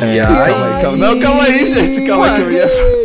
E 0.00 0.20
aí? 0.20 0.20
Calma 0.20 0.44
aí, 0.76 0.82
calma. 0.82 0.96
Não, 0.96 1.20
calma 1.20 1.42
aí, 1.42 1.66
gente. 1.66 2.06
Calma 2.06 2.24
Ué, 2.24 2.36
que 2.36 2.42
eu 2.42 2.52
ia, 2.52 2.64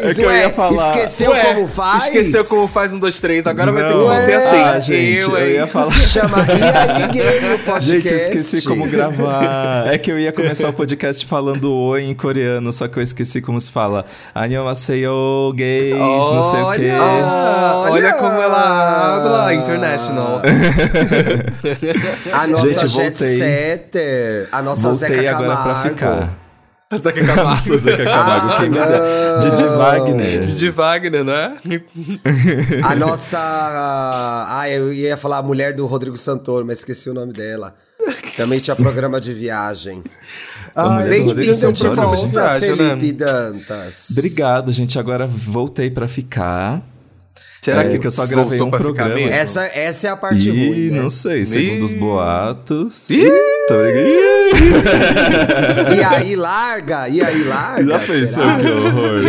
é 0.10 0.14
que 0.14 0.22
eu 0.22 0.32
ia 0.32 0.50
falar. 0.52 0.86
Esqueceu 0.92 1.32
Ué, 1.32 1.54
como 1.56 1.68
faz? 1.68 2.04
Esqueceu 2.04 2.46
como 2.46 2.68
faz 2.68 2.94
um, 2.94 3.00
dois, 3.00 3.20
três. 3.20 3.48
Agora 3.48 3.72
vai 3.72 3.84
ter 3.84 3.90
que 3.90 3.98
Não. 3.98 4.06
manter 4.08 4.34
assim. 4.36 4.62
Ah, 4.62 4.80
gente, 4.80 5.24
eu, 5.24 5.38
hein? 5.38 5.54
ia 5.54 5.68
falar. 5.68 5.92
Chama 5.98 6.38
aí, 6.38 7.08
gay, 7.12 7.54
o 7.56 7.60
podcast. 7.60 7.86
Gente, 7.92 8.12
eu 8.12 8.18
esqueci 8.18 8.62
como 8.62 8.86
gravar. 8.88 9.92
É 9.92 9.98
que 9.98 10.12
eu 10.12 10.20
ia 10.20 10.32
começar 10.32 10.70
o 10.70 10.74
podcast 10.74 11.26
falando 11.26 11.74
oi 11.74 12.04
em 12.04 12.14
coreano, 12.14 12.72
só 12.72 12.88
que 12.88 12.98
eu 12.98 13.04
esqueci 13.04 13.42
como 13.42 13.60
se 13.60 13.72
fala. 13.72 14.06
Annyeonghaseyo, 14.36 15.52
gays, 15.56 15.98
não 15.98 16.52
sei 16.52 16.62
o 16.62 16.72
quê. 16.74 16.92
Olha, 17.00 17.76
olha 17.76 17.92
Olha. 17.92 18.14
como 18.14 18.42
ela 18.42 19.16
habla 19.18 19.54
international. 19.54 20.42
A 22.32 22.48
nossa 22.48 22.68
Gente, 22.68 22.88
Jet 22.88 23.04
voltei. 23.20 23.38
Setter. 23.38 24.48
A 24.52 24.62
nossa 24.62 24.90
Voltei 24.90 25.08
Zeca 25.18 25.30
agora 25.32 25.56
Camargo. 25.56 25.64
pra 25.82 25.90
ficar. 25.90 26.43
Você 27.02 27.12
quer 27.14 27.24
acabar? 27.24 27.44
Nossa, 27.44 27.78
Zeca 27.78 28.04
Camargo, 28.06 28.58
quem 28.58 28.70
me 28.70 28.80
Ah. 28.80 29.40
Didi 29.42 29.64
não. 29.64 29.78
Wagner. 29.78 30.46
De 30.46 30.70
Wagner, 30.70 31.24
né? 31.24 31.58
A 32.84 32.96
nossa. 32.96 33.38
Ah, 33.40 34.66
eu 34.70 34.94
ia 34.94 35.18
falar 35.18 35.38
a 35.38 35.44
mulher 35.44 35.76
do 35.76 35.86
Rodrigo 35.86 36.16
Santoro, 36.18 36.66
mas 36.66 36.80
esqueci 36.80 37.10
o 37.10 37.14
nome 37.14 37.34
dela. 37.34 37.76
Também 38.36 38.60
tinha 38.60 38.76
programa 38.76 39.20
de 39.20 39.34
viagem. 39.34 40.04
A 40.76 40.90
mulher 40.90 41.24
do 41.24 41.36
Bem-vindo 41.36 41.72
de 41.72 41.88
volta, 41.88 42.28
viagem, 42.28 42.76
né? 42.76 42.90
Felipe 42.90 43.12
Dantas. 43.14 44.08
Obrigado, 44.12 44.74
gente. 44.74 44.98
Agora 45.00 45.28
voltei 45.28 45.90
pra 45.92 46.08
ficar. 46.08 46.82
Será 47.64 47.84
É, 47.84 47.98
que, 47.98 48.06
eu 48.06 48.12
só 48.12 48.28
gravei 48.28 48.62
um 48.62 48.70
programa. 48.70 49.18
Essa, 49.18 49.64
essa 49.68 50.08
é 50.08 50.10
a 50.10 50.18
parte 50.18 50.50
E 50.50 50.52
ruim. 50.52 50.90
né? 50.92 51.02
não 51.02 51.10
sei, 51.10 51.46
segundo 51.46 51.86
os 51.86 51.94
Ih. 51.94 51.96
boatos. 51.96 53.10
Ih. 53.10 53.24
Tô. 53.70 53.76
E 55.98 56.04
aí 56.04 56.36
larga? 56.36 57.08
E 57.08 57.22
aí 57.22 57.44
larga? 57.44 57.86
Já 57.86 58.00
pensou 58.00 58.44
será? 58.44 58.60
que 58.60 58.68
horror? 58.68 59.22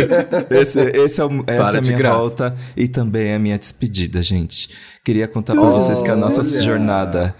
Esse, 0.49 0.79
esse 0.81 1.21
é 1.21 1.25
o- 1.25 1.43
essa 1.47 1.63
Para 1.63 1.75
é 1.75 1.77
a 1.77 1.81
de 1.81 1.87
minha 1.89 1.97
graça. 1.97 2.17
volta 2.17 2.55
e 2.75 2.87
também 2.87 3.27
é 3.29 3.35
a 3.35 3.39
minha 3.39 3.57
despedida, 3.57 4.21
gente. 4.21 4.69
Queria 5.03 5.27
contar 5.27 5.53
pra 5.53 5.63
vocês 5.63 6.01
que 6.01 6.09
a 6.11 6.15
nossa 6.15 6.41
Olha. 6.41 6.61
jornada. 6.63 7.35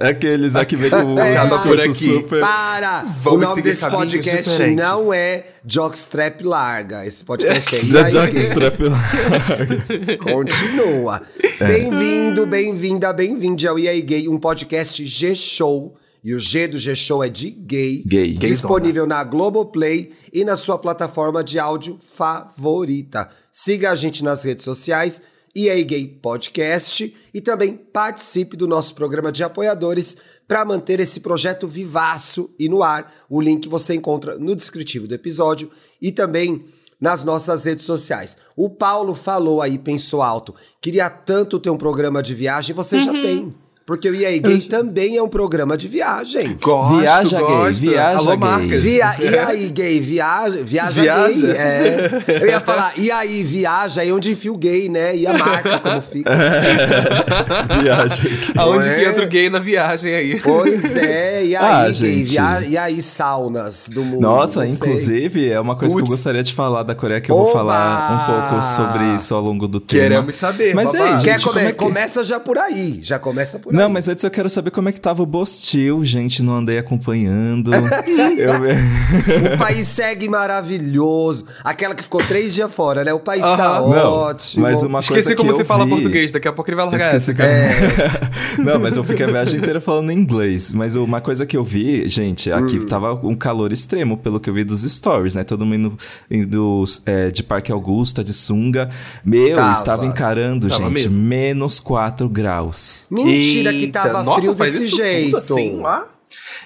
Aqueles 0.00 0.56
aqui 0.56 0.74
vem 0.74 0.90
com 0.90 0.96
o 1.14 1.20
Acaba 1.20 1.58
por 1.60 1.80
aqui. 1.80 1.94
super. 1.94 2.40
Para! 2.40 3.02
Vamos 3.22 3.38
o 3.38 3.50
nome 3.50 3.54
seguir 3.54 3.70
desse 3.70 3.88
podcast 3.88 4.50
diferentes. 4.50 4.76
não 4.84 5.14
é 5.14 5.46
Jockstrap 5.64 6.40
Larga. 6.42 7.06
Esse 7.06 7.24
podcast 7.24 7.76
é 7.76 7.78
aí, 8.02 8.10
Jockstrap. 8.10 8.78
Continua. 10.22 11.22
É. 11.60 11.66
Bem-vindo, 11.66 12.46
bem-vinda, 12.46 13.12
bem-vinde 13.12 13.66
ao 13.68 13.78
E 13.78 13.88
aí 13.88 14.02
Gay, 14.02 14.28
um 14.28 14.38
podcast 14.38 15.04
G-Show. 15.04 15.96
E 16.24 16.34
o 16.34 16.40
G 16.40 16.66
do 16.66 16.76
G-Show 16.76 17.22
é 17.22 17.28
de 17.28 17.50
gay. 17.50 18.02
Gay. 18.04 18.32
Disponível 18.34 19.06
na 19.06 19.22
Globoplay 19.22 20.12
e 20.32 20.44
na 20.44 20.56
sua 20.56 20.76
plataforma 20.76 21.44
de 21.44 21.56
áudio 21.60 22.00
favorita. 22.02 23.28
Siga 23.52 23.92
a 23.92 23.94
gente 23.94 24.24
nas 24.24 24.42
redes 24.42 24.64
sociais, 24.64 25.22
E 25.58 25.70
aí 25.70 25.82
Gay 25.84 26.06
Podcast. 26.06 27.16
E 27.32 27.40
também 27.40 27.74
participe 27.74 28.58
do 28.58 28.68
nosso 28.68 28.94
programa 28.94 29.32
de 29.32 29.42
apoiadores 29.42 30.18
para 30.46 30.66
manter 30.66 31.00
esse 31.00 31.20
projeto 31.20 31.66
vivaço 31.66 32.50
e 32.58 32.68
no 32.68 32.82
ar. 32.82 33.10
O 33.26 33.40
link 33.40 33.66
você 33.66 33.94
encontra 33.94 34.38
no 34.38 34.54
descritivo 34.54 35.08
do 35.08 35.14
episódio 35.14 35.70
e 36.00 36.12
também 36.12 36.66
nas 37.00 37.24
nossas 37.24 37.64
redes 37.64 37.86
sociais. 37.86 38.36
O 38.54 38.68
Paulo 38.68 39.14
falou 39.14 39.62
aí, 39.62 39.78
pensou 39.78 40.20
alto, 40.20 40.54
queria 40.78 41.08
tanto 41.08 41.58
ter 41.58 41.70
um 41.70 41.78
programa 41.78 42.22
de 42.22 42.34
viagem, 42.34 42.74
você 42.74 43.00
já 43.00 43.12
tem. 43.12 43.54
Porque 43.86 44.10
o 44.10 44.14
E 44.16 44.26
aí 44.26 44.40
Gay 44.40 44.62
também 44.62 45.16
é 45.16 45.22
um 45.22 45.28
programa 45.28 45.76
de 45.76 45.86
viagem. 45.86 46.56
Gosto, 46.60 46.96
Viaja 46.98 47.38
gay, 47.38 47.46
gosto. 47.46 47.80
viaja 47.82 48.18
Alô, 48.18 48.30
gay. 48.30 48.36
marcas. 48.38 48.82
Via, 48.82 49.16
e 49.20 49.38
aí, 49.38 49.68
gay, 49.70 50.00
viaja, 50.00 50.58
viaja, 50.64 51.02
Viaja? 51.02 51.46
gay. 51.46 51.56
É. 51.56 52.08
Eu 52.42 52.46
ia 52.48 52.60
falar, 52.60 52.94
e 52.96 53.12
aí, 53.12 53.44
viaja, 53.44 54.00
aí 54.00 54.10
onde 54.12 54.32
enfia 54.32 54.52
o 54.52 54.56
gay, 54.58 54.88
né? 54.88 55.14
E 55.16 55.24
a 55.24 55.32
marca, 55.38 55.78
como 55.78 56.02
fica. 56.02 56.28
Viagem. 57.82 58.30
Aonde 58.56 58.88
é? 58.88 59.04
entra 59.08 59.24
o 59.24 59.28
gay 59.28 59.48
na 59.50 59.58
viagem 59.60 60.14
aí? 60.14 60.40
Pois 60.40 60.96
é, 60.96 61.44
e 61.44 61.56
aí, 61.56 61.64
Ah, 61.64 61.88
gay, 61.88 62.24
via, 62.24 62.60
e 62.68 62.76
aí, 62.76 63.00
saunas 63.02 63.88
do 63.88 64.02
mundo. 64.02 64.20
Nossa, 64.20 64.66
sei. 64.66 64.74
inclusive, 64.74 65.48
é 65.50 65.60
uma 65.60 65.76
coisa 65.76 65.94
que 65.94 66.02
eu 66.02 66.06
gostaria 66.06 66.42
de 66.42 66.52
falar 66.52 66.82
da 66.82 66.94
Coreia, 66.96 67.20
que 67.20 67.30
eu 67.30 67.36
vou 67.36 67.52
falar 67.52 68.12
um 68.12 68.50
pouco 68.50 68.62
sobre 68.64 69.14
isso 69.14 69.34
ao 69.34 69.40
longo 69.40 69.68
do 69.68 69.78
tema. 69.80 70.02
Queremos 70.02 70.34
saber, 70.36 70.74
Mas 70.74 70.94
é, 70.94 71.12
gente, 71.12 71.24
Quer 71.24 71.40
como 71.40 71.52
come- 71.54 71.60
é 71.66 71.72
que- 71.72 71.76
Começa 71.86 72.24
já 72.24 72.40
por 72.40 72.58
aí, 72.58 72.98
já 73.00 73.16
começa 73.18 73.58
por 73.60 73.75
Não, 73.76 73.86
aí. 73.86 73.92
mas 73.92 74.08
antes 74.08 74.24
eu 74.24 74.30
quero 74.30 74.48
saber 74.50 74.70
como 74.70 74.88
é 74.88 74.92
que 74.92 75.00
tava 75.00 75.22
o 75.22 75.26
Bostil, 75.26 76.04
gente, 76.04 76.42
não 76.42 76.56
andei 76.56 76.78
acompanhando. 76.78 77.70
eu... 78.36 79.54
O 79.54 79.58
país 79.58 79.86
segue 79.88 80.28
maravilhoso. 80.28 81.44
Aquela 81.64 81.94
que 81.94 82.02
ficou 82.02 82.22
três 82.22 82.54
dias 82.54 82.72
fora, 82.72 83.04
né? 83.04 83.12
O 83.12 83.20
país 83.20 83.42
tá 83.42 83.78
Aham. 83.78 83.88
Não, 83.94 84.12
ótimo. 84.12 84.62
mas 84.62 84.82
uma 84.82 85.00
coisa 85.02 85.18
Esqueci 85.20 85.36
como 85.36 85.50
que 85.50 85.56
você 85.56 85.62
eu 85.62 85.66
fala 85.66 85.84
vi- 85.84 85.90
português, 85.90 86.32
daqui 86.32 86.48
a 86.48 86.52
pouco 86.52 86.70
ele 86.70 86.76
vai 86.76 86.86
largar 86.86 87.14
Esqueci 87.14 87.30
essa. 87.30 87.34
que 87.34 87.42
eu- 88.60 88.64
Não, 88.64 88.78
mas 88.80 88.96
eu 88.96 89.04
fiquei 89.04 89.26
a 89.26 89.30
viagem 89.30 89.60
inteira 89.60 89.80
falando 89.80 90.10
inglês. 90.12 90.72
Mas 90.72 90.96
uma 90.96 91.20
coisa 91.20 91.44
que 91.46 91.56
eu 91.56 91.64
vi, 91.64 92.08
gente, 92.08 92.50
aqui 92.50 92.78
Hum. 92.78 92.86
tava 92.86 93.14
um 93.26 93.34
calor 93.34 93.72
extremo, 93.72 94.16
pelo 94.16 94.40
que 94.40 94.48
eu 94.50 94.54
vi 94.54 94.64
dos 94.64 94.82
stories, 94.82 95.34
né? 95.34 95.44
Todo 95.44 95.64
mundo 95.66 95.96
indo 96.30 96.84
é, 97.04 97.30
de 97.30 97.42
Parque 97.42 97.70
Augusta, 97.72 98.22
de 98.24 98.32
sunga. 98.32 98.90
Meu, 99.24 99.56
Tava. 99.56 99.72
estava 99.72 100.06
encarando, 100.06 100.68
Tava 100.68 100.84
gente, 100.84 100.92
mesmo. 101.08 101.22
menos 101.22 101.80
4 101.80 102.28
graus. 102.28 103.06
Mentira 103.10 103.65
que 103.72 103.86
tava 103.88 104.22
nossa, 104.22 104.40
frio 104.40 104.54
desse 104.54 104.88
jeito. 104.88 105.36
assim, 105.36 105.76
lá? 105.80 106.06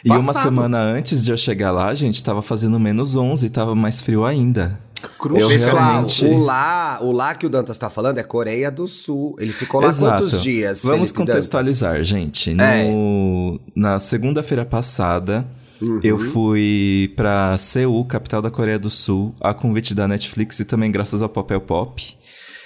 E 0.04 0.10
uma 0.10 0.32
semana 0.32 0.78
antes 0.78 1.22
de 1.24 1.30
eu 1.30 1.36
chegar 1.36 1.70
lá, 1.72 1.94
gente, 1.94 2.22
tava 2.24 2.40
fazendo 2.40 2.80
menos 2.80 3.16
11, 3.16 3.50
tava 3.50 3.74
mais 3.74 4.00
frio 4.00 4.24
ainda. 4.24 4.78
Eu 5.24 5.48
Pessoal, 5.48 5.76
realmente... 5.82 6.24
o 6.26 6.38
lá, 6.38 6.98
o 7.00 7.10
lá 7.12 7.34
que 7.34 7.46
o 7.46 7.48
Dantas 7.50 7.78
tá 7.78 7.88
falando 7.88 8.18
é 8.18 8.22
Coreia 8.22 8.70
do 8.70 8.86
Sul. 8.86 9.34
Ele 9.40 9.52
ficou 9.52 9.80
lá 9.80 9.88
Exato. 9.88 10.22
quantos 10.24 10.42
dias? 10.42 10.82
Vamos 10.82 11.10
Felipe 11.10 11.30
contextualizar, 11.32 11.92
Dantas? 11.92 12.06
gente. 12.08 12.54
No- 12.54 12.62
É. 12.62 13.58
Na 13.74 13.98
segunda-feira 13.98 14.64
passada, 14.64 15.46
Uhum. 15.80 16.00
eu 16.02 16.18
fui 16.18 17.12
pra 17.16 17.56
Seul, 17.56 18.04
capital 18.04 18.42
da 18.42 18.50
Coreia 18.50 18.78
do 18.78 18.90
Sul, 18.90 19.34
a 19.40 19.54
convite 19.54 19.94
da 19.94 20.06
Netflix 20.06 20.60
e 20.60 20.64
também 20.66 20.90
graças 20.90 21.22
ao 21.22 21.28
Papel 21.30 21.60
Pop. 21.62 22.18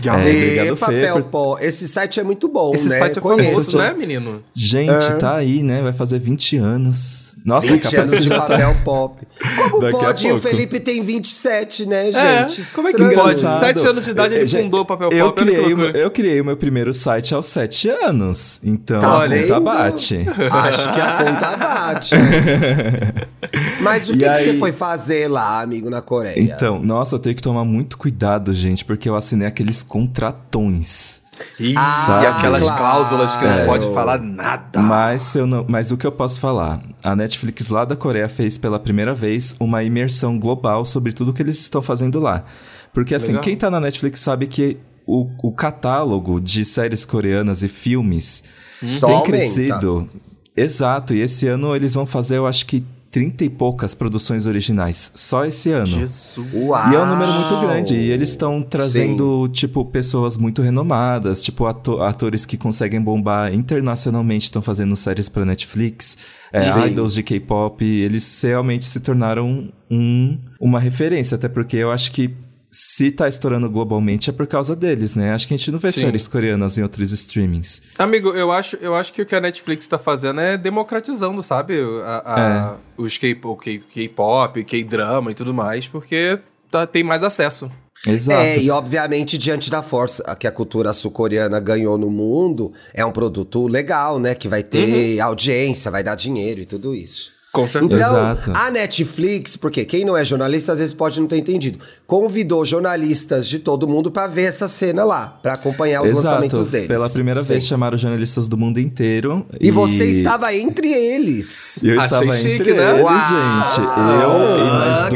É, 0.03 0.06
E 0.06 0.10
obrigado, 0.10 0.77
Fê. 0.77 0.81
papel, 0.81 1.15
por- 1.15 1.25
pô. 1.25 1.59
Esse 1.60 1.87
site 1.87 2.19
é 2.19 2.22
muito 2.25 2.49
bom, 2.49 2.72
Esse 2.75 2.88
né? 2.88 2.99
site 2.99 3.19
é 3.19 3.21
Conheço. 3.21 3.50
famoso, 3.50 3.78
né, 3.78 3.94
menino? 3.97 4.43
Gente, 4.55 5.15
tá 5.19 5.37
aí, 5.37 5.62
né? 5.62 5.82
Vai 5.82 5.93
fazer 5.93 6.19
20 6.19 6.56
anos. 6.56 7.34
Nossa, 7.44 7.66
20 7.69 7.82
capaz 7.82 8.10
anos 8.12 8.22
de 8.22 8.28
já 8.28 8.41
tá- 8.41 8.47
papel 8.47 8.77
pop. 8.84 9.22
Como 9.71 9.81
Daqui 9.82 9.93
pode? 9.99 10.32
O. 10.32 10.38
Felipe 10.38 10.81
tem 10.81 11.03
27, 11.03 11.84
né, 11.87 12.09
É, 12.09 12.12
gente? 12.49 12.62
como 12.75 12.88
é 12.88 12.93
que 12.93 13.00
Estranho. 13.03 13.21
pode? 13.22 13.38
Engraçado. 13.38 13.60
Sete 13.75 13.87
anos 13.87 14.05
de 14.05 14.10
idade 14.10 14.34
ele 14.34 14.44
É, 14.44 14.49
fundou 14.62 14.81
o 14.81 14.84
Papel 14.87 15.10
eu 15.12 15.27
Pop, 15.27 15.43
criei, 15.43 15.75
o 15.75 15.81
eu 15.91 16.11
criei 16.11 16.41
o 16.41 16.44
meu 16.44 16.56
primeiro 16.56 16.93
site 16.94 17.34
aos 17.34 17.47
7 17.47 17.88
anos. 17.91 18.61
Então, 18.65 18.99
Tá 19.00 19.09
a 19.09 19.28
conta 19.28 19.28
vendo? 19.28 19.61
bate. 19.61 20.26
Acho 20.50 20.93
que 20.93 21.00
a 21.00 21.12
conta 21.19 21.56
bate. 21.56 22.15
Mas 23.84 24.08
o 24.08 24.12
que, 24.12 24.18
que 24.18 24.24
aí- 24.24 24.42
você 24.44 24.58
foi 24.58 24.72
fazer 24.72 25.28
lá, 25.28 25.60
amigo, 25.60 25.88
na 25.90 26.00
Coreia? 26.02 26.38
Então, 26.40 26.80
nossa, 26.80 27.14
eu 27.16 27.18
tenho 27.18 27.36
que 27.36 27.42
tomar 27.42 27.64
muito 27.64 27.96
cuidado, 27.98 28.52
gente, 28.54 28.84
porque 28.84 29.08
eu 29.08 29.14
assinei 29.14 29.46
aqueles 29.46 29.82
contratões. 29.82 31.22
Ih, 31.58 31.74
Ah, 31.76 32.20
e 32.22 32.26
aquelas 32.26 32.62
claro. 32.62 32.78
cláusulas 32.78 33.36
que 33.36 33.44
não 33.44 33.52
É. 33.58 33.66
pode 33.66 33.92
falar 33.92 34.18
nada. 34.20 34.80
Mas, 34.80 35.34
eu 35.34 35.46
não, 35.46 35.64
mas 35.68 35.90
o 35.90 35.96
que 35.96 36.06
eu 36.06 36.12
posso 36.12 36.38
falar? 36.38 36.80
A 37.02 37.16
Netflix 37.16 37.68
lá 37.70 37.84
da 37.84 37.96
Coreia 37.96 38.28
fez 38.28 38.56
pela 38.56 38.78
primeira 38.78 39.12
vez 39.12 39.56
uma 39.58 39.82
imersão 39.82 40.38
global 40.38 40.84
sobre 40.86 41.12
tudo 41.12 41.32
que 41.32 41.42
eles 41.42 41.58
estão 41.58 41.82
fazendo 41.82 42.20
lá. 42.20 42.44
Porque 42.92 43.14
assim, 43.16 43.28
Legal. 43.28 43.42
quem 43.42 43.56
tá 43.56 43.68
na 43.68 43.80
Netflix 43.80 44.20
sabe 44.20 44.46
que 44.46 44.76
o, 45.04 45.28
o 45.42 45.50
catálogo 45.52 46.40
de 46.40 46.64
séries 46.64 47.04
coreanas 47.04 47.64
e 47.64 47.68
filmes 47.68 48.44
Só 48.87 49.06
tem 49.08 49.16
aumenta. 49.16 49.32
crescido. 49.37 50.08
Exato, 50.56 51.12
e 51.14 51.20
esse 51.20 51.48
ano 51.48 51.75
eles 51.75 51.94
vão 51.94 52.06
fazer, 52.06 52.37
eu 52.37 52.46
acho 52.46 52.64
que 52.64 52.84
30 53.14 53.44
e 53.44 53.49
poucas 53.49 53.94
produções 53.94 54.44
originais. 54.44 55.12
Só 55.14 55.44
esse 55.44 55.70
ano. 55.70 55.87
Jesus. 55.87 56.37
Uau! 56.52 56.90
E 56.90 56.96
é 56.96 56.99
um 57.00 57.06
número 57.06 57.32
muito 57.32 57.61
grande. 57.64 57.94
E 57.94 58.11
eles 58.11 58.31
estão 58.31 58.61
trazendo, 58.61 59.49
tipo, 59.52 59.84
pessoas 59.84 60.37
muito 60.37 60.61
renomadas, 60.62 61.44
tipo, 61.44 61.64
ato- 61.64 62.02
atores 62.02 62.44
que 62.44 62.56
conseguem 62.56 63.00
bombar 63.00 63.55
internacionalmente, 63.55 64.46
estão 64.46 64.61
fazendo 64.61 64.96
séries 64.96 65.28
pra 65.28 65.44
Netflix, 65.44 66.19
é, 66.52 66.61
Sim. 66.61 66.87
idols 66.88 67.14
de 67.14 67.22
K-pop. 67.22 67.84
Eles 67.84 68.40
realmente 68.43 68.84
se 68.84 68.99
tornaram 68.99 69.69
um, 69.88 70.37
uma 70.58 70.81
referência, 70.81 71.37
até 71.37 71.49
porque 71.49 71.76
eu 71.76 71.93
acho 71.93 72.11
que 72.11 72.34
se 72.76 73.12
tá 73.12 73.29
estourando 73.29 73.71
globalmente 73.71 74.31
é 74.31 74.32
por 74.32 74.49
causa 74.49 74.75
deles, 74.75 75.15
né? 75.15 75.32
Acho 75.32 75.47
que 75.47 75.55
a 75.55 75.56
gente 75.56 75.71
não 75.71 75.79
vê 75.79 75.93
Sim. 75.93 76.00
séries 76.00 76.26
coreanas 76.26 76.76
em 76.76 76.82
outros 76.82 77.12
streamings. 77.12 77.81
Amigo, 77.97 78.31
eu 78.31 78.50
acho, 78.50 78.75
eu 78.81 78.97
acho 78.97 79.12
que 79.12 79.23
o 79.23 79.26
que 79.26 79.35
a 79.37 79.41
Netflix 79.41 79.87
tá 79.87 79.97
fazendo 79.97 80.41
é 80.41 80.56
democratizando, 80.59 81.41
sabe? 81.41 81.75
A, 82.05 82.23
a- 82.26 82.76
Os 82.97 83.17
K- 83.17 83.38
o 83.44 83.55
K- 83.56 83.79
K-pop, 83.93 84.65
K-drama 84.65 85.31
e 85.31 85.35
tudo 85.35 85.55
mais, 85.55 85.87
porque 85.87 86.38
tá- 86.71 86.85
tem 86.87 87.05
mais 87.05 87.23
acesso. 87.23 87.71
Exato. 88.06 88.38
É, 88.43 88.59
e 88.59 88.71
obviamente, 88.71 89.38
diante 89.38 89.71
da 89.71 89.82
força 89.82 90.23
que 90.37 90.47
a 90.47 90.53
cultura 90.53 90.93
sul-coreana 90.93 91.59
ganhou 91.61 91.97
no 91.97 92.11
mundo, 92.11 92.73
é 92.93 93.05
um 93.06 93.12
produto 93.12 93.67
legal, 93.67 94.19
né? 94.19 94.35
Que 94.35 94.47
vai 94.49 94.62
ter 94.62 95.19
Uhum. 95.21 95.25
audiência, 95.25 95.91
vai 95.91 96.03
dar 96.05 96.15
dinheiro 96.15 96.61
e 96.61 96.67
tudo 96.67 96.94
isso. 96.94 97.32
Com 97.54 97.68
certeza. 97.68 97.94
Então, 98.02 98.10
Exato. 98.16 98.52
a 98.52 98.70
Netflix, 98.70 99.56
porque 99.56 99.84
quem 99.84 100.04
não 100.04 100.16
é 100.16 100.24
jornalista 100.24 100.72
às 100.72 100.78
vezes 100.80 100.92
pode 100.92 101.20
não 101.20 101.28
ter 101.28 101.36
entendido, 101.38 101.78
convidou 102.04 102.64
jornalistas 102.64 103.46
de 103.46 103.60
todo 103.60 103.86
mundo 103.86 104.10
pra 104.10 104.26
ver 104.26 104.42
essa 104.42 104.66
cena 104.68 105.04
lá, 105.04 105.38
pra 105.40 105.52
acompanhar 105.54 106.02
os 106.02 106.10
lançamentos 106.12 106.66
deles. 106.66 106.88
Pela 106.88 107.08
primeira 107.08 107.42
Sim. 107.42 107.48
vez 107.48 107.64
chamaram 107.66 107.96
jornalistas 107.96 108.48
do 108.48 108.56
mundo 108.56 108.80
inteiro. 108.80 109.46
E 109.60 109.70
você 109.70 110.04
estava 110.04 110.52
entre 110.52 110.92
eles. 110.92 111.78
Eu 111.82 111.94
Achei 112.00 112.04
estava 112.04 112.32
chique, 112.32 112.48
entre 112.54 112.74
né? 112.74 112.90
eles, 112.90 113.02
Uau! 113.04 113.20
gente. 113.20 113.80
Eu 114.22 114.58
e 114.58 114.70
mais 114.70 115.10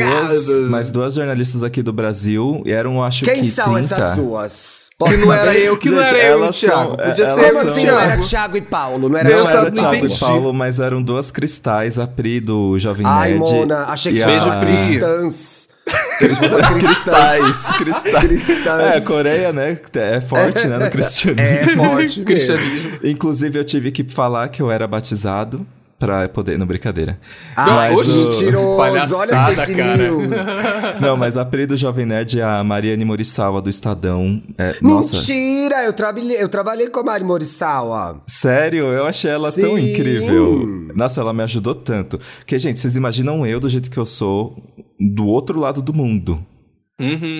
duas, 0.46 0.62
mais 0.70 0.90
duas 0.93 1.14
jornalistas 1.14 1.62
aqui 1.64 1.82
do 1.82 1.93
Brasil. 1.93 2.62
E 2.64 2.70
eram, 2.70 3.02
acho 3.02 3.25
Quem 3.25 3.40
que 3.40 3.49
são 3.49 3.75
30. 3.75 3.94
essas 3.94 4.17
duas? 4.17 4.88
Que 4.90 4.96
Posso 5.05 5.26
não 5.26 5.32
era 5.32 5.46
saber? 5.52 5.64
eu, 5.64 5.76
que 5.76 5.90
não 5.90 6.02
Gente, 6.02 6.14
era 6.17 6.29
eu, 6.35 6.52
Thiago. 6.52 6.52
são- 6.52 6.96
Podia 6.96 7.25
elas 7.25 7.40
ser 7.44 7.52
são- 7.52 7.61
assim? 7.73 7.87
Não 7.87 7.99
era 7.99 8.06
Thiago. 8.08 8.29
Thiago 8.29 8.56
e 8.56 8.61
Paulo? 8.62 9.08
Não 9.08 9.17
era 9.19 9.29
Não 9.29 9.37
Thiago 9.37 9.50
era 9.50 9.64
não 9.64 9.70
Thiago 9.73 10.06
e. 10.06 10.19
Paulo, 10.19 10.52
mas 10.52 10.81
eram 10.81 11.02
duas 11.02 11.31
cristais, 11.31 11.99
a 11.99 12.06
Pri 12.06 12.28
do 12.41 12.79
Jovem 12.79 13.07
Ai, 13.07 13.31
Nerd. 13.35 13.39
Mona, 13.41 13.85
achei 13.85 14.13
que 14.13 14.23
fosse 14.23 14.39
a- 14.39 14.61
cristãs. 14.61 15.69
Cristais, 16.19 17.63
cristais. 17.79 18.21
Cristãs. 18.25 18.81
É, 18.81 18.97
a 18.99 19.01
Coreia, 19.01 19.53
né? 19.53 19.79
É 19.95 20.21
forte, 20.21 20.67
né, 20.67 20.79
no 20.79 20.91
cristianismo. 20.91 21.43
É 21.43 21.67
forte. 21.69 22.21
Cristianismo. 22.25 22.99
Inclusive, 23.03 23.59
eu 23.59 23.65
tive 23.65 23.91
que 23.91 24.05
falar 24.05 24.49
que 24.49 24.61
eu 24.61 24.71
era 24.71 24.87
batizado 24.87 25.67
pra 25.99 26.29
poder... 26.29 26.59
Não, 26.59 26.67
brincadeira. 26.67 27.19
Ah, 27.56 27.67
Mas 27.67 28.09
o- 28.17 28.25
mentiroso. 28.25 29.17
Olha 29.17 29.47
fake 29.47 29.75
cara. 29.75 29.97
news. 29.97 30.29
Não, 31.00 31.17
mas 31.17 31.37
a 31.37 31.45
Pri 31.45 31.67
do 31.67 31.77
Jovem 31.77 32.06
Nerd 32.06 32.39
é 32.39 32.43
a 32.43 32.62
Mariane 32.62 33.05
Morisawa 33.05 33.61
do 33.61 33.69
Estadão. 33.71 34.43
É, 34.56 34.77
nossa, 34.81 35.17
Mentira! 35.17 35.85
Eu 35.85 35.93
trabalhei, 35.93 36.43
eu 36.43 36.49
trabalhei 36.49 36.89
com 36.89 37.00
a 37.00 37.03
Mari 37.03 37.25
Morisawa. 37.25 38.21
sério, 38.27 38.87
eu 38.93 39.06
achei 39.06 39.31
ela 39.31 39.50
tão 39.53 39.77
Sim. 39.77 39.93
incrível. 39.93 40.89
Nossa, 40.95 41.21
ela 41.21 41.33
me 41.33 41.43
ajudou 41.43 41.75
tanto. 41.75 42.19
Porque, 42.39 42.59
gente, 42.59 42.79
vocês 42.79 42.97
imaginam 42.97 43.45
eu 43.47 43.59
do 43.61 43.69
jeito 43.69 43.91
que 43.91 43.99
eu 43.99 44.06
sou 44.06 44.56
do 44.99 45.27
outro 45.27 45.59
lado 45.61 45.81
do 45.83 45.93
mundo. 45.93 46.45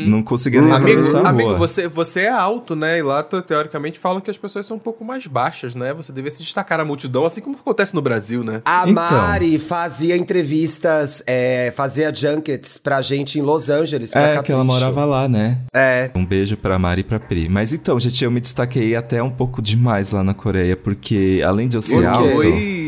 Não 0.07 0.23
conseguia 0.23 0.61
nem 0.61 0.71
Amigo, 0.73 0.89
atravessar 1.01 1.27
a 1.27 1.31
amigo 1.31 1.57
você, 1.57 1.89
você 1.89 2.21
é 2.21 2.29
alto, 2.29 2.77
né? 2.77 2.99
E 2.99 3.03
lá, 3.03 3.23
te- 3.25 3.43
teoricamente, 3.43 3.99
falam 3.99 4.21
que 4.21 4.31
as 4.31 4.39
pessoas 4.39 4.65
são 4.67 4.77
um 4.77 4.81
pouco 4.81 5.05
mais 5.05 5.27
baixas, 5.27 5.75
né? 5.75 5.93
Você 5.95 6.13
deve 6.13 6.31
se 6.31 6.43
destacar 6.43 6.79
na 6.79 6.85
multidão, 6.85 7.25
assim 7.27 7.41
como 7.41 7.57
acontece 7.57 7.95
no 7.95 8.01
Brasil, 8.01 8.45
né? 8.45 8.63
A 8.65 8.89
Então. 8.89 8.95
Mari 8.95 9.59
fazia 9.59 10.17
entrevistas, 10.17 11.23
é, 11.27 11.73
fazia 11.75 12.15
junkets 12.15 12.79
pra 12.79 13.03
gente 13.03 13.39
em 13.39 13.43
Los 13.43 13.69
Angeles. 13.69 14.13
pra 14.13 14.21
É, 14.23 14.43
que 14.43 14.53
ela 14.53 14.63
Capricho. 14.65 14.65
morava 14.65 15.05
lá, 15.05 15.29
né? 15.29 15.59
É. 15.75 16.11
Um 16.15 16.25
beijo 16.25 16.57
pra 16.57 16.79
Mari 16.79 17.01
e 17.01 17.05
pra 17.05 17.19
Pri. 17.19 17.49
Mas 17.49 17.73
então, 17.73 17.99
gente, 17.99 18.23
eu 18.25 18.31
me 18.31 18.41
destaquei 18.41 18.95
até 18.95 19.23
um 19.23 19.31
pouco 19.31 19.61
demais 19.61 20.11
lá 20.13 20.23
na 20.23 20.35
Coreia, 20.35 20.77
porque 20.77 21.43
além 21.45 21.67
de 21.69 21.77
eu 21.77 21.83
ser 21.83 22.07
alto. 22.07 22.23
Oi! 22.39 22.88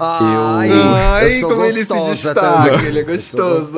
Ai, 0.00 0.70
Ai, 0.70 1.26
eu 1.26 1.40
sou 1.40 1.48
como 1.50 1.64
ele 1.64 1.84
se 1.84 2.00
destaca, 2.10 2.70
também. 2.70 2.86
ele 2.86 2.98
é 2.98 3.02
Eu 3.02 3.06
gostoso. 3.06 3.72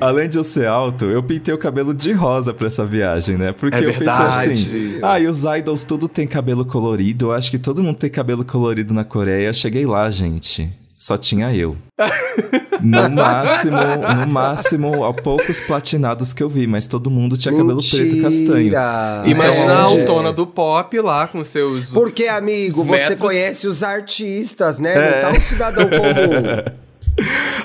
Além 0.00 0.28
de 0.28 0.38
eu 0.38 0.44
ser 0.44 0.66
alto, 0.66 1.04
eu 1.06 1.22
pintei 1.22 1.52
o 1.52 1.58
cabelo 1.58 1.92
de 1.92 2.12
rosa 2.12 2.52
pra 2.54 2.66
essa 2.66 2.84
viagem, 2.84 3.36
né? 3.36 3.52
Porque 3.52 3.76
É 3.76 3.84
eu 3.86 3.92
pensei 3.94 4.06
assim, 4.52 4.98
ah, 5.02 5.18
e 5.18 5.26
os 5.26 5.42
idols 5.44 5.84
tudo 5.84 6.08
tem 6.08 6.26
cabelo 6.26 6.64
colorido, 6.64 7.26
eu 7.26 7.32
acho 7.32 7.50
que 7.50 7.58
todo 7.58 7.82
mundo 7.82 7.96
tem 7.96 8.10
cabelo 8.10 8.44
colorido 8.44 8.94
na 8.94 9.04
Coreia. 9.04 9.52
Cheguei 9.52 9.84
lá, 9.86 10.10
gente, 10.10 10.70
só 10.96 11.16
tinha 11.16 11.54
eu. 11.54 11.76
No 12.82 13.10
máximo, 13.10 13.76
no 13.76 14.26
máximo, 14.28 15.04
há 15.04 15.12
poucos 15.14 15.60
platinados 15.60 16.32
que 16.32 16.42
eu 16.42 16.48
vi, 16.48 16.66
mas 16.66 16.86
todo 16.86 17.10
mundo 17.10 17.36
tinha 17.36 17.54
cabelo 17.56 17.80
preto 17.80 18.16
e 18.16 18.22
castanho. 18.22 18.48
Mentira. 18.54 19.22
Imagina 19.26 19.72
a 19.74 19.78
É. 19.78 19.82
autona 19.82 20.32
do 20.32 20.46
pop 20.46 20.98
lá 21.00 21.26
com 21.26 21.44
seus. 21.44 21.90
Porque, 21.92 22.26
amigo, 22.26 22.84
você 22.84 23.00
metros. 23.10 23.18
conhece 23.20 23.66
os 23.66 23.82
artistas, 23.82 24.78
né? 24.78 24.94
É. 24.94 25.14
Não 25.22 25.30
tá 25.30 25.36
um 25.36 25.40
cidadão 25.40 25.88
comum. 25.88 26.80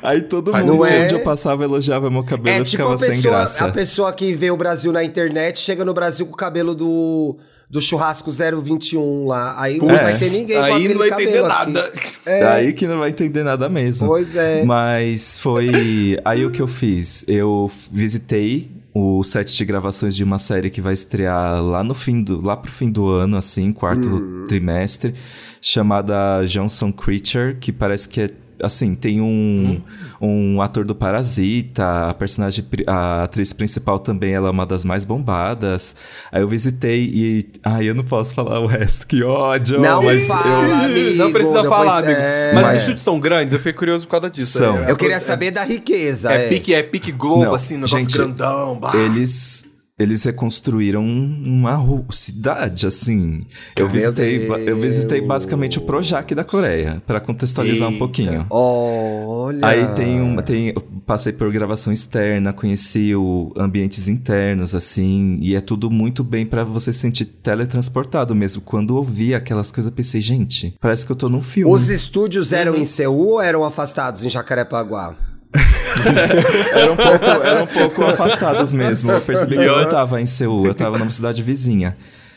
Aí 0.01 0.21
todo 0.21 0.51
Mas 0.51 0.65
mundo, 0.65 0.85
é- 0.85 1.03
onde 1.06 1.13
eu 1.15 1.19
passava, 1.21 1.63
elogiava 1.63 2.09
meu 2.09 2.23
cabelo 2.23 2.57
É 2.57 2.59
e 2.59 2.63
tipo 2.63 2.71
ficava 2.83 2.95
a 2.95 2.97
sem 2.97 3.09
pessoa, 3.18 3.33
graça. 3.39 3.65
a 3.65 3.71
pessoa 3.71 4.11
que 4.13 4.33
vê 4.33 4.51
o 4.51 4.57
Brasil 4.57 4.91
na 4.91 5.03
internet, 5.03 5.59
chega 5.59 5.85
no 5.85 5.94
Brasil 5.94 6.25
com 6.25 6.33
o 6.33 6.38
cabelo 6.38 6.75
do, 6.75 7.35
do 7.69 7.81
churrasco 7.81 8.31
021 8.31 9.25
lá. 9.25 9.59
Aí 9.59 9.77
não 9.77 9.88
Putz, 9.88 10.01
vai 10.01 10.17
ter 10.17 10.29
ninguém 10.29 10.57
com 10.57 10.63
Aí 10.63 10.73
aquele 10.73 10.94
não 10.94 11.00
vai 11.00 11.09
entender 11.09 11.41
nada. 11.41 11.94
Daí 12.25 12.73
que 12.73 12.88
não 12.88 13.00
vai 13.00 13.09
entender 13.09 13.44
nada 13.44 13.69
mesmo. 13.69 14.07
Pois 14.07 14.35
é. 14.35 14.63
Mas 14.63 15.39
foi. 15.39 16.19
Aí 16.23 16.45
o 16.45 16.51
que 16.51 16.62
eu 16.62 16.67
fiz? 16.67 17.23
Eu 17.27 17.69
visitei 17.91 18.71
o 18.94 19.23
set 19.23 19.56
de 19.56 19.65
gravações 19.65 20.15
de 20.15 20.23
uma 20.23 20.39
série 20.39 20.69
que 20.69 20.79
vai 20.79 20.94
estrear 20.94 21.62
lá 21.62 21.83
no 21.83 21.94
fim 21.94 22.23
do. 22.23 22.44
lá 22.45 22.56
pro 22.56 22.71
fim 22.71 22.89
do 22.89 23.09
ano, 23.09 23.35
assim, 23.38 23.71
quarto 23.71 24.07
Hum. 24.07 24.45
trimestre, 24.47 25.13
chamada 25.61 26.45
Johnson 26.45 26.91
Creature, 26.94 27.57
que 27.59 27.71
parece 27.71 28.07
que 28.07 28.21
é. 28.21 28.29
Assim, 28.62 28.96
tem 28.96 29.22
um, 29.22 29.81
um 30.22 30.62
ator 30.62 30.86
do 30.86 30.96
Parasita, 30.96 32.10
a 32.10 32.13
personagem, 32.13 32.66
a 32.88 33.24
atriz 33.24 33.52
principal 33.54 34.00
também, 34.00 34.34
ela 34.34 34.48
é 34.48 34.52
uma 34.52 34.66
das 34.66 34.84
mais 34.86 35.06
bombadas. 35.06 35.96
Aí 36.31 36.42
eu 36.42 36.48
visitei 36.48 37.04
e. 37.13 37.46
Ai, 37.63 37.90
eu 37.90 37.96
não 37.96 38.04
posso 38.04 38.34
falar 38.34 38.60
o 38.60 38.66
resto, 38.68 39.06
que 39.07 39.24
ódio! 39.24 39.80
Não 39.80 40.02
mas 40.04 40.28
fala, 40.28 40.68
eu, 40.68 40.86
amigo. 40.86 41.18
Não 41.18 41.31
precisa 41.31 41.62
depois- 41.62 41.69
falar, 41.69 41.98
amigo. 42.04 42.19
é. 42.19 42.52
Mas, 42.54 42.63
Mas- 42.63 42.74
os 42.75 42.80
estúdios 42.81 43.04
são 43.04 43.19
grandes, 43.19 43.54
eu 43.54 43.60
fiquei 43.60 43.74
curioso 43.74 44.06
por 44.07 44.12
causa 44.12 44.30
disso. 44.30 44.57
São. 44.57 44.78
É, 44.86 44.92
Eu 44.92 44.96
queria 44.98 45.19
saber 45.19 45.52
da 45.52 45.63
riqueza. 45.63 46.31
É, 46.34 46.46
É, 46.46 46.50
pique, 46.50 46.74
é 46.74 46.84
pique 46.84 47.12
Globo, 47.12 47.46
Não, 47.46 47.54
assim, 47.54 47.75
negócio 47.75 48.00
gente, 48.00 48.18
grandão. 48.18 48.78
bah. 48.80 48.92
eles 48.96 49.66
eles 49.97 50.24
reconstruíram 50.24 51.03
uma 51.03 52.06
cidade 52.12 52.86
assim. 52.86 53.45
Eu 53.77 53.88
visitei 53.88 54.47
eu 54.68 54.77
visitei 54.77 55.21
basicamente 55.21 55.77
o 55.77 55.81
Projac 55.81 56.36
da 56.36 56.44
Coreia 56.44 57.01
para 57.07 57.21
contextualizar 57.21 57.88
um 57.88 57.92
Eita. 57.92 58.00
pouquinho. 58.00 58.45
Olha. 58.50 59.65
Aí 59.65 59.88
tem 59.95 60.21
um, 60.21 60.36
tem, 60.38 60.74
passei 61.06 61.31
por 61.31 61.50
gravação 61.51 61.94
externa, 61.94 62.51
conheci 62.51 63.15
o 63.15 63.53
ambientes 63.56 64.07
internos, 64.09 64.75
assim, 64.75 65.38
e 65.42 65.56
é 65.56 65.62
tudo 65.62 65.89
muito 65.89 66.24
bem 66.24 66.45
pra 66.45 66.63
você 66.63 66.92
se 66.92 67.00
sentir 67.00 67.25
teletransportado 67.25 68.36
mesmo. 68.36 68.62
Quando 68.62 68.97
eu 68.97 69.03
vi 69.03 69.33
aquelas 69.33 69.71
coisas, 69.71 69.89
eu 69.89 69.95
pensei, 69.95 70.19
gente, 70.19 70.75
parece 70.81 71.06
que 71.06 71.12
eu 71.12 71.15
tô 71.15 71.30
num 71.30 71.42
filme. 71.42 71.74
Os 71.74 71.88
estúdios 71.88 72.51
eram 72.51 72.75
em 72.75 72.83
Seul 72.83 73.27
ou 73.27 73.42
eram 73.42 73.63
afastados 73.63 74.25
em 74.25 74.30
Jacarepaguá? 74.30 75.15
Eram 76.74 76.94
um 76.94 76.98
pouco, 76.98 77.25
eram 77.25 77.63
um 77.63 77.68
pouco 77.68 78.04
afastados 78.04 78.74
mesmo. 78.74 79.12
Eu 79.12 79.22
percebi 79.22 79.56
que 79.57 79.63
eu 79.63 79.81
não 79.81 79.90
tava 79.90 80.22
em 80.22 80.25
Seul, 80.25 80.68
eu 80.68 80.74
tava 80.75 80.98
numa 81.00 81.12
cidade 81.12 81.42
vizinha. 81.42 81.96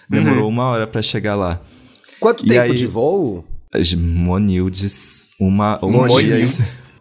Demorou 0.08 0.48
uma 0.48 0.64
hora 0.64 0.86
pra 0.86 1.02
chegar 1.02 1.34
lá. 1.34 1.60
Quanto 2.20 2.44
E 2.44 2.48
tempo 2.48 2.60
aí- 2.62 2.74
de 2.74 2.86
voo? 2.86 3.44
Monildes, 3.96 5.28
uma, 5.38 5.78
um, 5.84 5.90
Monil. 5.90 6.16
dia, 6.20 6.40
e- 6.40 6.48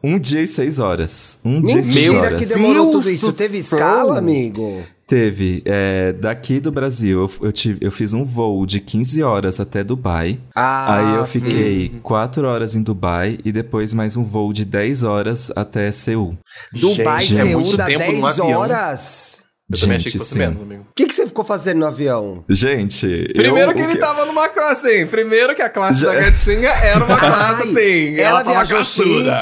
um 0.04 0.20
dia 0.20 0.42
e 0.42 0.48
seis 0.48 0.80
horas. 0.80 1.40
Um 1.44 1.62
dia 1.62 1.80
e 1.80 1.84
seis 1.84 1.96
Mentira 2.08 2.18
horas. 2.28 2.40
que 2.42 2.46
demorou 2.46 2.84
Deus 2.86 2.96
tudo 2.98 3.10
isso. 3.10 3.34
Teve 3.34 3.58
escala, 3.60 4.18
amigo? 4.18 4.84
Teve. 5.08 5.62
é, 5.66 6.12
daqui 6.12 6.60
do 6.60 6.70
Brasil, 6.72 7.22
eu, 7.22 7.48
eu, 7.48 7.52
tive, 7.54 7.80
eu 7.82 7.92
fiz 7.92 8.12
um 8.12 8.26
voo 8.26 8.66
de 8.66 8.82
15 8.82 9.24
horas 9.24 9.60
até 9.60 9.82
Dubai. 9.84 10.38
Ah, 10.54 10.98
Aí 10.98 11.16
eu 11.16 11.26
sim. 11.26 11.40
fiquei 11.40 11.94
4 12.04 12.46
horas 12.46 12.76
em 12.76 12.84
Dubai 12.84 13.38
e 13.46 13.52
depois 13.54 13.94
mais 13.94 14.18
um 14.18 14.24
voo 14.24 14.52
de 14.52 14.66
10 14.66 15.04
horas 15.04 15.50
até 15.56 15.90
Seul. 15.92 16.38
Dubai, 16.74 17.24
Gente, 17.24 17.40
é 17.40 17.44
Seul 17.44 17.62
muito 17.62 17.78
dá 17.78 17.86
tempo 17.86 18.04
num 18.12 18.22
10 18.22 18.26
avião. 18.26 18.60
horas. 18.60 19.47
Eu 19.70 19.78
também 19.80 19.98
achei 19.98 20.10
Gente, 20.10 20.12
que 20.14 20.18
fosse 20.20 20.34
sim. 20.34 20.40
menos, 20.40 20.62
amigo. 20.62 20.82
O 20.84 20.94
que, 20.96 21.06
que 21.08 21.14
você 21.14 21.28
ficou 21.28 21.44
fazendo 21.44 21.80
no 21.80 21.88
avião? 21.88 22.42
Gente, 22.48 23.06
Primeiro 23.36 23.72
eu, 23.72 23.76
que 23.76 23.82
ele 23.82 23.98
tava 23.98 24.26
numa 24.26 24.48
classe, 24.48 24.88
hein? 24.88 25.06
Primeiro 25.08 25.54
que 25.56 25.62
a 25.62 25.70
classe 25.70 26.00
Já- 26.00 26.14
da 26.14 26.22
gatinha 26.22 26.70
era 26.70 27.04
uma 27.04 27.18
classe, 27.20 27.64
Ai, 27.64 27.74
bem. 27.74 28.18
ela 28.18 28.44
tava 28.46 28.52
viajou 28.64 28.78
caçuda. 28.78 29.40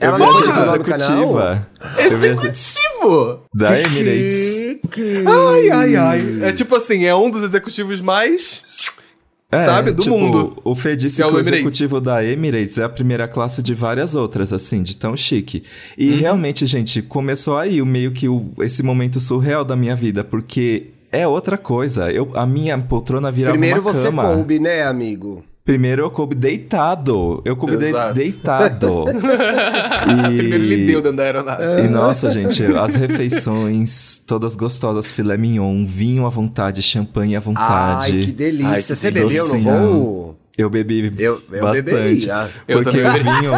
Ela 0.00 0.18
não? 0.18 0.28
executiva. 0.30 1.68
Executivo! 1.98 3.40
da 3.54 3.78
Emirates. 3.80 4.34
Chique. 4.34 5.24
Ai, 5.26 5.70
ai, 5.70 5.96
ai. 5.96 6.38
É 6.42 6.52
tipo 6.52 6.76
assim, 6.76 7.04
é 7.04 7.14
um 7.14 7.28
dos 7.28 7.42
executivos 7.42 8.00
mais. 8.00 8.62
É, 9.60 9.64
Sabe? 9.64 9.92
Do 9.92 10.02
tipo, 10.02 10.18
mundo. 10.18 10.56
O 10.64 10.74
Fê 10.74 10.96
disse 10.96 11.16
Que 11.16 11.22
é 11.22 11.26
o 11.26 11.30
que 11.30 11.36
o 11.36 11.40
executivo 11.40 12.00
da 12.00 12.24
Emirates 12.24 12.78
é 12.78 12.84
a 12.84 12.88
primeira 12.88 13.28
classe 13.28 13.62
de 13.62 13.74
várias 13.74 14.14
outras, 14.14 14.52
assim, 14.52 14.82
de 14.82 14.96
tão 14.96 15.16
chique. 15.16 15.62
E 15.96 16.10
Uhum. 16.10 16.18
realmente, 16.18 16.66
gente, 16.66 17.02
começou 17.02 17.56
aí 17.56 17.80
o 17.80 17.86
meio 17.86 18.12
que 18.12 18.28
o, 18.28 18.50
esse 18.60 18.82
momento 18.82 19.20
surreal 19.20 19.64
da 19.64 19.76
minha 19.76 19.94
vida, 19.96 20.24
porque 20.24 20.88
é 21.12 21.26
outra 21.28 21.56
coisa. 21.56 22.10
Eu, 22.10 22.30
a 22.34 22.44
minha 22.46 22.76
poltrona 22.78 23.30
virava 23.30 23.52
Primeiro 23.52 23.80
uma 23.80 23.92
você 23.92 24.06
cama. 24.06 24.22
coube, 24.34 24.58
né, 24.58 24.82
amigo? 24.82 25.44
Primeiro 25.64 26.02
eu 26.02 26.10
coube 26.10 26.34
deitado. 26.34 27.40
Eu 27.42 27.56
coube 27.56 27.78
de- 27.78 27.90
deitado. 28.12 29.04
e... 30.30 30.36
Primeiro 30.36 30.64
ele 30.64 30.86
deu 30.86 31.00
dentro 31.00 31.16
da 31.16 31.22
aeronave. 31.22 31.82
E 31.84 31.88
nossa, 31.88 32.30
gente, 32.30 32.62
as 32.62 32.94
refeições 32.94 34.22
todas 34.26 34.54
gostosas, 34.56 35.10
filé 35.10 35.38
mignon, 35.38 35.84
vinho 35.86 36.26
à 36.26 36.28
vontade, 36.30 36.82
champanhe 36.82 37.34
à 37.34 37.40
vontade. 37.40 38.12
Ai, 38.12 38.20
que 38.24 38.32
delícia. 38.32 38.68
Ai, 38.72 38.82
que 38.82 38.94
você 38.94 39.10
bebeu 39.10 39.48
no 39.48 39.58
voo? 39.58 40.38
Eu 40.56 40.68
bebi 40.70 41.12
Eu- 41.18 41.42
eu 41.50 41.62
bastante. 41.62 41.82
beberia. 41.82 42.48
Eu 42.68 42.82
porque 42.82 43.02
também 43.02 43.20
o 43.20 43.24
vinho. 43.40 43.52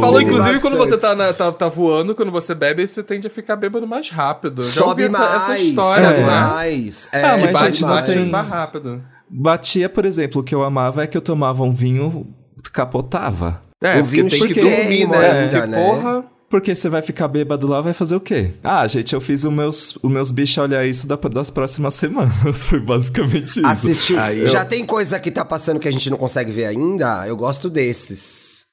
Fala, 0.00 0.22
inclusive, 0.22 0.58
quando 0.60 0.76
você 0.76 0.96
bastante. 0.96 1.16
tá, 1.18 1.24
na- 1.24 1.32
tá, 1.32 1.52
tá 1.52 1.68
voando, 1.68 2.14
quando 2.16 2.30
você 2.32 2.52
bebe, 2.54 2.86
você 2.86 3.02
tende 3.02 3.28
a 3.28 3.30
ficar 3.30 3.54
bêbado 3.56 3.86
mais 3.86 4.10
rápido. 4.10 4.60
Eu 4.60 4.66
Já 4.66 4.72
Sobe 4.82 5.04
ouvi 5.04 5.12
mais. 5.16 5.34
essa, 5.36 5.52
essa 5.52 5.58
história, 5.60 6.08
sobe 6.08 6.20
É. 6.20 6.26
né? 6.26 6.26
mais. 6.26 7.08
É, 7.12 7.22
Ah, 7.24 7.38
mas, 7.38 7.40
sobe 7.40 7.52
bate, 7.54 7.66
gente, 7.72 7.82
não 7.82 7.88
bate 7.88 8.12
tem- 8.12 8.28
mais 8.28 8.50
rápido. 8.50 9.02
Batia, 9.28 9.88
por 9.88 10.04
exemplo, 10.04 10.40
o 10.40 10.44
que 10.44 10.54
eu 10.54 10.62
amava 10.62 11.02
é 11.02 11.06
que 11.06 11.16
eu 11.16 11.22
tomava 11.22 11.62
um 11.62 11.72
vinho, 11.72 12.26
capotava. 12.72 13.62
É, 13.82 14.00
um 14.00 14.04
vinho 14.04 14.28
tem 14.28 14.40
que 14.48 14.60
dormir, 14.60 15.08
né? 15.08 15.30
ainda, 15.30 15.66
né? 15.66 15.84
porra... 15.84 16.24
Porque 16.48 16.72
você 16.72 16.88
vai 16.88 17.02
ficar 17.02 17.26
bêbado 17.26 17.66
lá, 17.66 17.80
vai 17.80 17.92
fazer 17.92 18.14
o 18.14 18.20
quê? 18.20 18.52
Ah, 18.62 18.86
gente, 18.86 19.12
eu 19.12 19.20
fiz 19.20 19.42
os 19.42 19.52
meus, 19.52 19.98
os 20.00 20.08
meus 20.12 20.30
bichos 20.30 20.58
olhar 20.58 20.86
isso 20.86 21.04
da- 21.04 21.16
das 21.16 21.50
próximas 21.50 21.94
semanas. 21.94 22.32
Foi 22.66 22.78
basicamente 22.78 23.58
isso. 23.58 23.66
Assistiu. 23.66 24.20
Aí 24.20 24.46
Já 24.46 24.64
tem 24.64 24.86
coisa 24.86 25.18
que 25.18 25.32
tá 25.32 25.44
passando 25.44 25.80
que 25.80 25.88
a 25.88 25.90
gente 25.90 26.08
não 26.08 26.16
consegue 26.16 26.52
ver 26.52 26.66
ainda? 26.66 27.26
Eu 27.26 27.36
gosto 27.36 27.68
desses. 27.68 28.66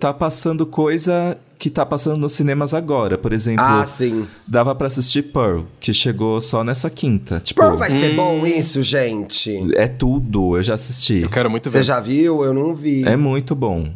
Tá 0.00 0.12
passando 0.12 0.66
coisa 0.66 1.38
que 1.58 1.70
tá 1.70 1.84
passando 1.86 2.16
nos 2.18 2.32
cinemas 2.32 2.74
agora. 2.74 3.16
Por 3.16 3.32
exemplo, 3.32 3.64
Ah, 3.64 3.84
sim. 3.86 4.26
dava 4.46 4.74
pra 4.74 4.86
assistir 4.88 5.22
Pearl, 5.22 5.62
que 5.80 5.92
chegou 5.94 6.40
só 6.42 6.62
nessa 6.62 6.90
quinta. 6.90 7.40
Tipo, 7.40 7.62
Pô, 7.62 7.76
vai 7.76 7.90
ser 7.90 8.14
bom 8.14 8.46
isso, 8.46 8.82
gente. 8.82 9.56
é 9.74 9.86
tudo, 9.88 10.56
eu 10.56 10.62
já 10.62 10.74
assisti. 10.74 11.22
Eu 11.22 11.30
quero 11.30 11.50
muito 11.50 11.70
Você 11.70 11.78
ver. 11.78 11.84
já 11.84 11.98
viu? 12.00 12.44
Eu 12.44 12.52
não 12.52 12.74
vi. 12.74 13.04
É 13.06 13.16
muito 13.16 13.54
bom. 13.54 13.88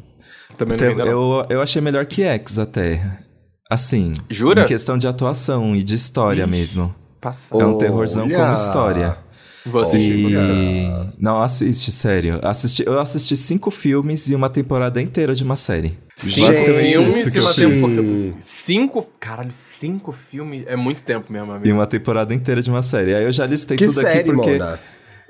Também 0.57 0.77
não 0.79 0.91
Então, 0.91 1.05
vi 1.05 1.11
eu, 1.11 1.47
eu 1.51 1.61
achei 1.63 1.81
melhor 1.83 2.05
que 2.07 2.23
X 2.23 2.59
até. 2.59 3.19
Assim. 3.71 4.13
Jura? 4.29 4.63
Em 4.65 4.67
questão 4.67 4.99
de 4.99 5.07
atuação 5.07 5.77
e 5.77 5.83
de 5.83 5.95
história 5.95 6.47
mesmo. 6.47 6.95
Passa. 7.21 7.55
É 7.55 7.65
um 7.65 7.79
terrorzão 7.79 8.25
Olha. 8.25 8.37
com 8.47 8.53
história. 8.55 9.19
Vou 9.67 9.83
assistir. 9.83 10.33
E. 10.33 10.89
Não, 11.19 11.43
assiste, 11.43 11.93
sério. 11.93 12.41
Assisti, 12.43 12.83
eu 12.87 12.99
assisti 12.99 13.37
cinco 13.37 13.71
filmes 13.71 14.29
e 14.31 14.35
uma 14.35 14.49
temporada 14.49 15.01
inteira 15.03 15.35
de 15.35 15.45
uma 15.45 15.57
série. 15.57 15.99
Gente, 16.23 16.47
Basicamente 16.47 16.93
filmes 16.93 17.17
isso 17.17 17.29
e 17.29 17.33
que 17.33 17.39
eu 17.39 17.43
fiz. 17.45 18.35
Cinco. 18.41 19.11
Caralho, 19.21 19.51
cinco 19.53 20.13
filmes. 20.13 20.65
É 20.67 20.77
muito 20.77 21.03
tempo 21.03 21.33
mesmo, 21.33 21.53
E 21.53 21.57
amigo. 21.57 21.75
uma 21.77 21.87
temporada 21.87 22.35
inteira 22.35 22.63
de 22.63 22.71
uma 22.71 22.83
série. 22.83 23.15
Aí 23.15 23.25
eu 23.25 23.33
já 23.33 23.45
listei 23.47 23.77
Que 23.77 23.87
tudo 23.87 24.01
aqui 24.01 24.11
série, 24.13 24.33
porque. 24.33 24.53
Mona? 24.53 24.79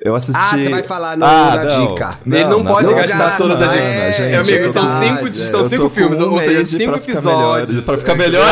Eu 0.03 0.15
assisti. 0.15 0.41
Ah, 0.41 0.57
você 0.59 0.69
vai 0.71 0.83
falar 0.83 1.15
no- 1.17 1.27
Ah, 1.27 1.57
na 1.57 1.65
não. 1.65 1.89
dica. 1.95 2.11
Ele 2.25 2.45
não 2.45 2.65
pode 2.65 2.87
não 2.87 2.95
gastar 2.95 3.19
gasta, 3.19 3.43
toda 3.43 3.71
a 3.71 3.77
é, 3.77 4.11
gente. 4.13 4.33
é 4.33 4.37
amigo, 4.39 4.69
são 4.73 4.87
cinco, 5.03 5.27
é. 5.29 5.33
são 5.35 5.65
cinco 5.69 5.89
filmes, 5.91 6.19
um 6.21 6.31
ou 6.31 6.39
seja, 6.41 6.65
cinco 6.65 6.93
pra 6.93 7.01
ficar 7.01 7.13
episódios. 7.13 7.69
melhor, 7.69 7.85
pra 7.85 7.99
ficar 7.99 8.15
melhor. 8.15 8.47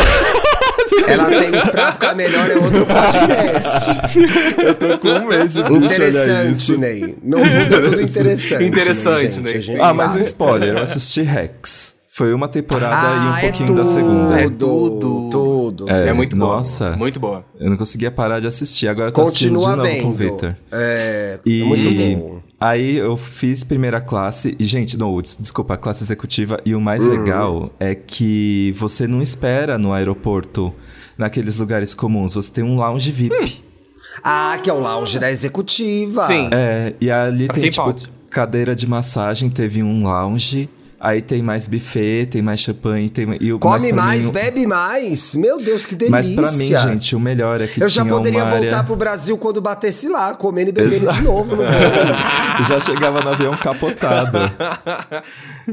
Ela 1.07 1.25
tem 1.27 1.51
pra 1.71 1.93
ficar 1.93 2.15
melhor 2.15 2.51
é 2.51 2.55
outro 2.57 2.87
podcast. 2.87 3.99
eu 4.63 4.75
tô 4.75 4.99
com 4.99 5.09
um 5.09 5.27
mês 5.29 5.55
de 5.55 5.61
interessante. 5.61 6.77
Ney. 6.77 7.17
No 7.23 7.39
mundo 7.39 7.49
é 7.75 7.81
tudo 7.81 8.01
interessante. 8.03 8.65
Interessante, 8.65 9.41
né, 9.41 9.53
Ney. 9.53 9.63
gente 9.63 9.81
Ah, 9.81 9.95
mas 9.95 10.15
um 10.15 10.21
spoiler, 10.21 10.77
eu 10.77 10.83
assisti 10.83 11.23
Rex. 11.23 11.97
Foi 12.11 12.35
uma 12.35 12.49
temporada 12.49 12.97
e 12.97 13.19
Ah, 13.29 13.37
um 13.37 13.41
pouquinho 13.43 13.73
é 13.73 13.77
da 13.77 13.85
segunda. 13.85 14.41
É 14.41 14.51
tudo. 14.51 15.29
Tudo. 15.31 15.89
É. 15.89 16.09
É 16.09 16.13
muito 16.13 16.37
boa. 16.37 16.57
Nossa. 16.57 16.91
Muito 16.97 17.21
boa. 17.21 17.45
Eu 17.61 17.71
não 17.71 17.77
conseguia 17.77 18.11
parar 18.11 18.41
de 18.41 18.49
assistir. 18.49 18.89
Agora 18.89 19.11
eu 19.11 19.13
tô 19.13 19.23
Continua 19.23 19.69
assistindo 19.75 19.83
de 19.87 19.91
novo 19.91 20.03
com 20.03 20.09
o 20.09 20.13
vendo. 20.13 20.31
Victor. 20.33 20.57
É, 20.73 21.39
E 21.47 21.63
é 21.63 21.65
muito 21.65 21.91
bom. 21.93 22.38
Aí 22.61 22.97
eu 22.97 23.17
fiz 23.17 23.63
primeira 23.65 24.01
classe 24.01 24.57
e, 24.59 24.65
gente, 24.65 24.97
não, 24.99 25.21
des- 25.21 25.37
desculpa, 25.41 25.75
a 25.75 25.77
classe 25.77 26.03
executiva. 26.03 26.59
E 26.65 26.75
o 26.75 26.81
mais 26.81 27.05
Uhum. 27.05 27.11
legal 27.11 27.71
é 27.79 27.95
que 27.95 28.75
você 28.79 29.07
não 29.07 29.21
espera 29.23 29.79
no 29.79 29.93
aeroporto, 29.93 30.73
naqueles 31.17 31.59
lugares 31.59 31.95
comuns. 31.95 32.35
Você 32.35 32.51
tem 32.53 32.65
um 32.65 32.77
lounge 32.77 33.11
VIP. 33.11 33.63
Ah, 34.23 34.59
que 34.63 34.69
é 34.69 34.73
o 34.73 34.81
lounge 34.81 35.19
da 35.19 35.31
executiva. 35.31 36.27
Sim. 36.27 36.49
É, 36.53 36.95
e 37.01 37.11
ali 37.11 37.47
Pra 37.47 37.55
tem, 37.55 37.71
tipo, 37.71 37.85
pode. 37.85 38.09
cadeira 38.31 38.75
de 38.75 38.87
massagem, 38.87 39.49
teve 39.49 39.83
um 39.83 40.03
lounge. 40.03 40.69
Aí 41.01 41.23
tem 41.23 41.41
mais 41.43 41.69
buffet, 41.69 42.27
tem 42.27 42.43
mais 42.43 42.59
champanhe, 42.59 43.09
tem... 43.09 43.25
E 43.41 43.53
o, 43.53 43.59
Come 43.61 43.93
mais, 43.93 44.25
mim, 44.25 44.33
bebe 44.33 44.67
mais. 44.67 45.33
Meu 45.37 45.57
Deus, 45.57 45.87
que 45.87 45.95
delícia. 45.95 46.11
Mas 46.11 46.31
pra 46.31 46.51
mim, 46.51 46.77
gente, 46.77 47.15
o 47.15 47.21
melhor 47.21 47.61
é 47.61 47.69
que 47.69 47.81
Eu 47.81 47.87
já 47.89 48.05
poderia 48.05 48.45
voltar 48.45 48.57
área... 48.79 48.85
pro 48.85 48.97
Brasil 48.97 49.39
quando 49.39 49.61
batesse 49.61 50.09
lá, 50.09 50.35
comendo 50.35 50.71
e 50.71 50.73
bebendo 50.73 50.97
Exato. 50.97 51.19
de 51.19 51.23
novo. 51.23 51.55
Não 51.55 51.65
vou. 51.65 51.67
já 52.67 52.81
chegava 52.81 53.21
no 53.21 53.29
avião 53.29 53.57
capotado. 53.57 54.39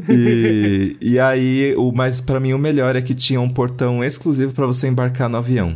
E, 0.08 0.96
e 1.01 1.20
aí, 1.20 1.74
o, 1.75 1.91
mas 1.91 2.22
pra 2.22 2.39
mim 2.39 2.53
o 2.53 2.60
melhor 2.60 2.96
é 2.96 3.01
que 3.01 3.15
tinha 3.15 3.41
um 3.41 3.50
portão 3.50 4.03
exclusivo 4.03 4.53
pra 4.53 4.67
você 4.67 4.88
embarcar 4.88 5.27
no 5.27 5.38
avião. 5.38 5.75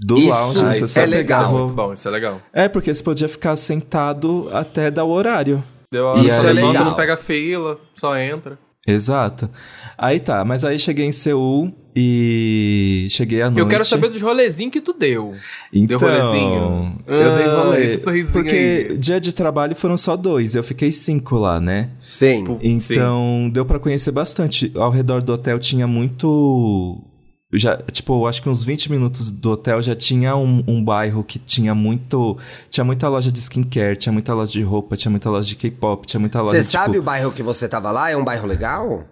Do 0.00 0.14
Isso 0.18 0.28
lounge, 0.30 0.64
é 0.64 0.72
você 0.72 0.88
só 0.88 1.00
legal. 1.02 1.10
pegava- 1.42 1.58
Muito 1.58 1.74
bom, 1.74 1.92
isso 1.92 2.08
é 2.08 2.10
legal. 2.10 2.40
É, 2.52 2.68
porque 2.68 2.92
você 2.92 3.02
podia 3.04 3.28
ficar 3.28 3.54
sentado 3.56 4.48
até 4.52 4.90
dar 4.90 5.04
o 5.04 5.10
horário. 5.10 5.62
Deu 5.92 6.10
a 6.10 6.18
Isso 6.18 6.46
é 6.46 6.52
legal. 6.52 6.72
não 6.72 6.94
pega 6.94 7.16
fila, 7.16 7.78
só 7.98 8.16
entra. 8.16 8.58
Exato. 8.90 9.48
Aí 9.96 10.18
tá, 10.20 10.44
mas 10.44 10.64
aí 10.64 10.78
cheguei 10.78 11.04
em 11.06 11.12
Seul 11.12 11.72
e 11.94 13.06
cheguei 13.10 13.42
à 13.42 13.46
noite. 13.46 13.58
Eu 13.60 13.68
quero 13.68 13.84
saber 13.84 14.08
dos 14.08 14.22
rolezinhos 14.22 14.72
que 14.72 14.80
tu 14.80 14.92
deu. 14.92 15.34
Então, 15.72 15.98
Deu 15.98 16.08
rolezinho? 16.08 16.98
Eu 17.06 17.36
dei 17.36 17.44
Ah, 17.46 17.62
rolê. 17.64 17.84
esse 17.84 18.24
Porque 18.32 18.88
aí. 18.90 18.96
dia 18.96 19.20
de 19.20 19.34
trabalho 19.34 19.74
foram 19.74 19.98
só 19.98 20.16
dois, 20.16 20.54
eu 20.54 20.62
fiquei 20.62 20.90
cinco 20.92 21.36
lá, 21.36 21.60
né? 21.60 21.90
Sim. 22.00 22.44
Então, 22.62 23.50
deu 23.52 23.66
pra 23.66 23.78
conhecer 23.78 24.10
bastante. 24.12 24.72
Ao 24.74 24.90
redor 24.90 25.22
do 25.22 25.32
hotel 25.34 25.58
tinha 25.58 25.86
muito. 25.86 27.02
Já, 27.52 27.76
tipo, 27.90 28.26
acho 28.26 28.40
que 28.42 28.48
uns 28.48 28.62
20 28.62 28.90
minutos 28.92 29.30
do 29.30 29.50
hotel 29.50 29.82
já 29.82 29.94
tinha 29.94 30.36
um, 30.36 30.62
um 30.68 30.84
bairro 30.84 31.24
que 31.24 31.38
tinha 31.38 31.74
muito. 31.74 32.38
Tinha 32.68 32.84
muita 32.84 33.08
loja 33.08 33.32
de 33.32 33.40
skincare, 33.40 33.96
tinha 33.96 34.12
muita 34.12 34.32
loja 34.32 34.52
de 34.52 34.62
roupa, 34.62 34.96
tinha 34.96 35.10
muita 35.10 35.28
loja 35.28 35.48
de 35.48 35.56
K-pop, 35.56 36.06
tinha 36.06 36.20
muita 36.20 36.40
loja 36.40 36.52
Você 36.52 36.70
tipo, 36.70 36.84
sabe 36.84 36.98
o 36.98 37.02
bairro 37.02 37.32
que 37.32 37.42
você 37.42 37.68
tava 37.68 37.90
lá? 37.90 38.10
É 38.10 38.16
um 38.16 38.24
bairro 38.24 38.46
legal? 38.46 39.04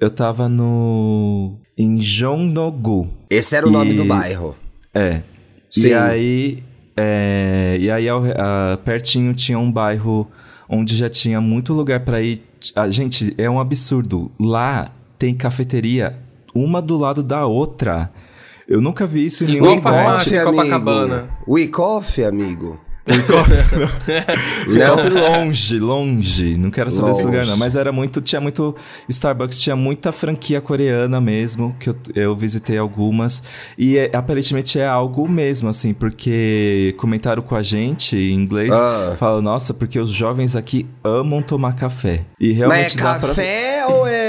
Eu 0.00 0.10
tava 0.10 0.48
no. 0.48 1.58
em 1.76 1.98
Jongno-gu. 2.00 3.08
Esse 3.28 3.54
era 3.56 3.68
o 3.68 3.70
nome 3.70 3.92
E- 3.92 3.96
do 3.96 4.04
bairro. 4.06 4.56
É. 4.94 5.22
Sim. 5.70 5.88
E 5.88 5.94
aí. 5.94 6.62
é, 6.96 7.76
e 7.78 7.90
aí, 7.90 8.08
ao 8.08 8.22
ah, 8.36 8.78
pertinho 8.84 9.34
tinha 9.34 9.58
um 9.58 9.70
bairro 9.70 10.28
onde 10.68 10.96
já 10.96 11.10
tinha 11.10 11.40
muito 11.40 11.74
lugar 11.74 12.00
pra 12.00 12.22
ir. 12.22 12.42
Ah, 12.74 12.88
gente, 12.88 13.34
é 13.36 13.48
um 13.50 13.60
absurdo. 13.60 14.30
Lá 14.40 14.90
tem 15.18 15.34
cafeteria, 15.34 16.18
uma 16.54 16.80
do 16.82 16.96
lado 16.98 17.22
da 17.22 17.46
outra. 17.46 18.10
Eu 18.68 18.80
nunca 18.80 19.06
vi 19.06 19.26
isso 19.26 19.44
em 19.44 19.56
Igual 19.56 19.70
nenhum 19.72 19.82
farmácia. 19.82 20.44
lugar. 20.44 20.54
Coffee, 20.54 20.70
amigo. 20.70 20.90
Copacabana. 20.90 21.28
We 21.48 21.66
Coffee, 21.68 22.24
amigo. 22.24 22.80
Não, 24.68 25.40
longe, 25.42 25.78
longe. 25.78 26.56
Não 26.56 26.70
quero 26.70 26.88
saber 26.90 27.08
desse 27.10 27.24
Longe. 27.24 27.36
lugar, 27.36 27.46
não. 27.50 27.56
Mas 27.56 27.74
era 27.74 27.90
muito. 27.92 28.20
Tinha 28.20 28.40
muito. 28.40 28.74
Starbucks 29.08 29.60
tinha 29.60 29.74
muita 29.74 30.12
franquia 30.12 30.60
coreana 30.60 31.20
mesmo, 31.20 31.74
que 31.80 31.90
eu, 31.90 31.96
eu 32.14 32.36
visitei 32.36 32.78
algumas. 32.78 33.42
E 33.76 33.98
é- 33.98 34.10
aparentemente 34.14 34.78
é 34.78 34.86
algo 34.86 35.28
mesmo, 35.28 35.68
assim, 35.68 35.92
porque 35.92 36.94
comentaram 36.98 37.42
com 37.42 37.54
a 37.56 37.62
gente 37.62 38.16
em 38.16 38.34
inglês. 38.34 38.72
Ah. 38.72 39.16
Falam, 39.18 39.42
nossa, 39.42 39.74
porque 39.74 39.98
os 39.98 40.10
jovens 40.10 40.54
aqui 40.56 40.86
amam 41.02 41.42
tomar 41.42 41.74
café. 41.74 42.20
E 42.38 42.52
realmente 42.52 42.96
Mas 42.96 42.96
é 42.96 43.00
dá 43.02 43.18
pra. 43.18 43.28
café 43.28 43.84
ou 43.88 44.06
é 44.06 44.21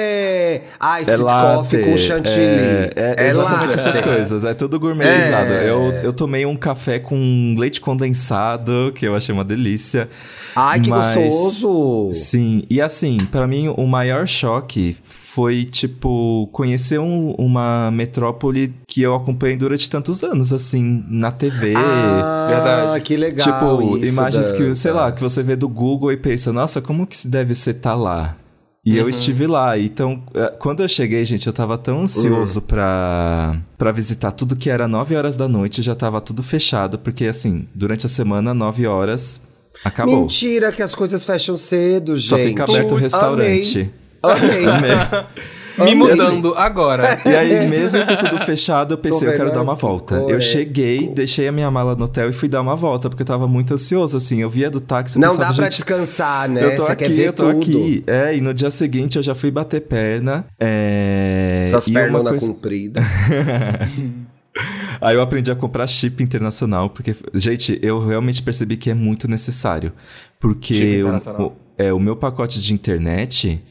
iced 1.00 1.10
É 1.14 1.18
latte, 1.18 1.58
coffee 1.58 1.84
com 1.84 1.98
chantilly? 1.98 2.92
É, 2.96 3.16
é 3.18 3.30
exatamente 3.30 3.76
latte. 3.76 3.80
essas 3.80 4.00
coisas. 4.00 4.44
É 4.44 4.54
tudo 4.54 4.80
gourmetizado. 4.80 5.52
É. 5.54 5.70
Eu, 5.70 5.92
eu 6.04 6.14
tomei 6.14 6.46
um 6.46 6.56
café 6.56 7.00
com 7.00 7.56
leite 7.58 7.80
condensado, 7.82 8.92
que 8.96 9.06
eu 9.08 9.16
achei 9.16 9.34
uma 9.34 9.44
delícia. 9.44 10.10
Ai, 10.56 10.80
que 10.80 10.90
Mas- 10.90 11.16
gostoso! 11.18 12.12
Sim, 12.14 12.64
e 12.70 12.80
assim, 12.82 13.18
pra 13.32 13.48
mim 13.48 13.68
o 13.76 13.88
maior 13.88 14.28
choque 14.28 14.96
foi, 15.04 15.66
tipo, 15.66 16.48
conhecer 16.52 17.00
um- 17.00 17.32
uma 17.40 17.90
metrópole 17.92 18.72
que 18.88 19.02
eu 19.02 19.16
acompanhei 19.16 19.58
durante 19.58 19.90
tantos 19.90 20.24
anos, 20.24 20.54
assim, 20.54 21.04
na 21.10 21.32
TV. 21.32 21.74
Ah, 21.76 22.48
Verdade. 22.50 23.02
que 23.02 23.18
legal. 23.18 23.48
tipo, 23.82 23.98
imagens 24.06 24.52
que, 24.52 24.76
sei 24.76 24.92
lá, 24.92 25.12
que 25.12 25.22
você 25.22 25.42
vê 25.42 25.56
do 25.56 25.68
Google 25.68 26.12
e 26.12 26.18
pensa, 26.18 26.54
nossa, 26.54 26.80
como 26.82 27.08
que 27.08 27.28
deve 27.28 27.56
ser 27.56 27.74
tá 27.76 27.96
lá? 27.96 28.36
E 28.86 28.92
Uhum. 28.94 28.98
eu 28.98 29.10
estive 29.10 29.48
lá. 29.48 29.80
Então, 29.80 30.22
eh, 30.34 30.54
quando 30.60 30.82
eu 30.84 30.90
cheguei, 30.90 31.24
gente, 31.24 31.48
eu 31.48 31.54
tava 31.54 31.78
tão 31.78 32.02
ansioso 32.02 32.60
Uhum. 32.60 32.66
pra, 32.66 33.56
pra 33.78 33.92
visitar 33.94 34.32
tudo 34.32 34.56
que 34.58 34.70
era 34.70 34.88
9 34.88 35.16
horas 35.16 35.38
da 35.38 35.48
noite, 35.48 35.82
já 35.82 35.96
tava 35.96 36.20
tudo 36.20 36.44
fechado, 36.44 37.00
porque 37.00 37.26
assim, 37.26 37.66
durante 37.74 38.06
a 38.06 38.10
semana, 38.10 38.54
9 38.54 38.86
horas, 38.86 39.40
acabou. 39.86 40.22
Mentira 40.22 40.72
que 40.72 40.82
as 40.82 40.94
coisas 40.94 41.24
fecham 41.26 41.56
cedo, 41.56 42.18
gente. 42.18 42.28
Só 42.30 42.38
fica 42.38 42.64
aberto 42.66 42.92
o 42.92 42.96
Amei. 42.96 43.04
restaurante. 43.04 43.90
Amei. 44.22 44.64
Me 45.78 45.96
mudando 45.96 46.54
agora. 46.56 47.20
E 47.26 47.30
aí, 47.30 47.68
mesmo 47.68 48.06
com 48.06 48.16
tudo 48.16 48.40
fechado, 48.40 48.94
eu 48.94 48.98
pensei, 48.98 49.28
eu 49.28 49.34
quero 49.36 49.52
dar 49.52 49.62
uma 49.62 49.76
volta. 49.76 50.16
Eu 50.16 50.40
cheguei, 50.40 51.10
deixei 51.10 51.48
a 51.48 51.52
minha 51.52 51.70
mala 51.72 51.96
no 51.96 52.06
hotel 52.06 52.30
e 52.30 52.34
fui 52.34 52.48
dar 52.50 52.62
uma 52.62 52.76
volta, 52.76 53.10
porque 53.10 53.22
eu 53.24 53.28
tava 53.28 53.48
muito 53.48 53.74
ansioso, 53.74 54.16
assim. 54.18 54.42
Eu 54.42 54.50
via 54.50 54.70
do 54.70 54.80
táxi 54.82 55.18
Não 55.20 55.32
pensava, 55.32 55.50
dá 55.50 55.54
pra 55.56 55.70
descansar, 55.70 56.50
né? 56.50 56.64
Eu 56.66 56.76
tô 56.76 56.84
Você 56.84 56.92
aqui, 56.92 57.20
eu 57.22 57.34
tô 57.34 57.46
tudo. 57.52 57.58
aqui. 57.62 58.04
É, 58.06 58.36
e 58.36 58.42
no 58.42 58.54
dia 58.54 58.70
seguinte 58.72 59.16
eu 59.18 59.24
já 59.24 59.34
fui 59.34 59.50
bater 59.52 59.82
perna. 59.82 60.46
É... 60.60 61.64
Essas 61.68 61.90
pernas 61.90 62.22
coisa- 62.24 62.48
compridas. 62.48 63.04
Aí 65.02 65.16
eu 65.16 65.22
aprendi 65.22 65.52
a 65.52 65.56
comprar 65.56 65.88
chip 65.88 66.22
internacional, 66.24 66.90
porque, 66.90 67.16
gente, 67.34 67.78
eu 67.82 68.06
realmente 68.06 68.42
percebi 68.42 68.78
que 68.78 68.90
é 68.90 68.94
muito 68.94 69.28
necessário. 69.28 69.92
Porque 70.40 71.02
o, 71.04 71.42
o- 71.44 71.54
é, 71.78 71.92
o 71.92 72.00
meu 72.00 72.16
pacote 72.16 72.62
de 72.62 72.74
internet. 72.74 73.62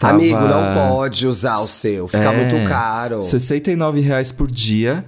Tava 0.00 0.14
Amigo, 0.14 0.38
não 0.40 0.74
pode 0.74 1.26
usar 1.26 1.58
o 1.58 1.66
seu. 1.66 2.06
Fica 2.08 2.32
É, 2.32 2.36
muito 2.46 2.68
caro. 2.68 3.22
69 3.22 4.00
reais 4.00 4.30
por 4.32 4.50
dia. 4.50 5.04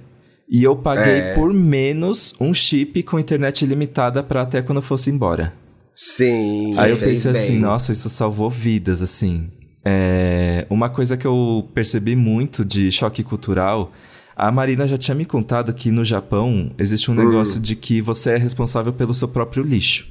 E 0.49 0.63
eu 0.63 0.75
paguei 0.75 1.19
É. 1.19 1.33
por 1.35 1.53
menos 1.53 2.33
um 2.39 2.53
chip 2.53 3.01
com 3.03 3.17
internet 3.17 3.61
ilimitada 3.63 4.21
pra 4.21 4.41
até 4.41 4.61
quando 4.61 4.79
eu 4.79 4.81
fosse 4.81 5.09
embora. 5.09 5.53
Sim. 5.95 6.73
Aí 6.77 6.91
eu 6.91 6.97
pensei 6.97 7.31
bem. 7.31 7.41
assim, 7.41 7.59
nossa, 7.59 7.91
isso 7.93 8.09
salvou 8.09 8.49
vidas, 8.49 9.01
assim. 9.01 9.49
é, 9.85 10.65
uma 10.69 10.89
coisa 10.89 11.15
que 11.17 11.25
eu 11.25 11.67
percebi 11.73 12.15
muito 12.15 12.63
de 12.65 12.91
choque 12.91 13.23
cultural. 13.23 13.91
A 14.35 14.51
Marina 14.51 14.85
já 14.87 14.97
tinha 14.97 15.15
me 15.15 15.25
contado 15.25 15.73
que 15.73 15.89
no 15.91 16.03
Japão 16.05 16.71
existe 16.77 17.09
um 17.09 17.13
negócio 17.15 17.59
de 17.59 17.75
que 17.75 17.99
você 18.01 18.31
é 18.31 18.37
responsável 18.37 18.91
pelo 18.93 19.13
seu 19.13 19.27
próprio 19.27 19.63
lixo. 19.63 20.07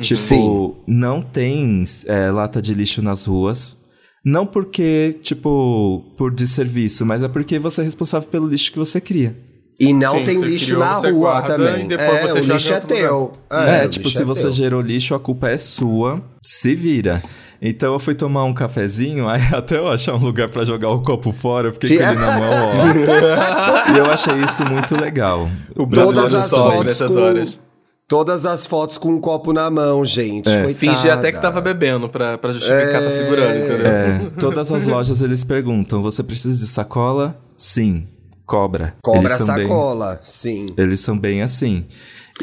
Tipo, 0.00 0.20
Sim. 0.20 0.74
não 0.86 1.22
tem 1.22 1.82
é, 2.06 2.30
lata 2.30 2.60
de 2.60 2.74
lixo 2.74 3.00
nas 3.02 3.24
ruas. 3.24 3.76
Não 4.24 4.46
porque, 4.46 5.18
tipo, 5.22 6.02
por 6.16 6.32
desserviço, 6.34 7.04
mas 7.04 7.22
é 7.22 7.28
porque 7.28 7.58
você 7.58 7.82
é 7.82 7.84
responsável 7.84 8.28
pelo 8.28 8.48
lixo 8.48 8.72
que 8.72 8.78
você 8.78 9.00
cria. 9.00 9.36
E 9.78 9.92
não 9.92 10.18
Sim, 10.18 10.24
tem 10.24 10.40
lixo 10.40 10.66
criou, 10.66 10.80
na 10.80 10.92
rua 10.94 11.10
guarda 11.12 11.56
também. 11.56 11.84
e 11.84 11.88
depois 11.88 12.08
é, 12.08 12.22
você 12.22 12.38
o 12.38 12.42
joga 12.42 12.54
lixo 12.54 12.72
é 12.72 12.80
teu. 12.80 13.32
É, 13.50 13.84
o 13.84 13.88
tipo, 13.88 14.04
lixo 14.06 14.16
se 14.16 14.22
é 14.22 14.26
você 14.26 14.42
teu. 14.42 14.52
gerou 14.52 14.80
lixo, 14.80 15.14
a 15.14 15.20
culpa 15.20 15.48
é 15.50 15.58
sua, 15.58 16.22
se 16.42 16.74
vira. 16.74 17.22
Então 17.60 17.92
eu 17.92 17.98
fui 17.98 18.14
tomar 18.14 18.44
um 18.44 18.54
cafezinho, 18.54 19.26
aí 19.28 19.42
até 19.52 19.76
eu 19.78 19.88
achar 19.88 20.14
um 20.14 20.18
lugar 20.24 20.48
pra 20.48 20.64
jogar 20.64 20.90
o 20.90 21.02
copo 21.02 21.30
fora, 21.32 21.68
eu 21.68 21.72
fiquei 21.72 21.96
com 21.98 22.02
ele 22.04 22.14
na 22.14 22.38
mão, 22.38 22.50
ó. 22.68 23.92
e 23.94 23.98
eu 23.98 24.06
achei 24.06 24.34
isso 24.42 24.64
muito 24.64 24.96
legal. 24.96 25.50
O 25.76 25.86
Todas 25.86 26.12
brasileiro 26.14 26.36
as 26.38 26.46
sofre 26.48 26.84
nessas 26.84 27.10
com- 27.12 27.20
horas. 27.20 27.60
Todas 28.06 28.44
as 28.44 28.66
fotos 28.66 28.98
com 28.98 29.08
um 29.08 29.20
copo 29.20 29.52
na 29.52 29.70
mão, 29.70 30.04
gente. 30.04 30.48
É. 30.48 30.62
Coitada. 30.62 30.74
Finge 30.74 31.10
até 31.10 31.32
que 31.32 31.40
tava 31.40 31.60
bebendo 31.60 32.08
pra, 32.08 32.36
pra 32.36 32.52
justificar 32.52 33.02
tá 33.02 33.10
segurando, 33.10 33.56
entendeu? 33.64 33.86
É, 33.86 34.30
todas 34.38 34.70
as 34.70 34.86
lojas 34.86 35.22
eles 35.22 35.42
perguntam: 35.42 36.02
você 36.02 36.22
precisa 36.22 36.58
de 36.58 36.66
sacola? 36.66 37.40
Sim. 37.56 38.06
Cobra. 38.46 38.94
Cobra 39.02 39.20
eles 39.20 39.32
são 39.32 39.46
bem- 39.54 39.66
sacola, 39.66 40.20
sim. 40.22 40.66
eles 40.76 41.00
são 41.00 41.18
bem 41.18 41.40
assim. 41.40 41.86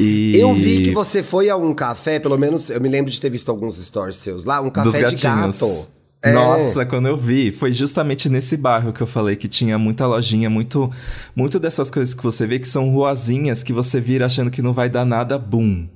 E... 0.00 0.36
Eu 0.36 0.52
vi 0.54 0.82
que 0.82 0.90
você 0.92 1.22
foi 1.22 1.48
a 1.48 1.56
um 1.56 1.72
café, 1.72 2.18
pelo 2.18 2.36
menos 2.36 2.70
eu 2.70 2.80
me 2.80 2.88
lembro 2.88 3.10
de 3.10 3.20
ter 3.20 3.30
visto 3.30 3.50
alguns 3.50 3.76
stories 3.76 4.16
seus 4.16 4.44
lá, 4.44 4.60
um 4.60 4.64
dos 4.64 4.72
café 4.72 5.04
de 5.04 5.14
gatinhos. 5.22 5.60
gato. 5.60 5.88
É. 6.24 6.32
Nossa, 6.32 6.86
quando 6.86 7.08
eu 7.08 7.16
vi, 7.16 7.50
foi 7.50 7.72
justamente 7.72 8.28
nesse 8.28 8.56
bairro 8.56 8.92
que 8.92 9.00
eu 9.00 9.06
falei 9.06 9.34
que 9.34 9.48
tinha 9.48 9.76
muita 9.78 10.06
lojinha, 10.06 10.48
muito, 10.48 10.90
muito 11.34 11.58
dessas 11.58 11.90
coisas 11.90 12.14
que 12.14 12.22
você 12.22 12.46
vê 12.46 12.58
que 12.60 12.68
são 12.68 12.88
ruazinhas 12.90 13.62
que 13.62 13.72
você 13.72 14.00
vira 14.00 14.26
achando 14.26 14.50
que 14.50 14.62
não 14.62 14.72
vai 14.72 14.88
dar 14.88 15.04
nada, 15.04 15.38
boom. 15.38 15.88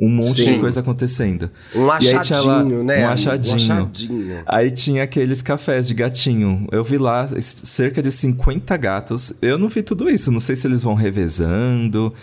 Um 0.00 0.08
monte 0.10 0.42
Sim. 0.44 0.54
de 0.54 0.60
coisa 0.60 0.78
acontecendo. 0.78 1.50
Um 1.74 1.90
achadinho, 1.90 2.46
lá- 2.46 2.62
né? 2.84 3.04
Um 3.06 3.10
achadinho. 3.10 3.52
Um 3.54 3.56
achadinho. 3.56 4.42
Aí 4.46 4.70
tinha 4.70 5.02
aqueles 5.02 5.42
cafés 5.42 5.88
de 5.88 5.94
gatinho. 5.94 6.68
Eu 6.70 6.84
vi 6.84 6.96
lá 6.98 7.28
cerca 7.40 8.00
de 8.00 8.12
50 8.12 8.76
gatos. 8.76 9.32
Eu 9.42 9.58
não 9.58 9.66
vi 9.66 9.82
tudo 9.82 10.08
isso. 10.08 10.30
Não 10.30 10.38
sei 10.38 10.54
se 10.54 10.68
eles 10.68 10.84
vão 10.84 10.94
revezando. 10.94 12.14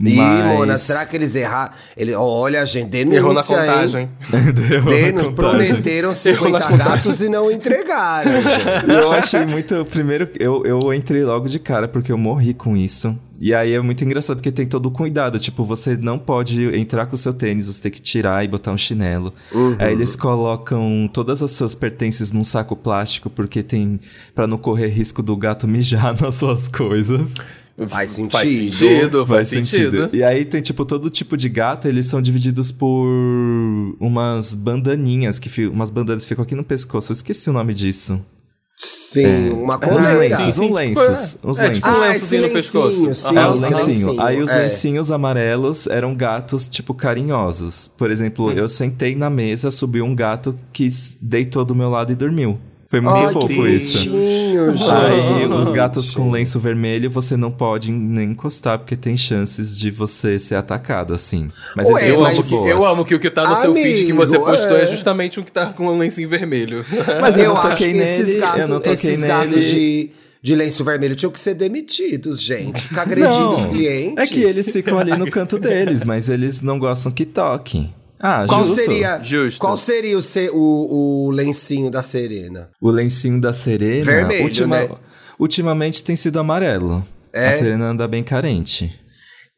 Ih, 0.00 0.14
mas... 0.16 0.44
Mona, 0.44 0.78
será 0.78 1.04
que 1.04 1.16
eles 1.16 1.34
erraram? 1.34 1.72
Ele, 1.96 2.14
olha, 2.14 2.64
gente, 2.64 2.88
denúncia, 2.88 3.16
Errou 3.16 3.34
na 3.34 3.42
contagem. 3.42 4.08
Denu- 4.88 5.24
contagem. 5.24 5.34
prometeram 5.34 6.14
50 6.14 6.76
gatos 6.76 7.20
e 7.20 7.28
não 7.28 7.50
entregaram, 7.50 8.30
gente. 8.40 8.90
Eu 8.90 9.10
achei 9.12 9.44
muito. 9.44 9.84
Primeiro, 9.86 10.28
eu, 10.38 10.64
eu 10.64 10.94
entrei 10.94 11.24
logo 11.24 11.48
de 11.48 11.58
cara 11.58 11.88
porque 11.88 12.12
eu 12.12 12.18
morri 12.18 12.54
com 12.54 12.76
isso. 12.76 13.18
E 13.40 13.54
aí 13.54 13.72
é 13.72 13.80
muito 13.80 14.04
engraçado 14.04 14.36
porque 14.36 14.50
tem 14.52 14.66
todo 14.66 14.86
o 14.86 14.90
cuidado. 14.90 15.38
Tipo, 15.38 15.64
você 15.64 15.96
não 15.96 16.18
pode 16.18 16.64
entrar 16.76 17.06
com 17.06 17.14
o 17.14 17.18
seu 17.18 17.32
tênis, 17.32 17.66
você 17.66 17.82
tem 17.82 17.90
que 17.92 18.00
tirar 18.00 18.44
e 18.44 18.48
botar 18.48 18.72
um 18.72 18.78
chinelo. 18.78 19.32
Aí 19.78 19.92
eles 19.92 20.14
colocam 20.16 21.08
todas 21.12 21.42
as 21.42 21.52
suas 21.52 21.74
pertences 21.74 22.30
num 22.32 22.42
saco 22.44 22.74
plástico 22.76 23.28
porque 23.30 23.62
tem. 23.62 23.98
pra 24.34 24.46
não 24.46 24.58
correr 24.58 24.88
risco 24.88 25.22
do 25.22 25.36
gato 25.36 25.66
mijar 25.68 26.20
nas 26.20 26.36
suas 26.36 26.66
coisas. 26.68 27.34
Faz 27.86 28.10
sentido. 28.10 28.32
Faz 28.32 28.48
sentido, 28.50 29.26
faz 29.26 29.48
sentido. 29.48 30.10
E 30.12 30.22
aí 30.24 30.44
tem, 30.44 30.60
tipo, 30.60 30.84
todo 30.84 31.08
tipo 31.10 31.36
de 31.36 31.48
gato, 31.48 31.86
eles 31.86 32.06
são 32.06 32.20
divididos 32.20 32.72
por 32.72 33.06
umas 34.00 34.54
bandaninhas, 34.54 35.38
que 35.38 35.48
fi- 35.48 35.66
umas 35.68 35.90
bandanas 35.90 36.22
que 36.24 36.28
ficam 36.30 36.42
aqui 36.42 36.54
no 36.54 36.64
pescoço. 36.64 37.12
Eu 37.12 37.14
esqueci 37.14 37.48
o 37.48 37.52
nome 37.52 37.72
disso. 37.74 38.20
Sim, 38.80 39.50
uma 39.50 39.74
Uns 39.76 39.80
coleira. 39.80 40.18
lenços, 40.18 40.38
Sim, 40.38 40.50
sim, 40.52 40.60
uns 40.60 40.66
tipo, 40.66 40.74
lenços. 40.74 41.38
é. 41.42 41.48
Uns 41.48 41.58
É, 41.58 41.62
lenços. 41.66 41.78
tipo 41.78 41.88
um 41.88 41.90
Ah, 41.92 42.06
no 42.46 42.52
pescoço. 42.52 43.14
sim. 43.14 43.36
É, 43.38 43.46
o 43.46 43.54
lencinho. 43.54 43.86
lencinho, 43.86 44.20
Aí 44.20 44.42
os 44.42 44.50
é. 44.50 44.58
lencinhos 44.62 45.10
amarelos 45.10 45.86
eram 45.88 46.14
gatos, 46.14 46.68
tipo, 46.68 46.94
carinhosos. 46.94 47.88
Por 47.96 48.10
exemplo, 48.10 48.52
eu 48.52 48.68
sentei 48.68 49.16
na 49.16 49.30
mesa, 49.30 49.70
subiu 49.70 50.04
um 50.04 50.14
gato 50.14 50.54
que 50.72 50.88
deitou 51.20 51.64
do 51.64 51.74
meu 51.74 51.88
lado 51.90 52.12
e 52.12 52.14
dormiu. 52.14 52.58
Foi 52.90 53.02
muito 53.02 53.16
Ai, 53.16 53.32
fofo 53.34 53.48
que 53.48 53.68
isso. 53.68 54.08
Aí 54.90 55.46
os 55.46 55.70
gatos 55.70 56.10
com 56.10 56.30
lenço 56.30 56.58
vermelho 56.58 57.10
você 57.10 57.36
não 57.36 57.50
pode 57.50 57.92
nem 57.92 58.30
encostar, 58.30 58.78
porque 58.78 58.96
tem 58.96 59.14
chances 59.14 59.78
de 59.78 59.90
você 59.90 60.38
ser 60.38 60.54
atacado, 60.54 61.12
assim. 61.12 61.48
Mas 61.76 61.88
Ué, 61.90 62.10
Eu 62.10 62.14
amo, 62.14 62.22
mas- 62.24 62.38
que, 62.46 62.50
boas. 62.50 62.66
eu 62.66 62.86
amo 62.86 63.04
que 63.04 63.14
o 63.14 63.20
que 63.20 63.28
tá 63.30 63.46
no 63.48 63.56
seu 63.56 63.74
feed 63.74 64.06
que 64.06 64.12
você 64.14 64.36
Amigo, 64.36 64.50
postou 64.50 64.76
é. 64.78 64.84
é. 64.84 64.86
justamente 64.86 65.38
um 65.38 65.42
que 65.42 65.52
tá 65.52 65.66
com 65.66 65.86
um 65.86 65.98
lencinho 65.98 66.28
vermelho. 66.30 66.82
Mas 67.20 67.36
eu, 67.36 67.44
eu 67.44 67.50
não 67.54 67.58
acho 67.58 67.70
toquei 67.76 67.92
que 67.92 67.98
esses 67.98 68.28
nele, 68.28 68.40
gatos, 68.40 68.60
eu 68.60 68.68
não 68.68 68.76
toquei 68.78 68.92
esses 68.94 69.18
nele. 69.20 69.26
gatos 69.28 69.64
de, 69.66 70.10
de 70.40 70.54
lenço 70.56 70.82
vermelho 70.82 71.14
tinham 71.14 71.30
que 71.30 71.40
ser 71.40 71.52
demitidos, 71.54 72.40
gente. 72.42 72.80
Ficar 72.80 73.02
agredindo 73.02 73.50
os 73.52 73.64
clientes. 73.66 74.16
É 74.16 74.26
que 74.26 74.40
eles 74.42 74.72
ficam 74.72 74.98
ali 74.98 75.14
no 75.14 75.28
canto 75.30 75.58
deles, 75.58 76.04
mas 76.04 76.30
eles 76.30 76.62
não 76.62 76.78
gostam 76.78 77.12
que 77.12 77.26
toquem. 77.26 77.92
Ah, 78.20 78.44
Qual 78.48 78.66
justo. 78.66 78.80
seria, 78.80 79.22
Justo. 79.22 79.60
Qual 79.60 79.76
seria 79.76 80.18
o, 80.18 80.20
o, 80.52 81.26
o 81.26 81.30
lencinho 81.30 81.90
da 81.90 82.02
Serena? 82.02 82.68
O 82.80 82.90
lencinho 82.90 83.40
da 83.40 83.52
Serena. 83.52 84.04
Vermelho, 84.04 84.66
né? 84.66 84.88
Ultimamente 85.38 86.02
tem 86.02 86.16
sido 86.16 86.38
amarelo. 86.40 87.06
É? 87.32 87.48
A 87.48 87.52
Serena 87.52 87.86
anda 87.90 88.08
bem 88.08 88.24
carente. 88.24 88.98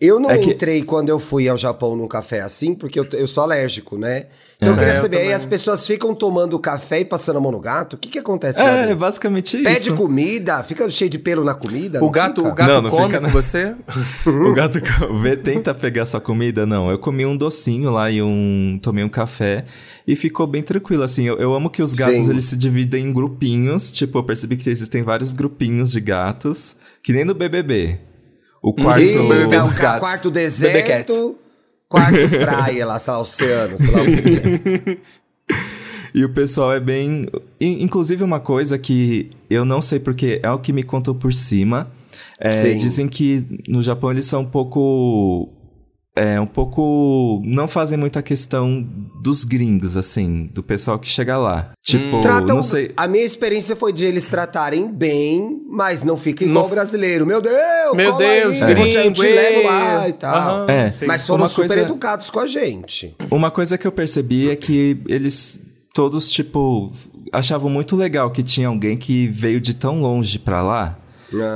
Eu 0.01 0.18
não 0.20 0.31
É 0.31 0.38
que- 0.38 0.51
entrei 0.51 0.83
quando 0.83 1.09
eu 1.09 1.18
fui 1.18 1.49
ao 1.49 1.57
Japão 1.57 1.94
num 1.96 2.09
café 2.09 2.40
assim, 2.40 2.75
porque 2.75 2.99
eu, 2.99 3.07
eu 3.12 3.27
sou 3.27 3.42
alérgico, 3.44 3.96
né? 3.99 4.27
Então 4.62 4.75
eu 4.75 4.77
queria 4.79 4.92
É, 4.92 4.96
eu 4.99 5.01
saber, 5.01 5.16
aí 5.16 5.23
também. 5.23 5.35
as 5.37 5.44
pessoas 5.46 5.87
ficam 5.87 6.14
tomando 6.14 6.59
café 6.59 7.01
e 7.01 7.05
passando 7.07 7.38
a 7.38 7.40
mão 7.40 7.51
no 7.51 7.59
gato? 7.59 7.94
O 7.94 7.96
que 7.96 8.11
que 8.11 8.18
acontece 8.18 8.61
É, 8.61 8.83
dentro? 8.83 8.96
basicamente 8.96 9.57
Pede 9.57 9.79
isso. 9.81 9.94
comida? 9.94 10.62
Fica 10.62 10.88
cheio 10.90 11.09
de 11.09 11.18
pelo 11.18 11.42
na 11.42 11.55
comida? 11.55 11.99
O 11.99 12.03
não 12.03 12.11
gato, 12.11 12.42
fica? 12.42 12.53
o 12.53 12.55
gato 12.55 12.68
Não, 12.70 12.83
não 12.83 12.90
come 12.90 13.07
fica, 13.07 13.20
com 13.20 13.27
né? 13.27 13.33
você? 13.33 13.75
O 14.27 14.53
gato 14.53 14.79
vê, 15.23 15.35
tenta 15.35 15.73
pegar 15.73 16.05
sua 16.05 16.20
comida, 16.20 16.66
não. 16.66 16.90
Eu 16.90 16.99
comi 16.99 17.25
um 17.25 17.35
docinho 17.37 17.90
lá 17.90 18.11
e 18.11 18.20
um. 18.20 18.79
Tomei 18.83 19.03
um 19.03 19.09
café 19.09 19.64
e 20.07 20.14
ficou 20.14 20.46
bem 20.46 20.62
tranquilo. 20.62 21.03
Assim, 21.05 21.25
eu, 21.27 21.38
eu 21.38 21.55
amo 21.55 21.70
que 21.70 21.83
os 21.83 21.94
gatos 21.94 22.25
Sim. 22.27 22.31
eles 22.31 22.44
se 22.44 22.57
dividem 22.57 23.07
em 23.07 23.12
grupinhos. 23.14 23.90
Tipo, 23.90 24.18
eu 24.18 24.25
percebi 24.25 24.57
que 24.57 24.68
existem 24.68 25.03
vários 25.03 25.33
grupinhos 25.33 25.90
de 25.90 26.01
gatos, 26.01 26.77
que 27.03 27.14
nem 27.14 27.25
no 27.25 27.35
BBB. 27.35 27.99
O 28.62 28.75
quarto. 28.75 29.01
Eita, 29.01 29.23
BBB 29.23 29.57
o 29.57 29.99
quarto 29.99 30.31
BB 30.31 30.40
deserto, 30.42 30.87
Cats. 30.87 31.35
Quarto 31.90 32.16
praia 32.40 32.87
lá, 32.87 32.98
sei 32.98 33.12
lá, 33.12 33.18
oceano, 33.20 33.76
sei 33.76 33.90
lá 33.90 34.00
o 34.00 34.05
que 34.07 34.92
é. 34.94 34.96
E 36.12 36.24
o 36.24 36.29
pessoal 36.33 36.72
é 36.72 36.81
bem. 36.81 37.29
in- 37.61 37.83
Inclusive, 37.85 38.24
uma 38.24 38.40
coisa 38.40 38.76
que 38.76 39.31
eu 39.48 39.64
não 39.64 39.81
sei 39.81 40.00
porque 40.00 40.40
é 40.42 40.50
o 40.50 40.59
que 40.59 40.72
me 40.72 40.83
contou 40.83 41.14
por 41.14 41.33
cima. 41.33 41.88
É, 42.38 42.74
dizem 42.74 43.07
que 43.07 43.46
no 43.68 43.81
Japão 43.81 44.11
eles 44.11 44.26
são 44.26 44.40
um 44.40 44.44
pouco. 44.44 45.48
É, 46.16 46.40
um 46.40 46.46
pouco. 46.46 47.40
Não 47.44 47.68
fazem 47.68 47.96
muita 47.96 48.20
questão 48.20 48.85
dos 49.23 49.44
gringos, 49.44 49.96
assim, 49.96 50.51
do 50.53 50.62
pessoal 50.62 50.99
que 50.99 51.09
chega 51.09 51.38
lá. 51.38 51.70
Tipo, 51.85 52.20
Tratam, 52.20 52.57
não 52.57 52.62
sei. 52.62 52.92
A 52.96 53.07
minha 53.07 53.25
experiência 53.25 53.77
foi 53.77 53.92
de 53.92 54.05
eles 54.05 54.29
tratarem 54.29 54.92
bem, 54.92 55.61
mas 55.70 56.03
não 56.03 56.16
fica 56.16 56.44
igual 56.44 56.66
o 56.66 56.68
brasileiro. 56.68 57.25
Meu 57.25 57.40
Deus, 57.40 57.55
Meu 57.94 58.11
cola 58.12 58.18
Deus, 58.25 58.61
aí, 58.62 58.73
eu 58.73 58.77
te- 58.90 58.96
eu 58.96 59.12
te 59.12 59.20
gringo, 59.20 59.35
levo 59.37 59.66
lá 59.68 60.09
e 60.09 60.12
tal. 60.14 60.37
Aham, 60.37 60.66
É. 60.68 60.94
Mas 61.07 61.27
foram 61.27 61.44
Uma 61.44 61.49
super 61.49 61.68
coisa- 61.68 61.83
educados 61.83 62.29
com 62.29 62.40
a 62.40 62.46
gente. 62.46 63.14
Uma 63.31 63.51
coisa 63.51 63.79
que 63.79 63.87
eu 63.87 63.92
percebi 63.92 64.51
é 64.51 64.57
que 64.57 65.01
eles 65.07 65.61
todos, 65.94 66.29
tipo, 66.31 66.90
achavam 67.33 67.70
muito 67.70 67.94
legal 67.94 68.31
que 68.33 68.42
tinha 68.42 68.66
alguém 68.68 68.96
que 68.96 69.29
veio 69.29 69.61
de 69.61 69.75
tão 69.75 70.01
longe 70.01 70.38
pra 70.40 70.61
lá. 70.62 70.99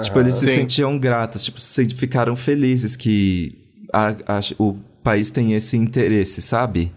Tipo, 0.05 0.21
eles 0.21 0.37
se 0.37 0.47
Sim. 0.47 0.55
sentiam 0.55 0.97
gratos, 0.97 1.45
tipo, 1.45 1.61
se 1.61 1.88
ficaram 1.88 2.37
felizes 2.37 2.95
que 2.95 3.63
a- 3.94 4.38
a- 4.38 4.40
o 4.59 4.76
país 5.02 5.30
tem 5.30 5.52
esse 5.54 5.76
interesse, 5.76 6.40
sabe? 6.42 6.92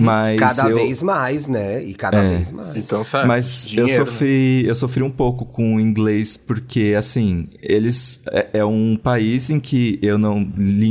Mas 0.00 0.40
Cada 0.40 0.70
eu, 0.70 0.76
vez 0.76 1.00
mais, 1.04 1.46
né? 1.46 1.84
E 1.84 1.94
cada 1.94 2.18
É. 2.18 2.28
vez 2.34 2.50
mais. 2.50 2.76
Então, 2.76 3.04
sabe? 3.04 3.28
mas 3.28 3.64
dinheiro, 3.64 3.92
eu 3.92 3.98
né? 4.00 4.04
sofri, 4.10 4.64
eu 4.66 4.74
sofri 4.74 5.02
um 5.04 5.10
pouco 5.10 5.44
com 5.44 5.76
o 5.76 5.80
inglês 5.80 6.36
porque 6.36 6.96
assim, 6.98 7.46
eles 7.62 8.20
é, 8.32 8.48
é 8.54 8.64
um 8.64 8.98
país 9.00 9.50
em 9.50 9.60
que 9.60 9.96
eu 10.02 10.18
não 10.18 10.44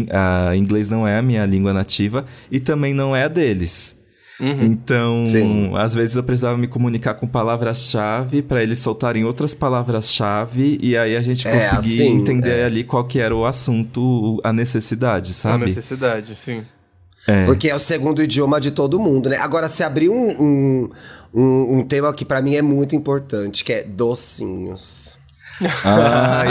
a 0.10 0.56
inglês 0.56 0.90
não 0.90 1.06
é 1.06 1.18
a 1.18 1.22
minha 1.22 1.46
língua 1.46 1.74
nativa 1.74 2.26
e 2.50 2.62
também 2.62 2.94
não 2.94 3.14
é 3.14 3.26
a 3.26 3.28
deles. 3.28 3.97
Então, 4.40 5.26
Sim. 5.26 5.72
às 5.76 5.96
vezes 5.96 6.16
eu 6.16 6.24
precisava 6.24 6.58
me 6.58 6.68
comunicar 6.68 7.16
com 7.16 7.28
palavras-chave 7.28 8.42
para 8.44 8.62
eles 8.62 8.78
soltarem 8.80 9.24
outras 9.26 9.56
palavras-chave 9.56 10.78
e 10.82 10.96
aí 10.96 11.16
a 11.18 11.22
gente 11.22 11.48
É, 11.48 11.54
conseguia 11.54 11.80
assim, 12.04 12.16
entender 12.18 12.60
é. 12.60 12.66
ali 12.66 12.84
qual 12.84 13.04
que 13.06 13.20
era 13.20 13.36
o 13.36 13.46
assunto, 13.46 14.40
a 14.44 14.54
necessidade, 14.54 15.32
A 15.32 15.34
sabe? 15.34 15.66
necessidade, 15.66 16.36
sim. 16.36 16.64
Porque 17.46 17.68
é 17.70 17.76
o 17.76 17.80
segundo 17.80 18.24
idioma 18.24 18.62
de 18.62 18.72
todo 18.72 18.98
mundo, 19.00 19.28
né? 19.28 19.36
Agora, 19.38 19.68
se 19.68 19.84
abrir 19.84 20.08
um, 20.08 20.30
um, 20.42 20.90
um, 21.34 21.80
um 21.80 21.84
tema 21.84 22.14
que 22.14 22.24
pra 22.24 22.42
mim 22.42 22.56
é 22.56 22.62
muito 22.62 22.96
importante, 22.96 23.66
que 23.66 23.74
é 23.74 23.84
docinhos. 23.84 25.18
Ai, 25.84 26.48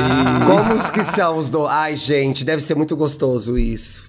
Como 0.46 0.92
que 0.92 1.02
são 1.02 1.38
os 1.38 1.48
do... 1.48 1.66
Ai, 1.66 1.96
gente, 1.96 2.44
deve 2.44 2.60
ser 2.60 2.74
muito 2.74 2.94
gostoso 2.96 3.56
isso. 3.56 4.04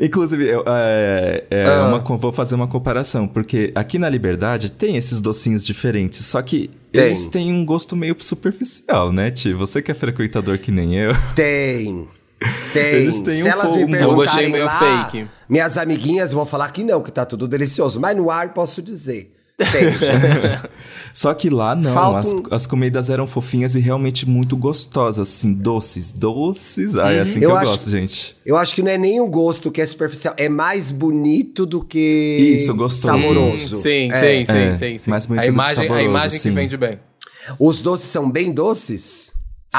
Inclusive, 0.00 0.46
eu, 0.48 0.62
é, 0.66 1.44
é 1.50 1.64
Ah. 1.64 1.86
uma, 1.88 2.16
vou 2.16 2.32
fazer 2.32 2.54
uma 2.54 2.66
comparação, 2.68 3.26
porque 3.26 3.72
aqui 3.74 3.98
na 3.98 4.08
Liberdade 4.08 4.70
tem 4.72 4.96
esses 4.96 5.20
docinhos 5.20 5.64
diferentes, 5.66 6.24
só 6.24 6.40
que 6.42 6.70
Tem. 6.92 7.04
eles 7.06 7.24
têm 7.26 7.52
um 7.52 7.64
gosto 7.64 7.96
meio 7.96 8.16
superficial, 8.18 9.12
né, 9.12 9.30
Ti? 9.30 9.52
Você 9.52 9.80
que 9.82 9.90
é 9.90 9.94
frequentador 9.94 10.58
que 10.58 10.70
nem 10.70 10.94
eu. 10.96 11.12
Tem. 11.34 12.06
Tem. 12.72 12.82
Eles 12.82 13.20
têm 13.20 13.34
Se 13.34 13.44
um 13.44 13.46
elas 13.46 13.74
me 13.74 13.86
perguntarem 13.90 14.56
lá, 14.58 15.08
fake. 15.10 15.26
minhas 15.48 15.78
amiguinhas 15.78 16.32
vão 16.32 16.44
falar 16.44 16.70
que 16.70 16.84
não, 16.84 17.00
que 17.02 17.10
tá 17.10 17.24
tudo 17.24 17.48
delicioso. 17.48 17.98
Mas 17.98 18.14
no 18.16 18.30
ar 18.30 18.52
posso 18.52 18.82
dizer. 18.82 19.32
Tem, 19.56 19.90
gente. 19.92 20.68
Só 21.14 21.32
que 21.32 21.48
lá 21.48 21.74
não, 21.74 22.14
as, 22.14 22.28
as 22.50 22.66
comidas 22.66 23.08
eram 23.08 23.26
fofinhas 23.26 23.74
e 23.74 23.80
realmente 23.80 24.28
muito 24.28 24.54
gostosas, 24.54 25.30
assim, 25.30 25.52
doces, 25.54 26.12
doces. 26.12 26.94
Ah, 26.94 27.10
é 27.10 27.20
assim 27.20 27.38
que 27.38 27.46
Eu 27.46 27.50
eu 27.50 27.56
acho- 27.56 27.70
gosto, 27.70 27.88
gente. 27.90 28.36
Eu 28.44 28.54
acho 28.58 28.74
que 28.74 28.82
não 28.82 28.90
é 28.90 28.98
nem 28.98 29.18
o 29.18 29.26
gosto 29.26 29.70
que 29.70 29.80
é 29.80 29.86
superficial, 29.86 30.34
é 30.36 30.48
mais 30.48 30.90
bonito 30.90 31.64
do 31.64 31.82
que 31.82 32.52
Isso, 32.54 32.74
gostoso. 32.74 33.06
saboroso. 33.22 33.76
Sim, 33.76 34.10
É. 34.12 34.44
sim, 34.44 34.44
sim, 34.52 34.58
É, 34.58 34.74
sim, 34.74 34.98
sim. 34.98 35.10
mas 35.10 35.26
muito 35.26 35.40
a 35.40 35.46
imagem, 35.46 35.72
a 35.72 35.86
saboroso, 35.86 36.04
imagem 36.10 36.40
que 36.40 36.50
vende 36.50 36.76
bem. 36.76 37.00
Os 37.58 37.80
doces 37.80 38.08
são 38.08 38.30
bem 38.30 38.52
doces? 38.52 39.32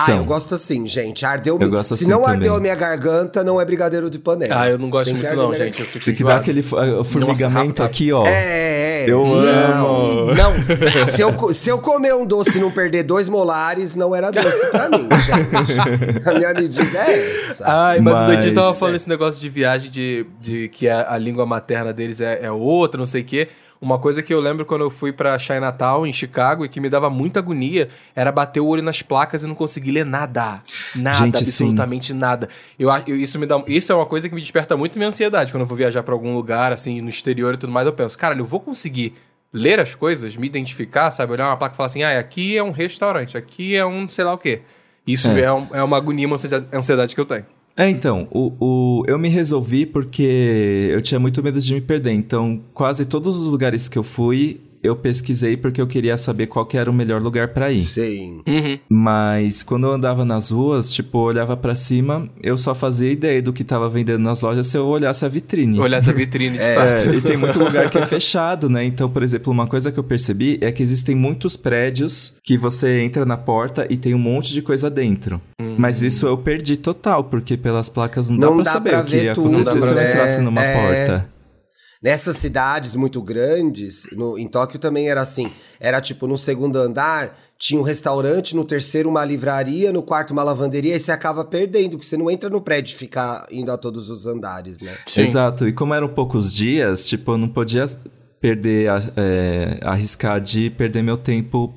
Ah, 0.08 0.12
eu 0.12 0.26
gosto 0.26 0.56
assim, 0.56 0.86
gente. 0.86 1.26
Ardeu 1.26 1.58
Eu 1.60 1.70
gosto 1.70 1.96
Se 1.96 2.04
assim 2.04 2.12
não 2.12 2.20
também. 2.22 2.36
ardeu 2.36 2.56
a 2.56 2.60
minha 2.60 2.76
garganta, 2.76 3.44
não 3.44 3.60
é 3.60 3.66
brigadeiro 3.66 4.10
de 4.10 4.20
panela. 4.20 4.62
Ah, 4.62 4.70
eu 4.70 4.78
não 4.78 4.90
gosto 4.90 5.14
Tem 5.14 5.22
muito 5.22 5.36
não, 5.36 5.54
gente. 5.54 5.80
Eu 5.80 5.86
fico 5.86 6.04
Se 6.04 6.14
que 6.14 6.24
dá 6.24 6.38
aquele 6.38 6.60
uh, 6.62 7.04
formigamento 7.04 7.82
rápido. 7.82 7.84
aqui, 7.84 8.12
ó. 8.12 8.26
É, 8.26 9.04
é. 9.04 9.06
Eu 9.08 9.26
não. 9.26 9.36
amo. 9.36 10.34
Não, 10.36 10.54
Se 11.08 11.22
eu, 11.22 11.54
se 11.54 11.70
eu 11.70 11.80
comer 11.80 12.14
um 12.14 12.26
doce 12.26 12.58
e 12.58 12.62
não 12.62 12.70
perder 12.72 13.04
dois 13.04 13.28
molares, 13.28 13.96
não 13.96 14.14
era 14.16 14.32
doce 14.32 14.68
pra 14.68 14.90
mim, 14.90 15.08
gente. 15.22 15.80
A 16.28 16.34
minha 16.34 16.54
medida 16.54 16.98
é 16.98 17.48
essa. 17.50 17.64
Ai, 17.66 18.00
mas, 18.00 18.14
o 18.14 18.24
Mas- 18.24 18.36
Dantinho 18.36 18.56
tava 18.56 18.74
falando 18.74 18.96
esse 18.96 19.08
negócio 19.10 19.40
de 19.40 19.50
viagem, 19.50 19.90
de, 19.90 20.26
de 20.42 20.68
que 20.70 20.88
a, 20.90 21.14
a 21.14 21.18
língua 21.18 21.46
materna 21.46 21.94
deles 21.94 22.20
é, 22.22 22.40
é 22.44 22.52
outra, 22.52 22.98
não 23.00 23.06
sei 23.08 23.22
o 23.22 23.26
quê. 23.26 23.48
Uma 23.80 24.00
coisa 24.00 24.24
que 24.24 24.34
eu 24.34 24.40
lembro 24.40 24.66
quando 24.66 24.82
eu 24.82 24.90
fui 24.90 25.12
pra 25.14 25.38
Chinatown, 25.38 26.06
em 26.08 26.12
Chicago, 26.14 26.66
e 26.66 26.70
que 26.70 26.80
me 26.80 26.90
dava 26.90 27.10
muita 27.10 27.40
agonia, 27.40 27.90
era 28.16 28.32
bater 28.32 28.60
o 28.60 28.66
olho 28.66 28.82
nas 28.82 29.02
placas 29.02 29.44
e 29.44 29.48
não 29.48 29.54
conseguir 29.54 29.92
ler 29.92 30.06
nada. 30.06 30.62
Nada, 30.96 31.18
Gente, 31.26 31.38
sim. 31.46 31.66
absolutamente 31.66 32.14
nada. 32.14 32.50
Eu, 32.80 32.90
eu- 33.06 33.16
isso, 33.16 33.38
me 33.38 33.46
dá, 33.46 33.62
isso 33.68 33.92
é 33.92 33.96
uma 33.96 34.06
coisa 34.06 34.28
que 34.28 34.34
me 34.34 34.42
desperta 34.42 34.76
muito 34.76 34.98
minha 34.98 35.10
ansiedade. 35.10 35.52
Quando 35.52 35.62
eu 35.62 35.68
vou 35.68 35.78
viajar 35.78 36.02
pra 36.04 36.14
algum 36.14 36.34
lugar, 36.34 36.72
assim, 36.72 37.02
no 37.02 37.10
exterior 37.10 37.54
e 37.54 37.58
tudo 37.58 37.72
mais, 37.72 37.86
eu 37.86 37.94
penso, 37.94 38.18
cara, 38.18 38.36
eu 38.38 38.46
vou 38.46 38.60
conseguir 38.60 39.14
ler 39.54 39.80
as 39.80 39.94
coisas, 39.96 40.36
me 40.36 40.48
identificar, 40.48 41.10
sabe? 41.12 41.32
Olhar 41.34 41.48
uma 41.48 41.58
placa 41.58 41.74
e 41.74 41.78
falar 41.78 41.88
assim, 41.88 42.04
ah, 42.04 42.20
aqui 42.20 42.58
é 42.58 42.64
um 42.64 42.72
restaurante, 42.72 43.38
aqui 43.38 43.76
é 43.76 43.86
um 43.86 44.10
sei 44.10 44.26
lá 44.26 44.34
o 44.34 44.38
quê. 44.38 44.62
Isso 45.06 45.30
É. 45.30 45.42
é, 45.42 45.54
um- 45.54 45.68
é 45.72 45.82
uma 45.84 45.98
agonia, 45.98 46.28
uma 46.28 46.36
ansiedade 46.74 47.14
que 47.16 47.22
eu 47.22 47.26
tenho. 47.26 47.46
É, 47.80 47.88
então, 47.88 48.28
o, 48.32 48.54
o, 48.60 49.04
eu 49.08 49.20
me 49.20 49.30
resolvi 49.30 49.86
porque 49.86 50.90
eu 50.92 51.00
tinha 51.00 51.20
muito 51.20 51.44
medo 51.44 51.62
de 51.62 51.74
me 51.76 51.80
perder. 51.80 52.12
Então, 52.12 52.60
quase 52.74 53.06
todos 53.06 53.40
os 53.40 53.52
lugares 53.52 53.88
que 53.88 54.00
eu 54.00 54.04
fui, 54.04 54.60
eu 54.84 54.96
pesquisei 54.96 55.58
porque 55.58 55.82
eu 55.82 55.88
queria 55.88 56.18
saber 56.18 56.48
qual 56.48 56.66
que 56.66 56.78
era 56.78 56.90
o 56.90 56.94
melhor 56.94 57.22
lugar 57.22 57.50
pra 57.50 57.72
ir. 57.72 57.84
Sim. 57.84 58.42
Mas 58.90 59.64
quando 59.64 59.88
eu 59.88 59.92
andava 59.94 60.24
nas 60.26 60.50
ruas, 60.50 60.92
tipo, 60.92 61.18
eu 61.18 61.22
olhava 61.24 61.58
pra 61.58 61.76
cima, 61.76 62.30
eu 62.42 62.58
só 62.58 62.74
fazia 62.74 63.12
ideia 63.12 63.42
do 63.42 63.52
que 63.54 63.64
tava 63.64 63.90
vendendo 63.90 64.22
nas 64.24 64.42
lojas 64.42 64.68
se 64.68 64.78
eu 64.78 64.86
olhasse 64.86 65.26
a 65.26 65.28
vitrine. 65.30 65.80
Olhar 65.80 65.98
essa 65.98 66.14
vitrine 66.14 66.58
de 66.58 66.64
É, 66.64 66.76
fato. 66.76 67.14
e 67.14 67.22
tem 67.22 67.38
muito 67.38 67.60
lugar 67.60 67.90
que 67.90 67.98
é 67.98 68.06
fechado, 68.06 68.70
né? 68.70 68.84
Então, 68.86 69.10
por 69.10 69.24
exemplo, 69.24 69.52
uma 69.52 69.68
coisa 69.68 69.92
que 69.92 70.00
eu 70.00 70.04
percebi 70.04 70.58
é 70.62 70.72
que 70.72 70.82
existem 70.84 71.16
muitos 71.16 71.56
prédios 71.56 72.34
que 72.44 72.58
você 72.58 73.02
entra 73.02 73.26
na 73.26 73.38
porta 73.38 73.88
e 73.90 73.98
tem 73.98 74.14
um 74.14 74.20
monte 74.20 74.54
de 74.54 74.62
coisa 74.62 74.90
dentro. 74.90 75.42
Mas 75.78 76.02
isso 76.02 76.26
eu 76.26 76.38
perdi 76.38 76.76
total, 76.78 77.24
porque 77.26 77.56
pelas 77.56 77.88
placas 77.90 78.30
não, 78.30 78.38
Não 78.38 78.58
dá 78.58 78.64
dá 78.64 78.64
pra 78.64 78.74
saber 78.74 78.90
pra 78.92 79.02
o 79.02 79.06
que 79.06 79.16
ia 79.18 79.36
tudo, 79.36 79.48
acontecer 79.56 79.82
se 79.82 79.90
eu 79.90 79.96
né? 79.96 80.12
entrasse 80.12 80.42
numa 80.42 80.64
É. 80.64 80.74
porta. 80.74 81.30
Nessas 82.02 82.38
cidades 82.38 82.94
muito 82.96 83.22
grandes, 83.22 84.08
no- 84.14 84.38
em 84.38 84.48
Tóquio 84.48 84.78
também 84.80 85.10
era 85.10 85.22
assim. 85.22 85.52
Era 85.80 86.00
tipo, 86.00 86.28
no 86.28 86.38
segundo 86.38 86.78
andar, 86.78 87.38
tinha 87.58 87.80
um 87.80 87.84
restaurante, 87.84 88.56
no 88.56 88.64
terceiro 88.64 89.10
uma 89.10 89.26
livraria, 89.26 89.92
no 89.92 90.04
quarto 90.04 90.32
uma 90.32 90.44
lavanderia, 90.44 90.96
e 90.96 91.00
você 91.00 91.12
acaba 91.12 91.44
perdendo, 91.44 91.92
porque 91.92 92.06
você 92.06 92.16
não 92.18 92.30
entra 92.30 92.50
no 92.50 92.62
prédio 92.62 92.94
e 92.94 92.98
fica 92.98 93.48
indo 93.52 93.72
a 93.72 93.78
todos 93.78 94.10
os 94.12 94.28
andares, 94.28 94.80
né? 94.80 94.94
Sim. 95.08 95.22
Exato. 95.24 95.68
E 95.68 95.74
como 95.74 95.94
eram 95.94 96.08
poucos 96.08 96.54
dias, 96.54 97.08
tipo, 97.08 97.32
eu 97.32 97.38
não 97.38 97.50
podia 97.50 97.90
perder, 98.40 98.90
é, 99.16 99.80
arriscar 99.82 100.40
de 100.40 100.70
perder 100.70 101.02
meu 101.02 101.18
tempo 101.18 101.74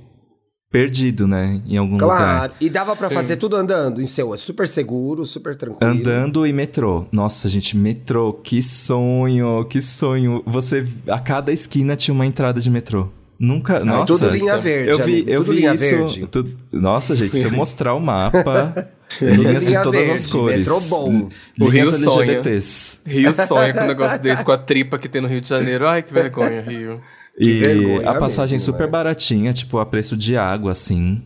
perdido, 0.71 1.27
né? 1.27 1.61
Em 1.67 1.77
algum 1.77 1.95
lugar. 1.95 2.07
Claro. 2.09 2.53
E 2.61 2.71
dava 2.71 2.95
pra 2.95 3.11
fazer 3.11 3.37
tudo 3.37 3.57
andando 3.57 4.01
em 4.01 4.07
seu. 4.07 4.33
É 4.33 4.37
super 4.37 4.69
seguro, 4.69 5.27
super 5.27 5.57
tranquilo. 5.57 5.91
Andando 5.93 6.47
e 6.47 6.53
metrô. 6.53 7.07
Nossa, 7.11 7.49
gente, 7.49 7.77
metrô, 7.77 8.33
que 8.33 8.63
sonho, 8.63 9.65
que 9.65 9.81
sonho. 9.83 10.43
Você, 10.47 10.87
a 11.09 11.19
cada 11.19 11.53
esquina 11.53 11.97
tinha 11.97 12.15
uma 12.15 12.25
entrada 12.25 12.61
de 12.61 12.71
metrô. 12.71 13.09
Nunca, 13.39 13.83
nossa. 13.83 14.13
tudo 14.19 14.29
linha 14.29 14.59
verde, 14.59 14.91
Eu 14.91 14.99
vi, 14.99 15.13
amigo, 15.15 15.31
eu 15.31 15.41
tudo 15.43 15.53
vi 15.55 15.59
linha 15.61 15.75
isso. 15.75 15.85
verde. 15.97 16.27
tudo- 16.27 16.57
nossa, 16.71 17.17
gente, 17.17 17.35
se 17.35 17.45
eu 17.45 17.51
mostrar 17.53 17.95
o 17.95 17.99
mapa, 18.05 18.91
linhas 19.19 19.65
de 19.67 19.83
todas 19.83 19.99
as 20.03 20.07
verde, 20.09 20.29
cores. 20.33 20.59
metrô 20.59 20.81
bom. 20.83 21.29
O 21.59 21.69
Rio 21.71 21.91
sonha. 21.91 22.43
Rio 23.07 23.33
sonha 23.33 23.73
com 23.73 23.81
um 23.81 23.87
negócio 23.87 24.19
desse, 24.21 24.45
com 24.45 24.53
a 24.53 24.59
tripa 24.59 24.99
que 24.99 25.09
tem 25.09 25.23
no 25.23 25.27
Rio 25.27 25.41
de 25.41 25.49
Janeiro. 25.49 25.89
Ai, 25.89 26.03
que 26.03 26.13
vergonha, 26.13 26.61
Rio. 26.61 27.01
E 27.39 27.61
vergonha 27.61 28.11
a 28.11 28.15
passagem 28.19 28.57
mesmo, 28.57 28.73
super 28.73 28.87
né? 28.87 28.91
baratinha, 28.91 29.53
tipo, 29.53 29.79
a 29.79 29.87
preço 29.87 30.17
de 30.17 30.37
água, 30.37 30.73
assim. 30.73 31.23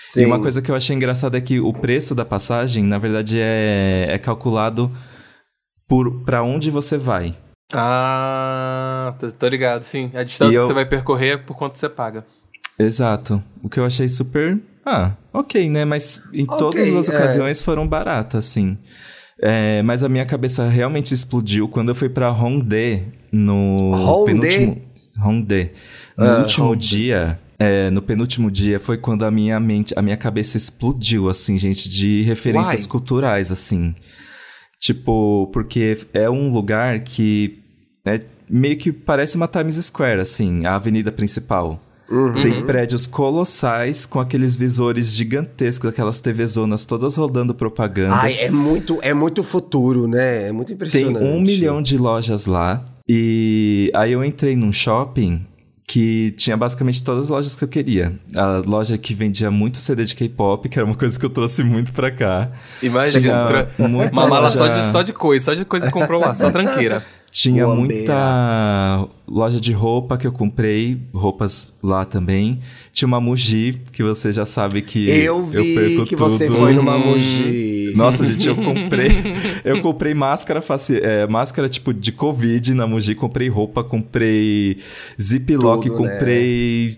Sim. 0.00 0.22
E 0.22 0.26
uma 0.26 0.38
coisa 0.38 0.62
que 0.62 0.70
eu 0.70 0.74
achei 0.76 0.94
engraçada 0.94 1.36
é 1.36 1.40
que 1.40 1.58
o 1.60 1.72
preço 1.72 2.14
da 2.14 2.24
passagem, 2.24 2.84
na 2.84 2.98
verdade, 2.98 3.38
é, 3.40 4.06
é 4.10 4.18
calculado 4.18 4.90
por 5.88 6.22
para 6.24 6.42
onde 6.42 6.70
você 6.70 6.96
vai. 6.96 7.34
Ah, 7.74 9.14
tô, 9.18 9.30
tô 9.32 9.48
ligado, 9.48 9.82
sim. 9.82 10.10
A 10.14 10.22
distância 10.22 10.54
eu- 10.56 10.62
que 10.62 10.66
você 10.68 10.72
vai 10.74 10.86
percorrer 10.86 11.28
é 11.30 11.36
por 11.36 11.56
quanto 11.56 11.76
você 11.78 11.88
paga. 11.88 12.24
Exato. 12.78 13.42
O 13.62 13.68
que 13.68 13.80
eu 13.80 13.84
achei 13.84 14.08
super. 14.08 14.58
Ah, 14.86 15.12
ok, 15.32 15.68
né? 15.68 15.84
Mas 15.84 16.22
em 16.32 16.44
Ok, 16.44 16.56
todas 16.58 16.94
as 16.94 17.08
é. 17.08 17.14
ocasiões 17.14 17.60
foram 17.62 17.86
baratas, 17.86 18.46
assim. 18.46 18.78
É, 19.40 19.82
mas 19.82 20.02
a 20.02 20.08
minha 20.08 20.24
cabeça 20.24 20.66
realmente 20.68 21.12
explodiu 21.12 21.68
quando 21.68 21.90
eu 21.90 21.94
fui 21.94 22.08
pra 22.08 22.30
Hongdae 22.32 23.04
no 23.30 23.92
Hongdae? 23.94 24.34
penúltimo. 24.34 24.87
Hongdae. 25.22 25.70
No 26.16 26.24
Ah, 26.24 26.38
último 26.40 26.74
dia. 26.76 27.38
é, 27.58 27.90
no 27.90 28.00
penúltimo 28.00 28.50
dia 28.50 28.78
foi 28.78 28.96
quando 28.98 29.24
a 29.24 29.30
minha 29.30 29.58
mente, 29.58 29.92
a 29.96 30.02
minha 30.02 30.16
cabeça 30.16 30.56
explodiu, 30.56 31.28
assim, 31.28 31.58
gente, 31.58 31.88
de 31.88 32.22
referências 32.22 32.82
Why? 32.82 32.88
culturais, 32.88 33.50
assim. 33.50 33.94
Tipo, 34.80 35.48
porque 35.52 35.98
é 36.12 36.30
um 36.30 36.50
lugar 36.50 37.00
que 37.00 37.58
é, 38.06 38.20
meio 38.48 38.76
que 38.76 38.92
parece 38.92 39.36
uma 39.36 39.48
Times 39.48 39.74
Square, 39.76 40.20
assim, 40.20 40.64
a 40.66 40.76
avenida 40.76 41.10
principal. 41.10 41.80
Uhum. 42.10 42.40
Tem 42.40 42.64
prédios 42.64 43.06
colossais 43.06 44.06
com 44.06 44.18
aqueles 44.18 44.56
visores 44.56 45.14
gigantescos, 45.14 45.90
aquelas 45.90 46.20
TV 46.20 46.46
zonas 46.46 46.86
todas 46.86 47.16
rodando 47.16 47.54
propagandas. 47.54 48.18
Ai, 48.40 48.46
é 48.46 48.50
muito, 48.50 48.98
é 49.02 49.12
muito 49.12 49.42
futuro, 49.42 50.06
né? 50.08 50.48
É 50.48 50.52
muito 50.52 50.68
Tem 50.68 50.76
impressionante. 50.76 51.22
um 51.22 51.40
milhão 51.40 51.82
de 51.82 51.98
lojas 51.98 52.46
lá. 52.46 52.82
E 53.08 53.90
aí 53.94 54.12
eu 54.12 54.22
entrei 54.22 54.54
num 54.54 54.72
shopping 54.72 55.46
que 55.86 56.34
tinha 56.36 56.54
basicamente 56.54 57.02
todas 57.02 57.24
as 57.24 57.28
lojas 57.30 57.56
que 57.56 57.64
eu 57.64 57.68
queria. 57.68 58.12
A 58.36 58.62
loja 58.66 58.98
que 58.98 59.14
vendia 59.14 59.50
muito 59.50 59.78
CD 59.78 60.04
de 60.04 60.14
K-pop, 60.14 60.68
que 60.68 60.78
era 60.78 60.84
uma 60.84 60.94
coisa 60.94 61.18
que 61.18 61.24
eu 61.24 61.30
trouxe 61.30 61.64
muito 61.64 61.94
pra 61.94 62.10
cá. 62.10 62.50
Imagina, 62.82 63.68
uma 63.78 64.28
mala 64.28 64.50
só 64.50 64.68
de, 64.68 64.84
só 64.84 65.00
de 65.00 65.14
coisa, 65.14 65.46
só 65.46 65.54
de 65.54 65.64
coisa 65.64 65.86
que 65.86 65.92
comprou 65.92 66.20
lá, 66.20 66.34
só 66.34 66.50
tranqueira. 66.50 67.02
Tinha 67.40 67.68
muita 67.68 69.06
loja 69.28 69.60
de 69.60 69.72
roupa 69.72 70.18
que 70.18 70.26
eu 70.26 70.32
comprei, 70.32 71.00
roupas 71.14 71.68
lá 71.80 72.04
também. 72.04 72.58
Tinha 72.92 73.06
uma 73.06 73.20
Muji, 73.20 73.80
que 73.92 74.02
você 74.02 74.32
já 74.32 74.44
sabe 74.44 74.82
que 74.82 75.08
Eu 75.08 75.46
vi 75.46 75.74
perco 75.74 76.04
que 76.04 76.16
você 76.16 76.48
tudo. 76.48 76.58
foi 76.58 76.72
numa 76.72 76.98
Muji. 76.98 77.92
Nossa, 77.94 78.26
gente, 78.26 78.48
eu 78.48 78.56
comprei. 78.56 79.12
eu 79.64 79.80
comprei 79.80 80.14
máscara 80.14 80.60
faci, 80.60 80.98
é, 81.00 81.28
máscara 81.28 81.68
tipo 81.68 81.94
de 81.94 82.10
Covid 82.10 82.74
na 82.74 82.88
Muji, 82.88 83.14
comprei 83.14 83.48
roupa, 83.48 83.84
comprei 83.84 84.78
ziplock, 85.20 85.88
né? 85.88 85.96
comprei 85.96 86.96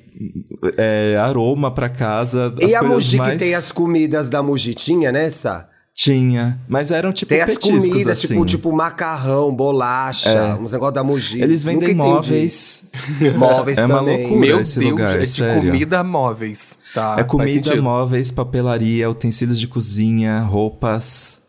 é, 0.78 1.16
aroma 1.18 1.70
pra 1.70 1.90
casa. 1.90 2.54
E 2.60 2.74
a 2.74 2.82
Muji 2.82 3.18
mais... 3.18 3.32
que 3.32 3.38
tem 3.40 3.54
as 3.54 3.70
comidas 3.70 4.30
da 4.30 4.42
Muji, 4.42 4.72
tinha 4.72 5.12
nessa? 5.12 5.68
Tinha, 6.02 6.58
mas 6.66 6.90
eram 6.90 7.12
tipo 7.12 7.28
Tem 7.28 7.42
as 7.42 7.50
petiscos, 7.54 7.86
comidas, 7.88 8.12
assim. 8.18 8.28
tipo, 8.28 8.46
tipo 8.46 8.72
macarrão, 8.72 9.54
bolacha, 9.54 10.56
uns 10.58 10.72
negócios 10.72 10.94
da 10.94 11.04
Muji. 11.04 11.42
Eles 11.42 11.62
vendem 11.62 11.94
Nunca 11.94 12.08
entendi. 12.08 12.14
móveis. 12.14 12.84
Móveis 13.36 13.76
É 13.78 13.84
uma 13.84 13.98
também. 13.98 14.18
loucura. 14.20 14.40
Meu 14.40 14.60
esse 14.60 14.78
Deus, 14.78 14.90
lugar, 14.92 15.16
é 15.16 15.20
de 15.20 15.26
sério. 15.26 15.70
comida 15.72 16.02
móveis. 16.02 16.78
Tá, 16.94 17.16
é 17.18 17.24
comida, 17.24 17.82
móveis, 17.82 18.30
papelaria, 18.30 19.10
utensílios 19.10 19.60
de 19.60 19.68
cozinha, 19.68 20.40
roupas. 20.40 21.42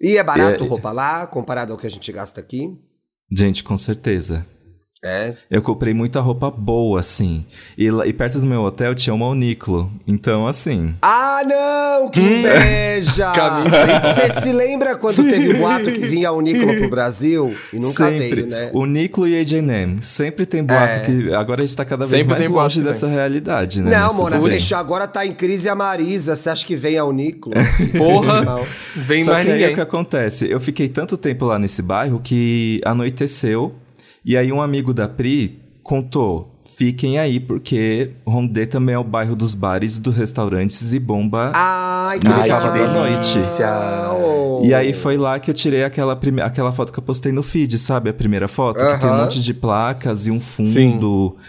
E 0.00 0.16
é 0.16 0.22
barato 0.24 0.64
É. 0.64 0.66
roupa 0.66 0.90
lá, 0.90 1.24
comparado 1.26 1.72
ao 1.72 1.78
que 1.78 1.86
a 1.86 1.90
gente 1.90 2.10
gasta 2.10 2.40
aqui? 2.40 2.68
Gente, 3.32 3.62
com 3.62 3.78
certeza. 3.78 4.44
É. 5.04 5.34
Eu 5.50 5.62
comprei 5.62 5.92
muita 5.94 6.20
roupa 6.20 6.50
boa, 6.50 6.98
assim. 7.00 7.44
E, 7.78 7.90
lá- 7.90 8.06
e 8.06 8.12
perto 8.12 8.40
do 8.40 8.46
meu 8.46 8.62
hotel 8.62 8.94
tinha 8.94 9.14
uma 9.14 9.28
Uniclo. 9.28 9.90
Então, 10.06 10.48
assim. 10.48 10.94
Ah, 11.02 11.42
não! 11.46 12.08
Que 12.08 12.20
inveja! 12.20 13.30
Caminho 13.36 13.70
Você 13.70 14.40
se 14.40 14.52
lembra 14.52 14.96
quando 14.96 15.22
teve 15.28 15.50
o 15.50 15.58
boato 15.58 15.92
que 15.92 16.00
vinha 16.06 16.32
o 16.32 16.40
Nicola 16.40 16.74
pro 16.74 16.88
Brasil? 16.90 17.54
E 17.72 17.78
nunca 17.78 18.08
sempre. 18.10 18.28
veio, 18.34 18.46
né? 18.46 18.70
O 18.72 18.84
Niclo 18.86 19.28
e 19.28 19.38
a 19.38 19.42
H&M. 19.42 20.02
Sempre 20.02 20.44
tem 20.46 20.64
boato 20.64 20.82
É. 20.94 20.98
que... 21.00 21.32
Agora 21.34 21.62
a 21.62 21.66
gente 21.66 21.76
tá 21.76 21.84
cada 21.84 22.06
vez 22.06 22.22
Sempre 22.24 22.38
mais 22.38 22.50
longe 22.50 22.76
também. 22.80 22.92
dessa 22.92 23.06
realidade, 23.06 23.82
né? 23.82 23.90
Não, 23.90 24.14
Mona, 24.14 24.40
fechou. 24.42 24.78
Agora 24.78 25.06
tá 25.06 25.24
em 25.26 25.32
crise 25.34 25.68
a 25.68 25.74
Marisa. 25.76 26.34
Você 26.34 26.50
acha 26.50 26.66
que 26.66 26.74
vem 26.74 26.98
ao 26.98 27.12
Nicola? 27.12 27.54
Porra, 27.96 28.60
vem 28.96 29.20
Só 29.20 29.32
mais 29.32 29.44
que 29.44 29.52
aí 29.52 29.58
ninguém. 29.58 29.72
o 29.72 29.74
que 29.76 29.80
acontece? 29.82 30.50
Eu 30.50 30.58
fiquei 30.58 30.88
tanto 30.88 31.16
tempo 31.16 31.44
lá 31.44 31.58
nesse 31.58 31.82
bairro 31.82 32.18
que 32.18 32.80
anoiteceu. 32.84 33.74
E 34.26 34.36
aí 34.36 34.52
um 34.52 34.60
amigo 34.60 34.92
da 34.92 35.08
Pri 35.08 35.62
contou... 35.82 36.52
Fiquem 36.76 37.16
aí, 37.18 37.38
porque 37.38 38.10
Rondê 38.26 38.66
também 38.66 38.96
é 38.96 38.98
o 38.98 39.04
bairro 39.04 39.36
dos 39.36 39.54
bares, 39.54 40.00
dos 40.00 40.14
restaurantes 40.14 40.92
e 40.92 40.98
bomba 40.98 41.52
Ai, 41.54 42.18
que 42.18 42.28
No 42.28 42.36
legal. 42.36 42.60
sábado 42.60 42.82
à 42.82 42.92
noite. 42.92 43.38
E 44.66 44.74
aí 44.74 44.92
foi 44.92 45.16
lá 45.16 45.38
que 45.38 45.48
eu 45.50 45.54
tirei 45.54 45.84
aquela, 45.84 46.16
prime... 46.16 46.42
aquela 46.42 46.72
foto 46.72 46.92
que 46.92 46.98
eu 46.98 47.02
postei 47.02 47.30
no 47.30 47.42
feed, 47.42 47.78
sabe? 47.78 48.10
A 48.10 48.12
primeira 48.12 48.48
foto, 48.48 48.84
que 48.84 48.98
tem 48.98 49.08
um 49.08 49.16
monte 49.16 49.40
de 49.40 49.54
placas 49.54 50.26
e 50.26 50.30
um 50.30 50.40
fundo. 50.40 50.68
Sim. 50.68 51.46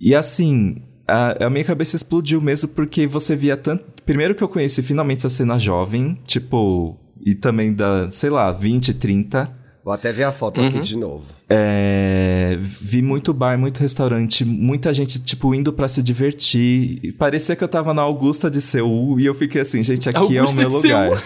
E 0.00 0.14
assim, 0.14 0.76
a, 1.06 1.46
a 1.46 1.50
minha 1.50 1.64
cabeça 1.64 1.96
explodiu 1.96 2.40
mesmo 2.40 2.68
porque 2.70 3.06
você 3.06 3.34
via 3.34 3.56
tanto. 3.56 3.84
Primeiro 4.06 4.34
que 4.34 4.42
eu 4.42 4.48
conheci 4.48 4.82
finalmente 4.82 5.26
essa 5.26 5.30
cena 5.30 5.58
jovem, 5.58 6.16
tipo, 6.24 6.96
e 7.26 7.34
também 7.34 7.74
da, 7.74 8.08
sei 8.10 8.30
lá, 8.30 8.52
20, 8.52 8.94
30. 8.94 9.57
Vou 9.88 9.94
até 9.94 10.12
ver 10.12 10.24
a 10.24 10.32
foto 10.32 10.60
aqui 10.60 10.80
de 10.80 10.98
novo. 10.98 11.24
É, 11.48 12.58
vi 12.60 13.00
muito 13.00 13.32
bar, 13.32 13.58
muito 13.58 13.78
restaurante, 13.80 14.44
muita 14.44 14.92
gente, 14.92 15.18
tipo, 15.18 15.54
indo 15.54 15.72
pra 15.72 15.88
se 15.88 16.02
divertir. 16.02 16.98
E 17.02 17.10
parecia 17.10 17.56
que 17.56 17.64
eu 17.64 17.68
tava 17.68 17.94
na 17.94 18.02
Augusta 18.02 18.50
de 18.50 18.60
Seul 18.60 19.18
e 19.18 19.24
eu 19.24 19.32
fiquei 19.32 19.62
assim, 19.62 19.82
gente, 19.82 20.06
aqui 20.06 20.36
é 20.36 20.42
o 20.42 20.44
Augusta 20.44 20.60
meu 20.60 20.68
lugar. 20.68 21.22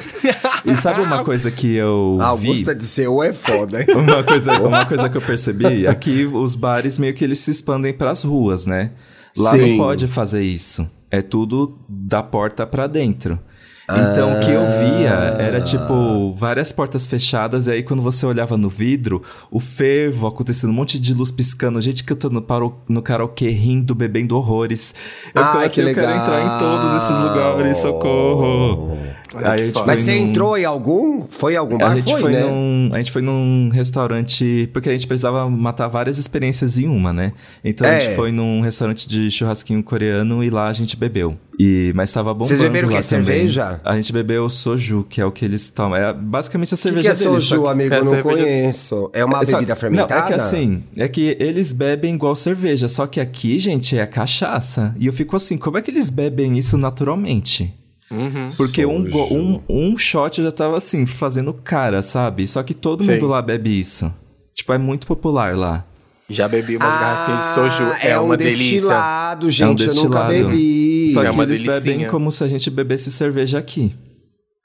e 0.64 0.76
sabe 0.76 1.00
uma 1.00 1.24
coisa 1.26 1.50
que 1.50 1.74
eu 1.74 2.18
A 2.20 2.36
vi? 2.36 2.46
Augusta 2.46 2.72
de 2.72 2.84
Seul 2.84 3.24
é 3.24 3.32
foda, 3.32 3.80
hein? 3.80 3.86
Uma 3.96 4.22
coisa, 4.22 4.52
uma 4.62 4.86
coisa 4.86 5.08
que 5.10 5.16
eu 5.16 5.22
percebi 5.22 5.84
é 5.84 5.94
que 5.96 6.24
os 6.26 6.54
bares 6.54 7.00
meio 7.00 7.14
que 7.14 7.24
eles 7.24 7.40
se 7.40 7.50
expandem 7.50 7.92
pras 7.92 8.22
ruas, 8.22 8.64
né? 8.64 8.92
Lá 9.36 9.50
Sim. 9.50 9.70
não 9.72 9.76
pode 9.78 10.06
fazer 10.06 10.44
isso. 10.44 10.88
É 11.10 11.20
tudo 11.20 11.80
da 11.88 12.22
porta 12.22 12.64
pra 12.64 12.86
dentro. 12.86 13.40
Então 13.84 14.36
o 14.36 14.40
que 14.40 14.50
eu 14.50 14.62
via 14.78 15.10
era 15.38 15.60
tipo 15.60 16.32
várias 16.34 16.70
portas 16.70 17.06
fechadas, 17.06 17.66
e 17.66 17.72
aí 17.72 17.82
quando 17.82 18.02
você 18.02 18.24
olhava 18.24 18.56
no 18.56 18.68
vidro, 18.68 19.22
o 19.50 19.58
fervo 19.58 20.26
acontecendo, 20.26 20.70
um 20.70 20.74
monte 20.74 20.98
de 21.00 21.12
luz 21.12 21.30
piscando, 21.30 21.80
gente 21.80 22.04
cantando 22.04 22.40
para 22.40 22.64
o- 22.64 22.74
no 22.88 23.02
karaokê, 23.02 23.48
rindo, 23.50 23.94
bebendo 23.94 24.36
horrores. 24.36 24.94
Eu 25.34 25.42
ficava 25.42 25.60
que 25.60 25.66
assim, 25.66 25.82
eu 25.82 25.94
quero 25.94 26.06
legal. 26.06 26.22
entrar 26.22 26.40
em 26.44 26.58
todos 26.58 27.02
esses 27.02 27.16
lugares, 27.18 27.78
socorro. 27.78 28.96
Olha 29.34 29.50
Aí 29.50 29.56
que 29.56 29.62
a 29.62 29.64
gente 29.66 29.74
foda. 29.74 29.84
foi 29.86 29.94
Mas 29.94 30.02
você 30.02 30.14
num- 30.20 30.28
entrou 30.28 30.58
em 30.58 30.64
algum? 30.64 31.26
Foi 31.28 31.54
em 31.54 31.56
algum 31.56 31.78
bar? 31.78 31.92
a 31.92 31.96
gente 31.96 32.10
foi, 32.12 32.20
foi, 32.20 32.32
né? 32.32 32.40
num, 32.44 32.90
a 32.92 32.96
gente 32.98 33.12
foi 33.12 33.22
num 33.22 33.70
restaurante 33.72 34.68
porque 34.72 34.88
a 34.88 34.92
gente 34.92 35.06
precisava 35.06 35.48
matar 35.48 35.88
várias 35.88 36.18
experiências 36.18 36.78
em 36.78 36.86
uma, 36.86 37.12
né? 37.12 37.32
Então 37.64 37.86
a 37.86 37.90
É. 37.92 38.00
gente 38.00 38.16
foi 38.16 38.30
num 38.32 38.60
restaurante 38.60 39.08
de 39.08 39.30
churrasquinho 39.30 39.82
coreano 39.82 40.42
e 40.42 40.50
lá 40.50 40.68
a 40.68 40.72
gente 40.72 40.96
bebeu. 40.96 41.36
E 41.58 41.92
mas 41.94 42.12
tava 42.12 42.32
bombando 42.32 42.48
Vocês 42.48 42.60
beberam 42.60 42.88
o 42.88 42.90
também. 42.90 43.02
Cerveja? 43.02 43.80
A 43.84 43.94
gente 43.94 44.12
bebeu 44.12 44.48
soju, 44.48 45.06
que 45.08 45.20
é 45.20 45.24
o 45.24 45.30
que 45.30 45.44
eles 45.44 45.68
tomam. 45.68 45.96
É 45.98 46.12
basicamente 46.12 46.72
a 46.72 46.74
O 46.74 46.78
que, 46.78 46.82
cerveja 46.82 47.02
que 47.14 47.22
é 47.22 47.26
deles. 47.26 47.44
só 47.44 47.54
soju, 47.56 47.62
que- 47.62 47.68
amigo? 47.68 47.94
É 47.94 47.98
Eu 47.98 48.04
não 48.04 48.10
cerveja- 48.10 48.36
conheço. 48.42 49.10
É 49.12 49.24
uma 49.24 49.42
é 49.42 49.44
só- 49.44 49.56
bebida 49.58 49.76
fermentada? 49.76 50.14
Não, 50.14 50.24
é 50.24 50.28
que 50.28 50.34
assim, 50.34 50.82
é 50.96 51.08
que 51.08 51.36
eles 51.38 51.72
bebem 51.72 52.14
igual 52.14 52.34
cerveja, 52.34 52.88
só 52.88 53.06
que 53.06 53.20
aqui, 53.20 53.58
gente, 53.58 53.96
é 53.98 54.06
cachaça. 54.06 54.94
E 54.98 55.06
eu 55.06 55.12
fico 55.12 55.36
assim, 55.36 55.56
como 55.58 55.76
é 55.78 55.82
que 55.82 55.90
eles 55.90 56.08
bebem 56.10 56.58
isso 56.58 56.76
naturalmente? 56.78 57.72
Uhum. 58.12 58.46
Porque 58.56 58.84
um, 58.84 59.04
um, 59.32 59.60
um 59.68 59.96
shot 59.96 60.38
eu 60.38 60.44
já 60.44 60.52
tava 60.52 60.76
assim, 60.76 61.06
fazendo 61.06 61.52
cara, 61.54 62.02
sabe? 62.02 62.46
Só 62.46 62.62
que 62.62 62.74
todo 62.74 63.02
Sim. 63.02 63.12
mundo 63.12 63.26
lá 63.26 63.40
bebe 63.40 63.80
isso. 63.80 64.12
Tipo, 64.54 64.74
é 64.74 64.78
muito 64.78 65.06
popular 65.06 65.56
lá. 65.56 65.84
Já 66.28 66.46
bebi 66.46 66.76
umas 66.76 66.88
garrafinhas 66.94 67.44
de 67.44 67.54
soju. 67.54 67.92
Ah, 67.92 67.98
É, 68.06 68.20
um 68.20 68.24
uma 68.26 68.36
delícia. 68.36 68.58
destilado, 68.70 69.46
é 69.46 69.48
um 69.48 69.50
gente. 69.50 69.86
Eu 69.86 69.94
nunca 69.94 70.24
destilado. 70.24 70.28
bebi. 70.28 71.08
Só 71.08 71.22
É 71.22 71.24
que 71.26 71.30
uma 71.32 71.42
eles 71.42 71.60
bebem 71.62 71.80
delicinha. 71.82 72.08
como 72.10 72.30
se 72.30 72.44
a 72.44 72.48
gente 72.48 72.70
bebesse 72.70 73.10
cerveja 73.10 73.58
aqui. 73.58 73.94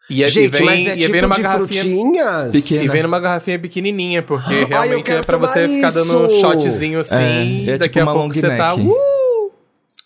E, 0.09 0.23
é, 0.23 0.27
Gente, 0.29 0.45
e 0.45 0.47
vem, 0.49 0.65
mas 0.65 0.87
é 0.87 0.93
e 0.95 0.99
tipo 0.99 1.11
vem 1.11 1.21
numa 1.21 1.35
de 1.35 1.41
garrafinha. 1.41 1.81
frutinhas? 1.83 2.51
Pequena. 2.53 2.83
E 2.83 2.87
vem 2.87 3.03
numa 3.03 3.19
garrafinha 3.19 3.59
pequenininha, 3.59 4.21
porque 4.23 4.63
realmente 4.69 5.11
é 5.11 5.21
pra 5.21 5.37
você 5.37 5.63
tomar 5.63 5.73
ficar 5.75 5.91
dando 5.91 6.17
um 6.19 6.27
isso. 6.27 6.39
shotzinho 6.39 6.99
assim. 6.99 7.67
É, 7.67 7.71
é 7.71 7.77
daqui 7.77 7.89
tipo 7.95 7.99
a 7.99 8.03
uma 8.03 8.11
pouco 8.13 8.27
long 8.27 8.33
você 8.33 8.47
tá. 8.55 8.75
neck. 8.77 8.89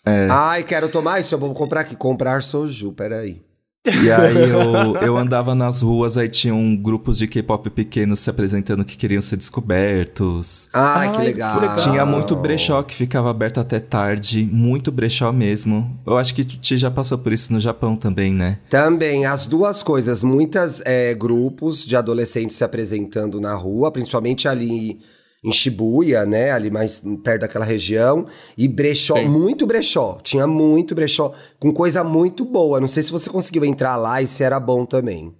Uh! 0.06 0.30
Ai, 0.30 0.62
quero 0.62 0.88
tomar 0.88 1.20
isso. 1.20 1.34
Eu 1.34 1.38
vou 1.38 1.52
comprar 1.52 1.80
aqui. 1.80 1.96
Comprar 1.96 2.42
soju, 2.42 2.92
peraí. 2.92 3.42
E 3.84 4.12
aí 4.12 4.48
eu, 4.48 4.96
eu 5.02 5.18
andava 5.18 5.56
nas 5.56 5.82
ruas, 5.82 6.16
aí 6.16 6.28
tinham 6.28 6.76
grupos 6.76 7.18
de 7.18 7.26
K-pop 7.26 7.68
pequenos 7.68 8.20
se 8.20 8.30
apresentando 8.30 8.84
que 8.84 8.96
queriam 8.96 9.20
ser 9.20 9.36
descobertos. 9.36 10.68
Ai, 10.72 11.10
que 11.10 11.18
Ai, 11.18 11.24
legal. 11.24 11.54
que 11.54 11.60
legal. 11.62 11.76
Tinha 11.76 12.06
muito 12.06 12.36
brechó 12.36 12.80
que 12.84 12.94
ficava 12.94 13.28
aberto 13.28 13.58
até 13.58 13.80
tarde, 13.80 14.48
muito 14.52 14.92
brechó 14.92 15.32
mesmo. 15.32 15.98
Eu 16.06 16.16
acho 16.16 16.32
que 16.32 16.44
Ti 16.44 16.76
já 16.76 16.92
passou 16.92 17.18
por 17.18 17.32
isso 17.32 17.52
no 17.52 17.58
Japão 17.58 17.96
também, 17.96 18.32
né? 18.32 18.58
Também, 18.70 19.26
as 19.26 19.46
duas 19.46 19.82
coisas. 19.82 20.22
Muitas 20.22 20.80
é, 20.84 21.12
grupos 21.12 21.84
de 21.84 21.96
adolescentes 21.96 22.54
se 22.54 22.62
apresentando 22.62 23.40
na 23.40 23.54
rua, 23.54 23.90
principalmente 23.90 24.46
ali 24.46 25.00
em 25.42 25.50
Shibuya, 25.50 26.24
né? 26.24 26.52
Ali 26.52 26.70
mais 26.70 27.02
perto 27.22 27.40
daquela 27.40 27.64
região. 27.64 28.26
E 28.56 28.68
brechó, 28.68 29.16
Sim. 29.16 29.28
muito 29.28 29.66
brechó. 29.66 30.18
Tinha 30.22 30.46
muito 30.46 30.94
brechó, 30.94 31.34
com 31.58 31.72
coisa 31.72 32.04
muito 32.04 32.44
boa. 32.44 32.80
Não 32.80 32.88
sei 32.88 33.02
se 33.02 33.10
você 33.10 33.28
conseguiu 33.28 33.64
entrar 33.64 33.96
lá 33.96 34.22
e 34.22 34.26
se 34.26 34.42
era 34.44 34.60
bom 34.60 34.86
também. 34.86 35.34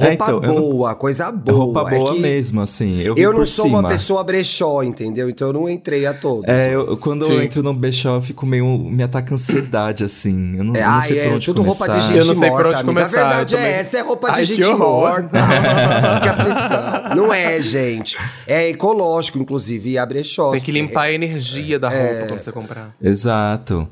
É, 0.00 0.08
Roupa 0.08 0.24
então, 0.24 0.42
eu 0.42 0.54
não- 0.54 0.60
boa, 0.60 0.94
coisa 0.94 1.30
boa. 1.32 1.58
Roupa 1.58 1.90
É 1.94 1.98
boa 1.98 2.12
que 2.14 2.20
mesmo, 2.20 2.60
assim. 2.60 3.00
Eu, 3.00 3.16
Eu 3.16 3.32
não 3.32 3.44
sou 3.46 3.66
cima. 3.66 3.80
uma 3.80 3.88
pessoa 3.88 4.22
brechó, 4.22 4.82
entendeu? 4.82 5.28
Então 5.28 5.48
eu 5.48 5.52
não 5.54 5.68
entrei 5.68 6.06
a 6.06 6.14
todos. 6.14 6.48
É, 6.48 6.74
eu- 6.74 6.96
quando 6.98 7.26
Sim. 7.26 7.32
eu 7.32 7.42
entro 7.42 7.62
no 7.62 7.74
brechó, 7.74 8.14
eu 8.16 8.20
fico 8.22 8.46
meio. 8.46 8.66
Me 8.78 9.02
ataca 9.02 9.34
ansiedade, 9.34 10.04
assim. 10.04 10.56
Eu 10.56 10.64
não, 10.64 10.76
É, 10.76 10.80
eu 10.82 10.86
não 10.86 10.94
ai, 10.94 11.08
sei 11.08 11.16
por 11.20 11.24
é 11.26 11.34
onde 11.34 11.46
tudo 11.46 11.62
roupa 11.62 11.84
de 11.86 11.90
começar. 11.90 12.06
gente 12.08 12.18
Eu 12.18 12.24
não 12.26 12.34
sei 12.34 12.48
por 12.50 12.54
morta, 12.62 12.76
onde 12.76 12.84
começar, 12.84 13.20
A 13.20 13.28
verdade 13.28 13.56
é 13.56 13.70
essa, 13.80 13.98
é 13.98 14.00
roupa 14.00 14.28
de 14.28 14.34
Ai, 14.34 14.40
que 14.46 14.54
gente 14.54 14.68
horror. 14.68 14.78
morta. 15.10 15.28
que 16.22 16.28
aflição. 16.28 17.16
Não 17.16 17.34
é, 17.34 17.60
gente. 17.60 18.16
É 18.46 18.68
ecológico, 18.68 19.38
inclusive, 19.38 19.90
e 19.90 19.98
abre 19.98 20.20
brechó. 20.20 20.50
Tem 20.50 20.60
que 20.60 20.70
limpar 20.72 21.02
a 21.04 21.12
energia 21.12 21.78
da 21.78 21.92
É. 21.92 22.10
roupa 22.12 22.26
quando 22.28 22.40
você 22.40 22.52
comprar. 22.52 22.94
Exato. 23.02 23.88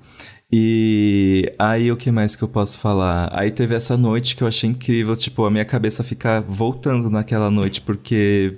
E 0.51 1.53
aí, 1.59 1.93
o 1.93 1.97
que 1.97 2.11
mais 2.11 2.35
que 2.35 2.43
eu 2.43 2.49
posso 2.49 2.79
falar? 2.79 3.29
Aí 3.33 3.51
teve 3.51 3.75
essa 3.75 3.97
noite 3.99 4.35
que 4.35 4.43
eu 4.43 4.49
achei 4.49 4.71
incrível, 4.71 5.15
tipo, 5.15 5.45
a 5.45 5.51
minha 5.51 5.65
cabeça 5.65 6.03
ficar 6.03 6.41
voltando 6.41 7.11
naquela 7.11 7.51
noite, 7.51 7.83
porque 7.83 8.55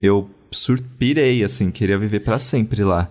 eu 0.00 0.30
surpirei, 0.50 1.44
assim, 1.44 1.70
queria 1.70 1.98
viver 1.98 2.20
pra 2.20 2.38
sempre 2.38 2.82
lá. 2.82 3.10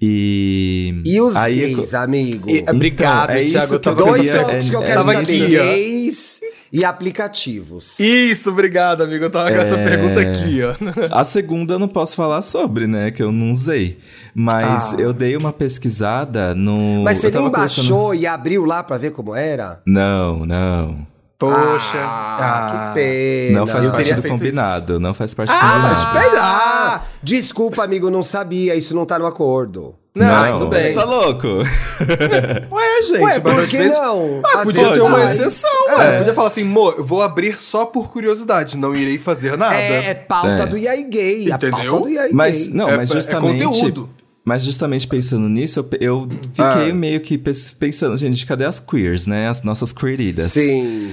E. 0.00 1.00
E 1.06 1.20
os 1.20 1.36
aí, 1.36 1.74
gays, 1.74 1.94
amigo? 1.94 2.50
E- 2.50 2.64
Obrigado, 2.68 3.30
é 3.30 3.42
isso 3.44 3.52
Thiago. 3.52 3.74
Eu 3.74 3.80
que 3.80 3.88
eu 3.88 3.94
tava 3.96 4.10
Dois 4.10 4.28
tópicos 4.28 4.70
que 4.70 4.76
eu 4.76 4.82
é- 4.82 4.86
quero 4.86 5.04
tava 5.04 5.12
saber. 5.24 5.48
Gays 5.50 6.40
e 6.74 6.84
aplicativos. 6.84 7.98
Isso, 8.00 8.50
obrigado, 8.50 9.02
amigo. 9.02 9.24
Eu 9.24 9.30
tava 9.30 9.48
com 9.52 9.58
essa 9.58 9.78
É. 9.78 9.84
pergunta 9.88 10.20
aqui, 10.20 10.60
ó. 10.62 10.74
A 11.16 11.22
segunda 11.22 11.74
eu 11.74 11.78
não 11.78 11.86
posso 11.88 12.16
falar 12.16 12.42
sobre, 12.42 12.86
né? 12.88 13.10
Que 13.12 13.22
eu 13.22 13.30
não 13.30 13.52
usei. 13.52 13.98
Mas 14.34 14.92
Ah. 14.92 14.96
eu 15.00 15.12
dei 15.12 15.36
uma 15.36 15.52
pesquisada 15.52 16.54
no. 16.54 17.04
Mas 17.04 17.18
você 17.18 17.30
nem 17.30 17.42
conversando- 17.44 17.86
baixou 17.88 18.14
e 18.14 18.26
abriu 18.26 18.64
lá 18.64 18.82
pra 18.82 18.98
ver 18.98 19.12
como 19.12 19.34
era? 19.34 19.80
Não, 19.86 20.44
não. 20.44 21.06
Poxa. 21.38 21.98
Ah, 22.00 22.92
que 22.94 23.00
pena. 23.00 23.58
Não 23.60 23.66
faz 23.66 23.86
eu 23.86 23.92
parte 23.92 24.14
do 24.14 24.22
combinado. 24.22 24.98
Não 25.00 25.12
faz 25.14 25.34
parte 25.34 25.48
do 25.50 25.54
Ah, 25.54 25.78
mas 25.82 26.04
combinado. 26.04 26.30
pera! 26.30 26.42
Ah, 26.42 27.02
desculpa, 27.22 27.84
amigo, 27.84 28.10
não 28.10 28.22
sabia. 28.22 28.74
Isso 28.74 28.94
não 28.94 29.04
tá 29.06 29.18
no 29.18 29.26
acordo. 29.26 29.94
Não, 30.14 30.58
tudo 30.58 30.68
bem. 30.70 30.94
Tá 30.94 31.04
louco? 31.04 31.48
Ué, 31.48 33.02
gente, 33.08 33.20
Ué, 33.20 33.40
por 33.40 33.66
que 33.66 33.76
vezes- 33.78 33.98
não? 33.98 34.40
Ah, 34.44 34.58
podia 34.62 34.90
ser 34.92 35.00
uma 35.02 35.32
exceção, 35.32 35.88
É. 35.88 35.94
ué. 35.96 36.18
Podia 36.18 36.34
falar 36.34 36.48
assim, 36.48 36.62
mo, 36.64 36.90
eu 36.96 37.04
vou 37.04 37.20
abrir 37.20 37.56
só 37.58 37.84
por 37.84 38.10
curiosidade, 38.12 38.76
não 38.78 38.94
irei 38.94 39.18
fazer 39.18 39.56
nada. 39.56 39.74
É, 39.74 40.10
é 40.10 40.14
pauta 40.14 40.62
É. 40.62 40.66
do 40.66 40.76
Yai 40.78 41.02
Gay. 41.04 41.50
A 41.50 41.56
Entendeu? 41.56 41.90
pauta 41.90 42.00
do 42.00 42.08
Yai 42.08 42.28
Mas, 42.32 42.66
Gay. 42.68 42.74
não, 42.76 42.88
É- 42.88 42.96
mas 42.96 43.10
é 43.10 43.14
justamente. 43.14 43.64
conteúdo. 43.64 44.08
Mas 44.44 44.62
justamente 44.62 45.06
pensando 45.08 45.48
nisso, 45.48 45.80
eu, 45.80 45.88
eu 46.00 46.28
fiquei 46.54 46.92
meio 46.92 47.18
que 47.20 47.38
pensando, 47.38 48.16
gente, 48.16 48.44
cadê 48.46 48.66
as 48.66 48.78
queers, 48.78 49.26
né? 49.26 49.48
As 49.48 49.62
nossas 49.62 49.90
queeridas. 49.92 50.52
Sim. 50.52 51.12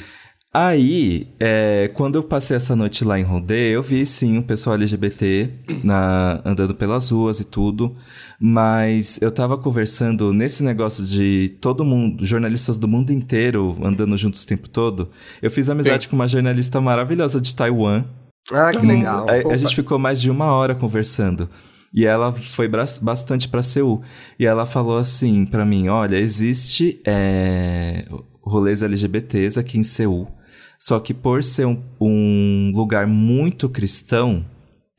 Aí, 0.54 1.30
é, 1.40 1.90
quando 1.94 2.16
eu 2.18 2.24
passei 2.24 2.58
essa 2.58 2.76
noite 2.76 3.06
lá 3.06 3.18
em 3.18 3.24
Rondê, 3.24 3.70
eu 3.74 3.82
vi 3.82 4.06
sim 4.06 4.38
o 4.38 4.44
pessoal 4.44 4.76
LGBT 4.76 5.50
na- 5.82 6.42
andando 6.44 6.76
pelas 6.76 7.10
ruas 7.10 7.40
e 7.40 7.46
tudo, 7.46 7.96
mas 8.38 9.18
eu 9.22 9.32
tava 9.32 9.58
conversando 9.58 10.34
nesse 10.34 10.62
negócio 10.62 11.06
de 11.06 11.56
todo 11.62 11.86
mundo, 11.86 12.26
jornalistas 12.26 12.78
do 12.78 12.86
mundo 12.86 13.12
inteiro 13.12 13.78
andando 13.82 14.18
juntos 14.18 14.44
o 14.44 14.48
tempo 14.48 14.68
todo. 14.68 15.10
Eu 15.42 15.50
fiz 15.50 15.70
amizade 15.70 16.04
Sim. 16.04 16.10
com 16.10 16.16
uma 16.18 16.28
jornalista 16.28 16.82
maravilhosa 16.82 17.40
de 17.40 17.56
Taiwan. 17.56 18.04
Ah, 18.52 18.72
que 18.72 18.86
legal. 18.86 19.28
A, 19.30 19.54
a 19.54 19.58
gente 19.58 19.74
ficou 19.74 19.98
mais 19.98 20.20
de 20.20 20.30
uma 20.30 20.48
hora 20.48 20.76
conversando. 20.76 21.48
E 21.94 22.06
ela 22.06 22.34
foi 22.34 22.68
bastante 23.02 23.48
pra 23.48 23.64
Seul. 23.64 24.02
E 24.40 24.46
ela 24.46 24.66
falou 24.66 24.98
assim 24.98 25.46
pra 25.46 25.66
mim: 25.66 25.88
olha, 25.88 26.18
existe. 26.18 27.00
é, 27.06 28.06
rolês 28.44 28.82
LGBTs 28.84 29.58
aqui 29.58 29.78
em 29.78 29.84
Seul. 29.84 30.28
Só 30.82 31.00
que 31.00 31.14
por 31.14 31.44
ser 31.44 31.66
um, 31.68 31.78
um 32.00 32.72
lugar 32.76 33.06
muito 33.06 33.70
cristão, 33.70 34.44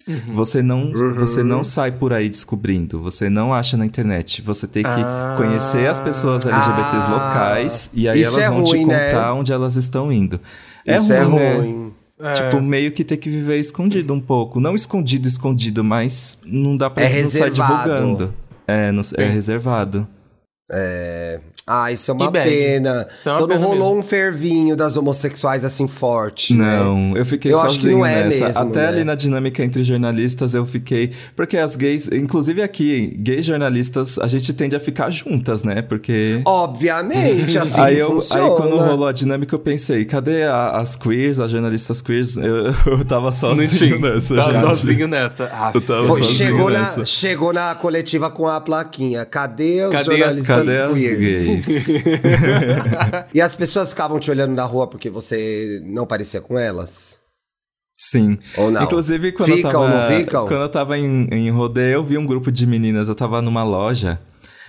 Uhum. 0.06 0.34
você, 0.34 0.62
não, 0.62 0.92
você 1.14 1.42
não 1.44 1.62
sai 1.62 1.92
por 1.92 2.12
aí 2.12 2.28
descobrindo. 2.28 3.00
Você 3.02 3.30
não 3.30 3.52
acha 3.54 3.76
na 3.76 3.86
internet. 3.86 4.42
Você 4.42 4.66
tem 4.66 4.82
que 4.82 4.88
Ah. 4.88 5.34
conhecer 5.36 5.88
as 5.88 6.00
pessoas 6.00 6.44
LGBTs 6.44 7.06
Ah. 7.06 7.10
locais 7.10 7.90
e 7.94 8.08
aí 8.08 8.20
Isso 8.20 8.32
elas 8.32 8.44
é 8.46 8.50
vão 8.50 8.64
te 8.64 8.70
ruim, 8.76 8.86
né? 8.86 9.10
contar 9.12 9.34
onde 9.34 9.52
elas 9.52 9.76
estão 9.76 10.10
indo. 10.12 10.40
Isso 10.86 11.12
é 11.12 11.24
né? 11.24 11.54
ruim. 11.54 11.92
É. 12.20 12.32
Tipo, 12.32 12.60
meio 12.60 12.90
que 12.92 13.02
ter 13.04 13.16
que 13.16 13.28
viver 13.30 13.58
escondido 13.58 14.12
um 14.14 14.20
pouco. 14.20 14.58
Não 14.60 14.74
escondido, 14.74 15.26
escondido, 15.28 15.82
mas 15.84 16.38
não 16.44 16.76
dá 16.76 16.88
pra 16.90 17.04
É 17.04 17.10
gente 17.10 17.22
não 17.24 17.30
sair 17.30 17.50
divulgando. 17.52 18.34
É, 18.66 18.90
não- 18.92 19.02
é 19.18 19.24
reservado. 19.28 20.06
Ah, 21.74 21.90
isso 21.92 22.10
é 22.10 22.14
uma 22.14 22.30
bad. 22.30 22.48
pena. 22.48 23.06
É 23.24 23.28
uma 23.30 23.34
então 23.36 23.46
não 23.48 23.58
rolou 23.58 23.96
um 23.98 24.02
fervinho 24.02 24.76
das 24.76 24.96
homossexuais 24.96 25.64
assim 25.64 25.88
forte, 25.88 26.54
né? 26.54 26.78
Não, 26.78 27.16
eu 27.16 27.24
fiquei 27.24 27.52
Eu 27.52 27.60
acho 27.60 27.76
que 27.76 27.82
sozinho 27.82 27.98
não 27.98 28.06
é 28.06 28.24
nessa. 28.24 28.46
mesmo, 28.46 28.60
Até 28.70 28.80
né? 28.82 28.88
ali 28.88 29.04
na 29.04 29.14
dinâmica 29.14 29.64
entre 29.64 29.82
jornalistas 29.82 30.54
eu 30.54 30.66
fiquei. 30.66 31.12
Porque 31.34 31.56
as 31.56 31.74
gays, 31.76 32.08
inclusive 32.12 32.60
aqui, 32.62 33.16
gays 33.18 33.44
jornalistas, 33.46 34.18
a 34.18 34.26
gente 34.28 34.52
tende 34.52 34.76
a 34.76 34.80
ficar 34.80 35.10
juntas, 35.10 35.62
né? 35.62 35.80
Porque. 35.82 36.40
Obviamente, 36.44 37.56
assim 37.58 37.80
aí, 37.80 37.94
que 37.96 38.00
eu, 38.02 38.10
funciona. 38.10 38.42
aí 38.44 38.50
quando 38.56 38.76
rolou 38.78 39.06
a 39.06 39.12
dinâmica, 39.12 39.54
eu 39.54 39.58
pensei, 39.58 40.04
cadê 40.04 40.42
a- 40.44 40.70
as 40.78 40.96
queers, 40.96 41.38
as 41.38 41.50
jornalistas 41.50 42.00
queers? 42.02 42.36
Eu, 42.42 42.74
eu 42.98 43.04
tava 43.04 43.30
sozinho 43.32 43.98
nessa, 44.00 44.34
Tá 44.34 44.42
gente. 44.42 44.60
sozinho 44.60 45.08
nessa. 45.08 45.44
Ah, 45.52 45.70
Eu 45.74 45.80
tava 45.80 46.06
Foi- 46.06 46.22
sozinho 46.24 46.48
chegou, 46.50 46.70
na, 46.70 46.80
nessa. 46.80 47.06
chegou 47.06 47.52
na 47.52 47.74
coletiva 47.74 48.30
com 48.30 48.46
a 48.46 48.60
plaquinha. 48.60 49.24
Cadê 49.24 49.84
os 49.86 49.92
Cadê 49.92 49.98
as- 49.98 50.04
jornalistas 50.18 50.46
Cadê 50.66 50.80
as 50.80 50.92
queers? 50.92 51.61
E 53.34 53.40
as 53.40 53.56
pessoas 53.56 53.90
ficavam 53.90 54.18
te 54.18 54.30
olhando 54.30 54.54
na 54.54 54.64
rua 54.64 54.86
porque 54.86 55.08
você 55.10 55.80
não 55.84 56.06
parecia 56.06 56.40
com 56.40 56.58
elas? 56.58 57.18
Sim. 57.96 58.38
Ou 58.56 58.70
não? 58.70 58.82
Inclusive, 58.82 59.32
quando 59.32 59.54
Ficam 59.54 59.70
eu 59.70 59.90
tava, 59.90 60.10
não 60.10 60.18
ficam? 60.18 60.46
Quando 60.48 60.62
eu 60.62 60.68
tava 60.68 60.98
em, 60.98 61.28
em 61.30 61.50
rodeio, 61.50 61.94
eu 61.94 62.02
vi 62.04 62.18
um 62.18 62.26
grupo 62.26 62.50
de 62.50 62.66
meninas. 62.66 63.08
Eu 63.08 63.14
tava 63.14 63.40
numa 63.40 63.62
loja. 63.62 64.18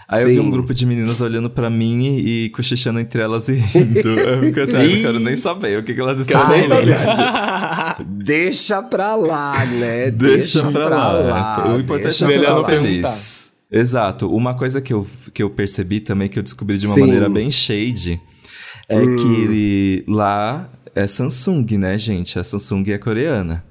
Aí 0.07 0.21
eu 0.21 0.27
vi 0.27 0.35
Sim. 0.35 0.41
um 0.41 0.51
grupo 0.51 0.73
de 0.73 0.85
meninas 0.85 1.21
olhando 1.21 1.49
pra 1.49 1.69
mim 1.69 2.03
e, 2.03 2.45
e 2.45 2.49
cochichando 2.49 2.99
entre 2.99 3.21
elas 3.23 3.47
e 3.47 3.53
rindo. 3.53 4.09
Eu 4.19 4.41
fico 4.41 4.59
assim, 4.59 4.77
ah, 4.77 4.83
eu 4.83 4.89
não 4.89 5.01
quero 5.01 5.19
nem 5.19 5.35
saber 5.35 5.79
o 5.79 5.83
que, 5.83 5.93
que 5.93 6.01
elas 6.01 6.19
estão 6.19 6.39
falando. 6.41 8.05
Deixa 8.05 8.83
pra 8.83 9.15
lá, 9.15 9.65
né? 9.65 10.11
Deixa 10.11 10.71
pra 10.71 10.89
lá. 10.89 11.73
o 11.73 11.79
importante 11.79 12.03
deixa 12.03 12.25
é 12.25 12.27
que 12.27 12.35
eu 12.35 12.41
pra 12.43 12.55
lá. 12.57 12.65
feliz. 12.65 13.42
Exato. 13.73 14.29
Uma 14.33 14.53
coisa 14.53 14.79
que 14.79 14.93
eu, 14.93 15.05
que 15.33 15.41
eu 15.41 15.49
percebi 15.49 15.99
também, 15.99 16.29
que 16.29 16.37
eu 16.37 16.43
descobri 16.43 16.77
de 16.77 16.85
uma 16.85 16.93
Sim. 16.93 17.01
maneira 17.01 17.27
bem 17.27 17.49
shade, 17.49 18.21
é 18.87 18.99
Hum. 18.99 19.15
que 19.15 20.03
lá 20.07 20.69
é 20.93 21.07
Samsung, 21.07 21.65
né, 21.77 21.97
gente? 21.97 22.37
A 22.37 22.43
Samsung 22.43 22.83
é 22.91 22.97
coreana. 22.99 23.65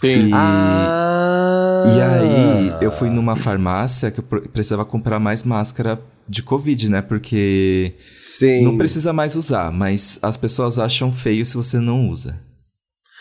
Sim. 0.00 0.28
E, 0.28 0.32
Ah. 0.32 1.84
e 1.86 2.00
aí, 2.00 2.72
eu 2.84 2.90
fui 2.90 3.10
numa 3.10 3.36
farmácia 3.36 4.10
que 4.10 4.20
eu 4.20 4.24
pre- 4.24 4.40
precisava 4.48 4.84
comprar 4.84 5.20
mais 5.20 5.42
máscara 5.42 6.00
de 6.28 6.42
Covid, 6.42 6.90
né? 6.90 7.02
Porque 7.02 7.94
Sim. 8.16 8.64
não 8.64 8.78
precisa 8.78 9.12
mais 9.12 9.36
usar, 9.36 9.70
mas 9.70 10.18
as 10.22 10.36
pessoas 10.36 10.78
acham 10.78 11.12
feio 11.12 11.44
se 11.44 11.54
você 11.54 11.78
não 11.78 12.08
usa. 12.08 12.40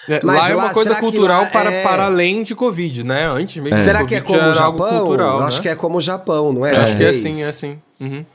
É, 0.09 0.19
Mas 0.23 0.37
lá 0.39 0.49
é 0.49 0.55
uma 0.55 0.63
acho- 0.65 0.73
coisa 0.73 0.95
cultural 0.95 1.43
lá 1.43 1.49
para, 1.49 1.71
é- 1.71 1.83
para 1.83 2.05
além 2.05 2.41
de 2.43 2.55
Covid, 2.55 3.03
né? 3.03 3.25
Antes 3.27 3.57
mesmo. 3.57 3.75
de 3.75 3.81
Será 3.81 4.03
que 4.03 4.15
é 4.15 4.21
Covid 4.21 4.39
como 4.41 4.51
o 4.51 4.55
Japão? 4.55 4.99
cultural, 4.99 5.35
Eu 5.35 5.39
né? 5.41 5.45
acho 5.47 5.61
que 5.61 5.69
é 5.69 5.75
como 5.75 5.97
o 5.97 6.01
Japão, 6.01 6.51
não 6.53 6.65
é? 6.65 6.73
Eu 6.75 6.81
acho 6.81 6.97
que 6.97 7.03
é 7.03 7.09
assim, 7.09 7.41
é 7.43 7.47
assim. 7.47 7.77
Uhum. 7.99 8.25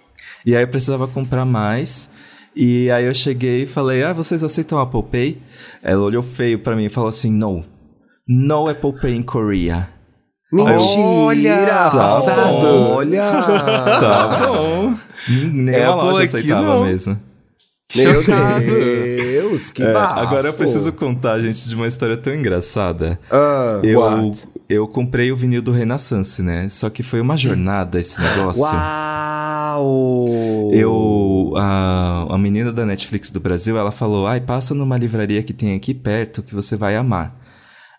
E 0.45 0.55
aí 0.55 0.63
eu 0.63 0.69
precisava 0.69 1.09
comprar 1.09 1.45
mais. 1.45 2.09
E 2.55 2.91
aí 2.91 3.05
eu 3.05 3.13
cheguei 3.15 3.65
e 3.65 3.67
falei: 3.67 4.03
Ah, 4.05 4.13
vocês 4.13 4.43
aceitam 4.45 4.79
Apple 4.79 5.03
Pay? 5.03 5.43
Ela 5.83 6.03
olhou 6.03 6.23
feio 6.23 6.59
pra 6.61 6.77
mim 6.77 6.85
e 6.85 6.89
falou 6.89 7.09
assim: 7.11 7.33
No. 7.33 7.65
No 8.29 8.69
Apple 8.69 8.93
Pay 9.01 9.15
in 9.17 9.23
Korea. 9.23 9.89
Mentira! 10.53 11.67
Tá 11.67 11.91
passado. 11.91 12.53
bom. 12.61 12.95
Olha! 12.97 13.23
Tá 14.01 14.47
bom. 14.47 14.95
Nem 15.29 15.75
É, 15.75 15.85
a 15.85 15.95
loja 15.95 16.23
aceitava 16.25 16.85
mesmo. 16.85 17.21
Meu 17.95 18.23
Chocado. 18.23 18.65
Deus, 19.57 19.71
que 19.73 19.83
É, 19.83 19.93
bafo. 19.93 20.21
agora 20.21 20.49
eu 20.49 20.55
preciso 20.55 20.93
contar, 20.93 21.39
gente, 21.41 21.69
de 21.69 21.75
uma 21.75 21.87
história 21.87 22.17
tão 22.17 22.35
engraçada. 22.35 23.19
Ah, 23.31 23.81
Eu, 23.83 24.01
what? 24.01 24.49
eu 24.69 24.89
comprei 24.89 25.33
o 25.33 25.37
vinil 25.37 25.63
do 25.63 25.73
Renaissance, 25.73 26.43
né? 26.43 26.69
Só 26.69 26.91
que 26.91 27.03
foi 27.03 27.21
uma 27.21 27.37
jornada 27.37 27.99
esse 27.99 28.21
negócio. 28.21 28.63
Uau! 28.63 30.71
Eu, 30.73 31.53
a, 31.57 32.27
a 32.35 32.39
menina 32.39 32.73
da 32.73 32.87
Netflix 32.87 33.31
do 33.31 33.41
Brasil, 33.41 33.77
ela 33.79 33.91
falou: 33.91 34.27
ai, 34.27 34.41
passa 34.41 34.75
numa 34.75 34.97
livraria 34.97 35.43
que 35.43 35.53
tem 35.53 35.75
aqui 35.75 35.95
perto 35.95 36.43
que 36.43 36.55
você 36.55 36.77
vai 36.77 36.97
amar. 36.97 37.35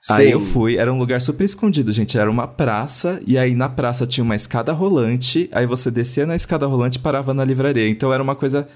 Aí 0.10 0.28
Sim. 0.28 0.32
eu 0.34 0.39
fui, 0.39 0.78
era 0.78 0.93
um 0.93 0.98
lugar 0.98 1.20
super 1.20 1.43
escondido, 1.43 1.91
gente. 1.91 2.17
Era 2.17 2.30
uma 2.32 2.48
praça, 2.48 3.20
e 3.28 3.38
aí 3.38 3.54
na 3.56 3.67
praça 3.67 4.08
tinha 4.08 4.24
uma 4.24 4.36
escada 4.36 4.72
rolante, 4.72 5.50
aí 5.52 5.65
você 5.65 5.91
descia 5.91 6.26
na 6.26 6.36
escada 6.36 6.65
rolante 6.65 6.98
e 6.98 7.02
parava 7.02 7.34
na 7.34 7.43
livraria. 7.43 7.89
Então 7.89 8.13
era 8.13 8.24
uma 8.24 8.36
coisa 8.36 8.67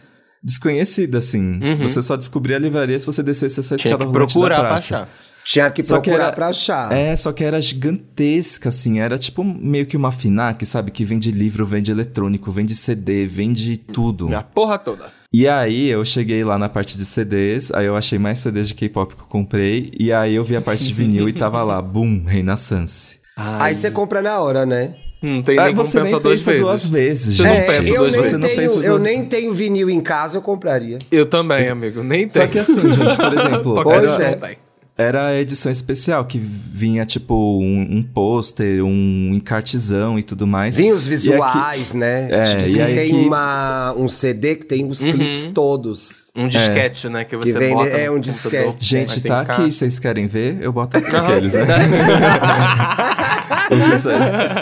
desconhecida, 0.44 1.18
assim. 1.20 1.60
Você 1.82 2.02
só 2.02 2.16
descobria 2.18 2.58
a 2.58 2.60
livraria 2.60 2.98
se 3.00 3.06
você 3.06 3.22
descesse 3.24 3.60
essa 3.60 3.76
Uhum. 3.76 3.78
Tinha 3.78 3.92
escada 3.94 4.06
rolante 4.10 4.34
procurar 4.34 4.56
da 4.58 4.62
pra 4.62 4.70
praça. 4.72 4.96
achar. 4.96 5.10
Tinha 5.44 5.72
que 5.72 5.84
Só 5.84 5.96
que 6.00 6.04
procurar 6.10 6.26
era- 6.28 6.34
pra 6.36 6.48
achar. 6.50 6.92
É, 6.92 7.16
só 7.16 7.32
que 7.32 7.44
era 7.44 7.60
gigantesca, 7.60 8.70
assim. 8.70 9.00
Era 9.00 9.18
tipo 9.18 9.44
meio 9.44 9.86
que 9.88 9.98
uma 9.98 10.12
FINAC, 10.12 10.64
sabe? 10.66 10.92
Que 10.92 11.04
vende 11.04 11.32
livro, 11.32 11.66
vende 11.66 11.92
eletrônico, 11.92 12.52
vende 12.52 12.76
CD, 12.76 13.26
vende 13.26 13.78
tudo. 13.78 14.36
A 14.36 14.44
porra 14.44 14.78
toda. 14.78 15.12
E 15.34 15.48
aí 15.48 15.88
eu 15.88 16.04
cheguei 16.06 16.44
lá 16.44 16.58
na 16.58 16.68
parte 16.70 16.98
de 16.98 17.06
CDs, 17.06 17.72
aí 17.74 17.86
eu 17.86 17.96
achei 17.96 18.20
mais 18.20 18.40
CDs 18.40 18.68
de 18.68 18.76
K-pop 18.76 19.16
que 19.16 19.22
eu 19.22 19.26
comprei, 19.28 19.90
e 19.98 20.12
aí 20.12 20.36
eu 20.36 20.44
vi 20.44 20.56
a 20.58 20.62
parte 20.62 20.84
de 20.86 20.94
vinil 20.94 21.28
e 21.30 21.34
tava 21.34 21.64
lá, 21.64 21.82
boom, 21.82 22.24
Renaissance. 22.26 23.20
Aí 23.36 23.76
você 23.76 23.90
compra 23.90 24.22
na 24.22 24.40
hora, 24.42 24.66
né? 24.66 24.94
Não 25.22 25.42
tem 25.44 25.60
Aí 25.60 25.66
nem 25.68 25.76
como 25.76 25.86
você 25.86 26.00
pensar 26.00 26.12
nem 26.14 26.22
duas 26.22 26.40
pensa 26.40 26.52
vezes. 26.52 26.62
duas 26.66 26.86
vezes, 26.88 27.36
Você 27.38 27.44
gente. 27.44 27.58
não 27.60 27.66
pensa 27.68 27.90
eu, 27.90 27.98
duas 28.00 28.12
nem 28.14 28.24
Você 28.24 28.32
não 28.38 28.40
tenho, 28.48 28.56
pensa 28.62 28.74
eu 28.86 28.90
duas- 28.98 29.02
nem 29.02 29.26
tenho 29.26 29.54
vinil 29.54 29.90
em 29.90 30.02
casa, 30.02 30.38
eu 30.38 30.42
compraria. 30.42 30.98
Eu 31.12 31.26
também, 31.28 31.68
amigo. 31.70 32.02
Nem 32.04 32.28
tem. 32.28 32.42
Só 32.42 32.48
que 32.48 32.58
assim, 32.60 32.82
gente, 32.92 33.16
por 33.16 33.38
exemplo, 33.38 33.84
Pois 33.84 34.14
era, 34.20 34.24
é. 34.24 34.36
Tem. 34.36 34.58
era 34.98 35.28
a 35.28 35.40
edição 35.40 35.72
especial, 35.72 36.26
que 36.26 36.40
vinha 36.40 37.06
tipo 37.06 37.36
um, 37.62 37.98
um 37.98 38.04
pôster, 38.04 38.84
um 38.84 39.32
encartezão 39.34 40.18
e 40.18 40.24
tudo 40.24 40.48
mais. 40.48 40.76
Vinha 40.76 40.96
os 40.96 41.08
E 41.08 41.14
aqui- 41.14 41.18
visuais, 41.22 41.94
né? 41.94 42.28
É, 42.32 42.42
tipo, 42.58 42.78
e 42.78 42.82
aí 42.82 42.96
tem 42.96 43.10
que- 43.12 43.16
uma, 43.28 43.94
um 43.96 44.10
CD 44.10 44.56
que 44.56 44.66
tem 44.66 44.86
os 44.88 45.02
clipes 45.02 45.46
todos. 45.46 46.31
Um 46.36 46.48
disquete, 46.48 47.10
né? 47.10 47.26
Que 47.26 47.36
você 47.36 47.52
Que 47.52 47.60
vem- 47.60 47.74
bota 47.74 47.90
é 47.90 48.10
um 48.10 48.14
computador. 48.16 48.20
disquete. 48.22 48.76
Gente, 48.80 49.10
Mas 49.16 49.24
tá 49.24 49.42
aqui, 49.42 49.70
vocês 49.72 50.00
querem 50.00 50.28
ver? 50.28 50.60
Eu 50.62 50.72
boto 50.72 50.96
aqui 50.98 51.08
aqueles, 51.16 51.54
né? 51.54 51.66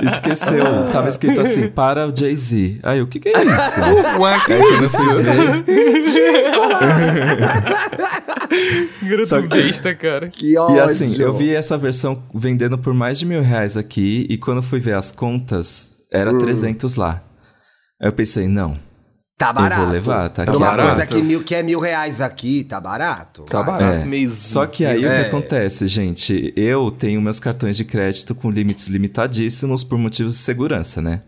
Esqueceu, 0.05 0.63
tava 0.91 1.09
escrito 1.09 1.41
assim, 1.41 1.67
para 1.67 2.07
o 2.07 2.15
Jay-Z. 2.15 2.79
Aí, 2.83 3.01
o 3.01 3.07
que 3.07 3.19
que 3.19 3.29
é 3.29 3.41
isso? 3.43 3.79
Ué, 4.21 4.39
que 4.45 4.53
Só 9.25 9.41
que- 9.41 9.47
Gratuita, 9.47 9.95
cara. 9.95 10.27
Que 10.29 10.57
ódio. 10.57 10.75
E 10.75 10.79
assim, 10.79 11.19
eu 11.21 11.33
vi 11.33 11.53
essa 11.55 11.77
versão 11.77 12.21
vendendo 12.33 12.77
por 12.77 12.93
mais 12.93 13.19
de 13.19 13.25
mil 13.25 13.41
reais 13.41 13.77
aqui, 13.77 14.25
e 14.29 14.37
quando 14.37 14.61
fui 14.61 14.79
ver 14.79 14.95
as 14.95 15.11
contas, 15.11 15.91
era 16.11 16.31
Hum. 16.33 16.39
300 16.39 16.95
lá. 16.95 17.21
Aí 18.01 18.07
eu 18.07 18.13
pensei, 18.13 18.47
não, 18.47 18.75
Tá 19.39 19.53
barato. 19.53 19.83
vou 19.83 19.91
levar, 19.93 20.29
tá 20.29 20.43
aqui 20.43 20.51
Uma 20.55 20.67
barato. 20.67 20.89
coisa 20.89 21.05
que, 21.05 21.21
mil, 21.21 21.41
que 21.43 21.55
é 21.55 21.63
mil 21.63 21.79
reais 21.79 22.19
aqui, 22.19 22.65
tá 22.65 22.79
barato. 22.81 23.43
Tá 23.43 23.61
Vai. 23.61 23.79
barato 23.79 24.03
É. 24.03 24.05
mesmo. 24.05 24.43
Só 24.43 24.65
que 24.67 24.85
aí 24.85 25.03
o 25.05 25.07
É. 25.09 25.21
que 25.23 25.27
acontece, 25.29 25.87
gente? 25.87 26.53
Eu 26.57 26.91
tenho 26.91 27.21
meus 27.21 27.39
cartões 27.39 27.77
de 27.77 27.85
crédito 27.85 28.35
com 28.35 28.49
limites 28.51 28.87
limitadíssimos 28.87 29.81
por 29.83 29.97
motivos 29.97 30.33
de 30.33 30.39
segurança, 30.39 31.01
né? 31.01 31.21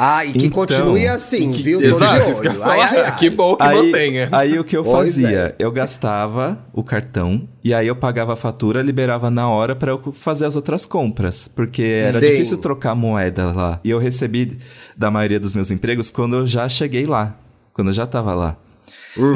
Ah, 0.00 0.24
e 0.24 0.32
que 0.32 0.46
Então, 0.46 0.50
continue 0.50 1.08
assim, 1.08 1.50
viu? 1.50 1.80
Tô 1.80 1.86
Exato, 1.96 2.40
que 2.40 2.46
eu 2.48 2.64
Ai, 2.64 2.80
ai, 2.80 3.00
ai. 3.00 3.16
Que 3.16 3.28
bom 3.28 3.56
que 3.56 3.62
aí, 3.64 3.76
mantenha. 3.86 4.28
aí 4.30 4.58
o 4.58 4.62
que 4.64 4.76
eu 4.76 4.84
Pois 4.84 5.08
fazia? 5.10 5.28
é. 5.28 5.54
Eu 5.58 5.72
gastava 5.72 6.58
o 6.72 6.84
cartão 6.84 7.48
e 7.64 7.74
aí 7.74 7.86
eu 7.88 7.96
pagava 7.96 8.32
a 8.34 8.36
fatura, 8.36 8.80
liberava 8.80 9.28
na 9.28 9.48
hora 9.50 9.74
pra 9.74 9.90
eu 9.90 10.12
fazer 10.12 10.46
as 10.46 10.54
outras 10.56 10.86
compras. 10.86 11.48
Porque 11.48 11.82
era 11.82 12.18
Sim. 12.18 12.26
difícil 12.26 12.58
trocar 12.58 12.94
moeda 12.94 13.52
lá. 13.52 13.80
E 13.84 13.90
eu 13.90 13.98
recebi 13.98 14.58
da 14.96 15.10
maioria 15.10 15.40
dos 15.40 15.52
meus 15.52 15.70
empregos 15.70 16.10
quando 16.10 16.36
eu 16.36 16.46
já 16.46 16.68
cheguei 16.68 17.04
lá. 17.04 17.34
Quando 17.78 17.88
eu 17.88 17.94
já 17.94 18.08
tava 18.08 18.34
lá. 18.34 18.56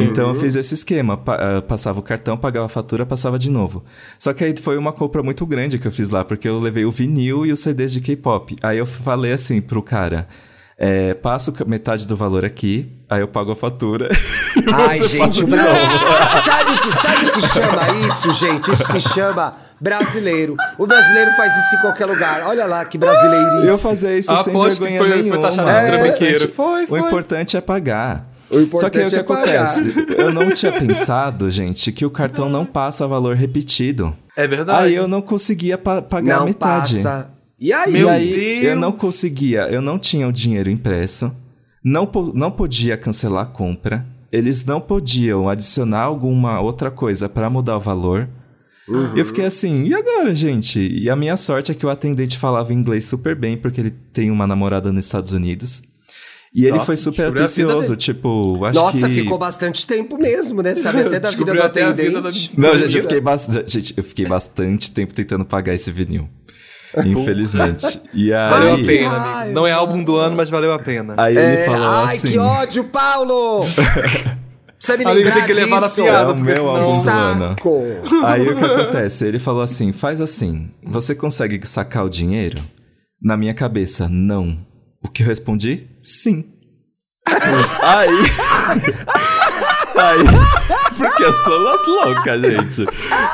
Então 0.00 0.28
eu 0.30 0.34
fiz 0.34 0.56
esse 0.56 0.74
esquema, 0.74 1.16
pa- 1.16 1.36
ah, 1.58 1.62
passava 1.62 2.00
o 2.00 2.02
cartão, 2.02 2.36
pagava 2.36 2.66
a 2.66 2.68
fatura, 2.68 3.06
passava 3.06 3.38
de 3.38 3.48
novo. 3.48 3.84
Só 4.18 4.32
que 4.32 4.42
aí 4.42 4.52
foi 4.60 4.76
uma 4.76 4.92
compra 4.92 5.22
muito 5.22 5.46
grande 5.46 5.78
que 5.78 5.86
eu 5.86 5.92
fiz 5.92 6.10
lá, 6.10 6.24
porque 6.24 6.48
eu 6.48 6.58
levei 6.58 6.84
o 6.84 6.90
vinil 6.90 7.46
e 7.46 7.52
os 7.52 7.60
CDs 7.60 7.92
de 7.92 8.00
K-pop. 8.00 8.56
Aí 8.62 8.78
eu 8.78 8.86
falei 8.86 9.32
assim 9.32 9.60
pro 9.60 9.80
cara, 9.80 10.26
é, 10.76 11.14
passo 11.14 11.54
metade 11.66 12.06
do 12.08 12.16
valor 12.16 12.44
aqui, 12.44 12.92
aí 13.08 13.20
eu 13.20 13.28
pago 13.28 13.52
a 13.52 13.56
fatura. 13.56 14.08
Ai, 14.72 15.02
gente, 15.04 15.44
de. 15.44 15.50
Sabe 16.44 16.72
o 16.72 16.80
que, 16.80 16.92
sabe 16.96 17.30
que 17.30 17.40
chama 17.42 17.88
isso, 18.08 18.34
gente? 18.34 18.70
Isso 18.72 18.84
se 18.92 19.00
chama 19.00 19.54
brasileiro. 19.80 20.56
O 20.78 20.86
brasileiro 20.86 21.30
faz 21.36 21.54
isso 21.66 21.76
em 21.76 21.80
qualquer 21.80 22.06
lugar. 22.06 22.42
Olha 22.46 22.66
lá 22.66 22.84
que 22.84 22.98
brasileirice. 22.98 23.66
Eu 23.68 23.78
fazia 23.78 24.16
isso 24.18 24.32
sem 24.42 24.52
Aposto 24.52 24.82
que 24.82 24.88
vergonha 24.90 25.18
foi- 25.22 25.28
foi 25.30 25.40
taxado 25.40 25.68
de 25.70 25.74
o 25.74 25.86
trambiqueiro. 25.86 26.34
importante- 26.36 26.54
Foi, 26.54 26.84
O 26.84 26.88
foi. 26.88 27.00
importante 27.00 27.56
é 27.56 27.60
pagar. 27.60 28.31
O 28.52 28.60
importante 28.60 28.80
Só 28.80 28.90
que 28.90 28.98
aí 28.98 29.06
o 29.06 29.08
que 29.08 29.16
é 29.16 29.22
pagar. 29.22 29.64
acontece? 29.66 29.94
Eu 30.18 30.32
não 30.32 30.50
tinha 30.52 30.72
pensado, 30.72 31.50
gente, 31.50 31.90
que 31.92 32.04
o 32.04 32.10
cartão 32.10 32.48
não 32.48 32.64
passa 32.66 33.06
valor 33.08 33.34
repetido. 33.36 34.14
É 34.36 34.46
verdade. 34.46 34.84
Aí 34.86 34.94
eu 34.94 35.08
não 35.08 35.22
conseguia 35.22 35.76
pa- 35.78 36.02
pagar 36.02 36.36
a 36.36 36.38
Não 36.40 36.46
metade. 36.46 36.96
passa. 37.02 37.30
E 37.58 37.72
aí? 37.72 37.90
E 37.94 37.98
Meu 37.98 38.08
aí 38.08 38.34
Deus! 38.34 38.64
eu 38.66 38.76
não 38.76 38.92
conseguia, 38.92 39.62
eu 39.70 39.80
não 39.80 39.98
tinha 39.98 40.26
o 40.28 40.32
dinheiro 40.32 40.68
impresso, 40.68 41.32
não, 41.84 42.06
po- 42.06 42.32
não 42.34 42.50
podia 42.50 42.96
cancelar 42.96 43.44
a 43.44 43.46
compra, 43.46 44.04
eles 44.32 44.64
não 44.64 44.80
podiam 44.80 45.48
adicionar 45.48 46.00
alguma 46.02 46.60
outra 46.60 46.90
coisa 46.90 47.28
pra 47.28 47.48
mudar 47.50 47.76
o 47.76 47.80
valor. 47.80 48.28
Uhum. 48.88 49.16
Eu 49.16 49.24
fiquei 49.24 49.44
assim, 49.44 49.84
e 49.84 49.94
agora, 49.94 50.34
gente? 50.34 50.80
E 50.80 51.08
a 51.08 51.14
minha 51.14 51.36
sorte 51.36 51.70
é 51.70 51.74
que 51.74 51.86
o 51.86 51.88
atendente 51.90 52.36
falava 52.36 52.74
inglês 52.74 53.04
super 53.04 53.36
bem, 53.36 53.56
porque 53.56 53.80
ele 53.80 53.90
tem 54.12 54.28
uma 54.30 54.46
namorada 54.46 54.90
nos 54.90 55.04
Estados 55.06 55.30
Unidos. 55.32 55.82
E 56.54 56.64
ele 56.64 56.72
Nossa, 56.72 56.84
foi 56.84 56.96
super 56.98 57.28
atencioso, 57.28 57.96
tipo, 57.96 58.62
acho 58.66 58.78
Nossa, 58.78 59.08
que... 59.08 59.14
ficou 59.20 59.38
bastante 59.38 59.86
tempo 59.86 60.18
mesmo, 60.18 60.60
né? 60.62 60.74
Sabe 60.74 61.00
até 61.00 61.18
da 61.18 61.30
vida 61.30 61.52
do 61.54 61.62
até 61.62 61.82
a 61.84 61.92
vida 61.92 62.18
atendente. 62.18 62.54
do- 62.54 62.60
Não, 62.60 62.76
gente, 62.76 62.96
eu 62.96 63.02
fiquei, 63.04 63.20
bastante, 63.22 63.72
gente, 63.72 63.94
eu 63.96 64.04
fiquei 64.04 64.26
bastante 64.26 64.90
tempo 64.90 65.14
tentando 65.14 65.44
pagar 65.46 65.72
esse 65.74 65.90
vinil. 65.90 66.28
Infelizmente. 67.06 68.00
E 68.12 68.30
Valeu 68.30 68.72
a 68.72 68.76
aí, 68.76 68.84
pena, 68.86 69.10
Ai, 69.16 69.40
amigo. 69.44 69.54
Não 69.54 69.66
é 69.66 69.72
álbum 69.72 70.04
do 70.04 70.16
ano, 70.16 70.36
mas 70.36 70.50
valeu 70.50 70.72
a 70.74 70.78
pena. 70.78 71.14
aí 71.16 71.36
É, 71.36 71.54
ele 71.54 71.64
falou 71.64 71.88
ai, 71.88 72.16
assim... 72.16 72.28
que 72.32 72.38
ódio, 72.38 72.84
Paulo! 72.84 73.60
Precisa 74.78 74.98
me 74.98 75.04
lembrar 75.04 75.34
tem 75.34 75.44
que 75.46 75.52
levar 75.52 75.80
na 75.80 75.86
disso. 75.86 76.02
piada, 76.02 76.30
É 76.30 76.32
o 76.32 76.36
porque 76.36 76.52
meu 76.52 76.54
senão... 76.56 76.76
álbum 76.76 77.02
do 77.02 77.08
ano. 77.08 77.40
Saco! 77.48 77.82
Aí 78.24 78.48
o 78.48 78.56
que 78.56 78.64
acontece? 78.64 79.26
Ele 79.26 79.38
falou 79.38 79.62
assim: 79.62 79.92
faz 79.92 80.20
assim, 80.20 80.70
você 80.82 81.14
consegue 81.14 81.64
sacar 81.66 82.04
o 82.04 82.10
dinheiro? 82.10 82.60
Na 83.22 83.36
minha 83.36 83.54
cabeça, 83.54 84.08
não. 84.08 84.58
O 85.02 85.08
que 85.08 85.22
eu 85.22 85.26
respondi? 85.28 85.86
Sim. 86.02 86.52
aí. 87.26 88.08
aí. 90.10 90.18
Porque 90.96 91.22
eu 91.24 91.32
sou 91.32 91.58
las 91.58 91.86
loucas, 91.86 92.40
gente. 92.42 92.84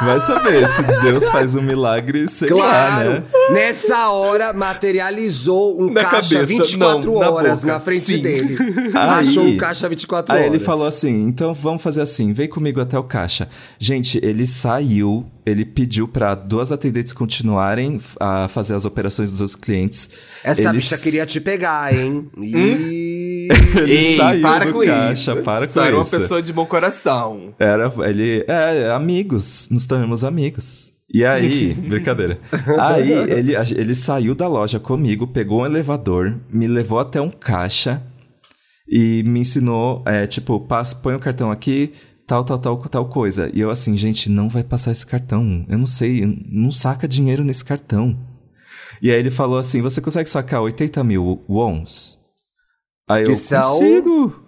Vai 0.03 0.21
saber 0.21 0.67
se 0.69 0.83
Deus 1.03 1.29
faz 1.29 1.55
um 1.55 1.61
milagre, 1.61 2.27
sei 2.29 2.49
lá, 2.51 2.63
Claro! 2.65 3.11
né? 3.11 3.23
Nessa 3.51 4.09
hora 4.11 4.53
materializou 4.53 5.81
um 5.83 5.91
Na 5.93 6.05
caixa 6.05 6.37
cabeça, 6.41 6.47
24 6.47 7.13
não, 7.13 7.19
na 7.21 7.31
horas 7.31 7.61
boca, 7.61 7.73
na 7.73 7.81
frente 7.81 8.07
sim. 8.17 8.23
dele. 8.23 8.57
Aí- 8.95 9.21
Achou 9.21 9.45
um 9.45 9.57
caixa 9.57 9.89
24 9.89 10.35
Aí 10.35 10.43
horas. 10.43 10.55
ele 10.55 10.65
falou 10.65 10.87
assim: 10.87 11.27
então 11.27 11.53
vamos 11.53 11.83
fazer 11.83 12.01
assim, 12.01 12.33
vem 12.33 12.49
comigo 12.49 12.81
até 12.81 12.99
o 12.99 13.03
caixa. 13.05 13.49
Gente, 13.79 14.19
ele 14.25 14.47
saiu, 14.47 15.27
ele 15.45 15.65
pediu 15.65 16.07
para 16.09 16.35
duas 16.35 16.71
atendentes 16.73 17.13
continuarem 17.13 18.01
a 18.21 18.49
fazer 18.49 18.75
as 18.75 18.85
operações 18.85 19.33
dos 19.33 19.55
clientes. 19.55 20.09
Essa 20.45 20.63
Ele 20.63 20.73
bicha 20.73 20.97
queria 20.97 21.27
te 21.27 21.41
pegar, 21.41 21.93
hein? 21.95 22.31
Ih. 22.41 23.08
Ele 23.83 23.93
Ei, 23.93 24.17
saiu 24.17 24.43
para 24.43 24.73
com 24.73 24.81
caixa, 24.85 25.33
isso. 25.33 25.43
para 25.43 25.67
com 25.67 25.73
Só 25.73 25.85
era 25.85 25.97
uma 25.97 26.03
isso. 26.03 26.19
pessoa 26.19 26.43
de 26.43 26.53
bom 26.53 26.67
coração. 26.67 27.55
Era, 27.59 27.93
ele, 28.09 28.45
é, 28.47 28.91
amigos, 28.91 29.69
nos 29.71 29.87
tornamos 29.87 30.25
amigos. 30.25 30.93
E 31.13 31.25
aí, 31.25 31.73
brincadeira. 31.89 32.39
Aí 32.79 33.11
ele, 33.11 33.55
ele 33.55 33.95
saiu 33.95 34.35
da 34.35 34.47
loja 34.47 34.79
comigo, 34.79 35.27
pegou 35.27 35.63
um 35.63 35.67
elevador, 35.67 36.37
me 36.53 36.67
levou 36.67 36.99
até 36.99 37.21
um 37.21 37.31
caixa 37.31 38.03
e 38.87 39.23
me 39.25 39.41
ensinou, 39.41 40.03
é, 40.07 40.27
tipo, 40.27 40.61
passa, 40.61 40.97
põe 40.97 41.15
o 41.15 41.21
cartão 41.21 41.51
aqui, 41.51 41.93
tal, 42.27 42.45
tal, 42.45 42.59
tal, 42.59 42.77
tal 42.77 43.07
coisa. 43.07 43.51
E 43.55 43.61
eu 43.61 43.71
assim, 43.71 43.97
gente, 43.97 44.31
não 44.31 44.49
vai 44.49 44.63
passar 44.63 44.93
esse 44.93 45.07
cartão. 45.07 45.65
Eu 45.69 45.79
não 45.79 45.87
sei, 45.87 46.25
não 46.51 46.71
saca 46.71 47.09
dinheiro 47.09 47.43
nesse 47.43 47.65
cartão. 47.65 48.19
E 49.01 49.11
aí 49.11 49.19
ele 49.19 49.31
falou 49.31 49.59
assim, 49.59 49.81
você 49.81 50.01
consegue 50.01 50.29
sacar 50.29 50.61
80 50.61 51.03
mil 51.05 51.43
wons? 51.49 52.18
Aí 53.09 53.25
Que 53.25 53.31
eu 53.33 53.37
são- 53.37 53.63
consigo. 53.71 54.45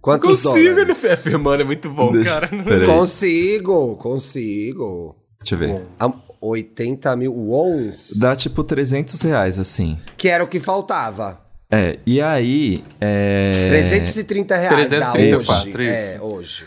Quantos 0.00 0.42
Consigo, 0.42 0.58
ele 0.58 0.70
dólares? 0.74 1.00
foi 1.00 1.12
afirmando, 1.12 1.62
é 1.62 1.64
muito 1.64 1.88
bom, 1.88 2.10
Deixa- 2.10 2.40
cara. 2.40 2.50
Consigo, 2.86 3.96
consigo. 3.96 5.14
deixa 5.40 5.54
eu 5.54 5.58
ver. 5.58 5.82
Ah, 5.98 6.10
80 6.40 7.14
mil 7.14 7.32
wons? 7.32 8.18
Dá 8.18 8.34
tipo 8.34 8.64
300 8.64 9.20
reais, 9.22 9.58
assim. 9.60 9.96
Que 10.16 10.28
era 10.28 10.42
o 10.42 10.48
que 10.48 10.58
faltava. 10.58 11.40
É, 11.70 11.98
e 12.04 12.20
aí. 12.20 12.82
É... 13.00 13.68
330 13.70 14.56
reais 14.56 14.90
dá 14.90 15.12
334, 15.12 15.80
hoje. 15.80 15.90
isso. 15.92 16.12
É, 16.12 16.20
hoje. 16.20 16.64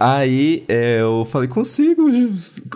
Aí 0.00 0.64
é, 0.68 1.00
eu 1.02 1.24
falei, 1.30 1.48
consigo, 1.48 2.02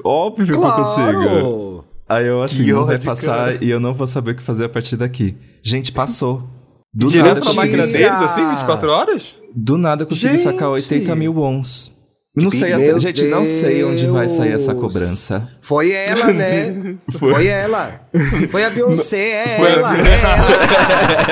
óbvio 0.05 0.47
que 0.47 0.53
eu 0.53 0.61
consigo. 0.61 1.13
Claro! 1.23 1.85
Aí 2.09 2.27
eu 2.27 2.43
assim, 2.43 2.65
Que 2.65 2.73
não 2.73 2.87
vai 2.87 2.99
passar 2.99 3.53
cara. 3.55 3.65
e 3.65 3.69
eu 3.71 3.81
não 3.81 3.93
vou 3.93 4.07
saber 4.07 4.31
o 4.31 4.35
que 4.35 4.43
fazer 4.43 4.67
a 4.67 4.69
partir 4.69 4.97
daqui. 4.97 5.37
Gente, 5.63 5.93
passou. 5.93 6.49
Do 6.93 7.07
Direto 7.09 7.29
nada, 7.29 7.41
consegui, 7.41 7.57
máquina 7.77 7.87
deles, 7.87 8.23
assim, 8.23 8.49
24 8.57 8.91
horas? 8.91 9.37
do 9.55 9.77
nada 9.79 10.03
eu 10.03 10.07
consegui 10.07 10.37
Gente! 10.37 10.43
sacar 10.45 10.71
80 10.71 11.15
mil 11.17 11.33
wons. 11.35 11.93
Não 12.35 12.51
sei 12.51 12.69
Meu 12.77 12.91
até, 12.91 13.01
gente, 13.01 13.25
não 13.25 13.45
sei 13.45 13.83
onde 13.83 14.07
vai 14.07 14.29
sair 14.29 14.53
essa 14.53 14.73
Deus. 14.73 14.81
cobrança. 14.93 15.49
Foi 15.61 15.91
ela, 15.91 16.33
né? 16.33 16.95
Foi, 17.19 17.47
ela. 17.49 18.01
Foi 18.49 18.65
a 18.65 18.71
Beyoncé, 18.71 19.19
é 19.45 19.57
Foi 19.57 19.69
a 19.69 19.73
ela, 19.73 19.97
é 19.97 20.21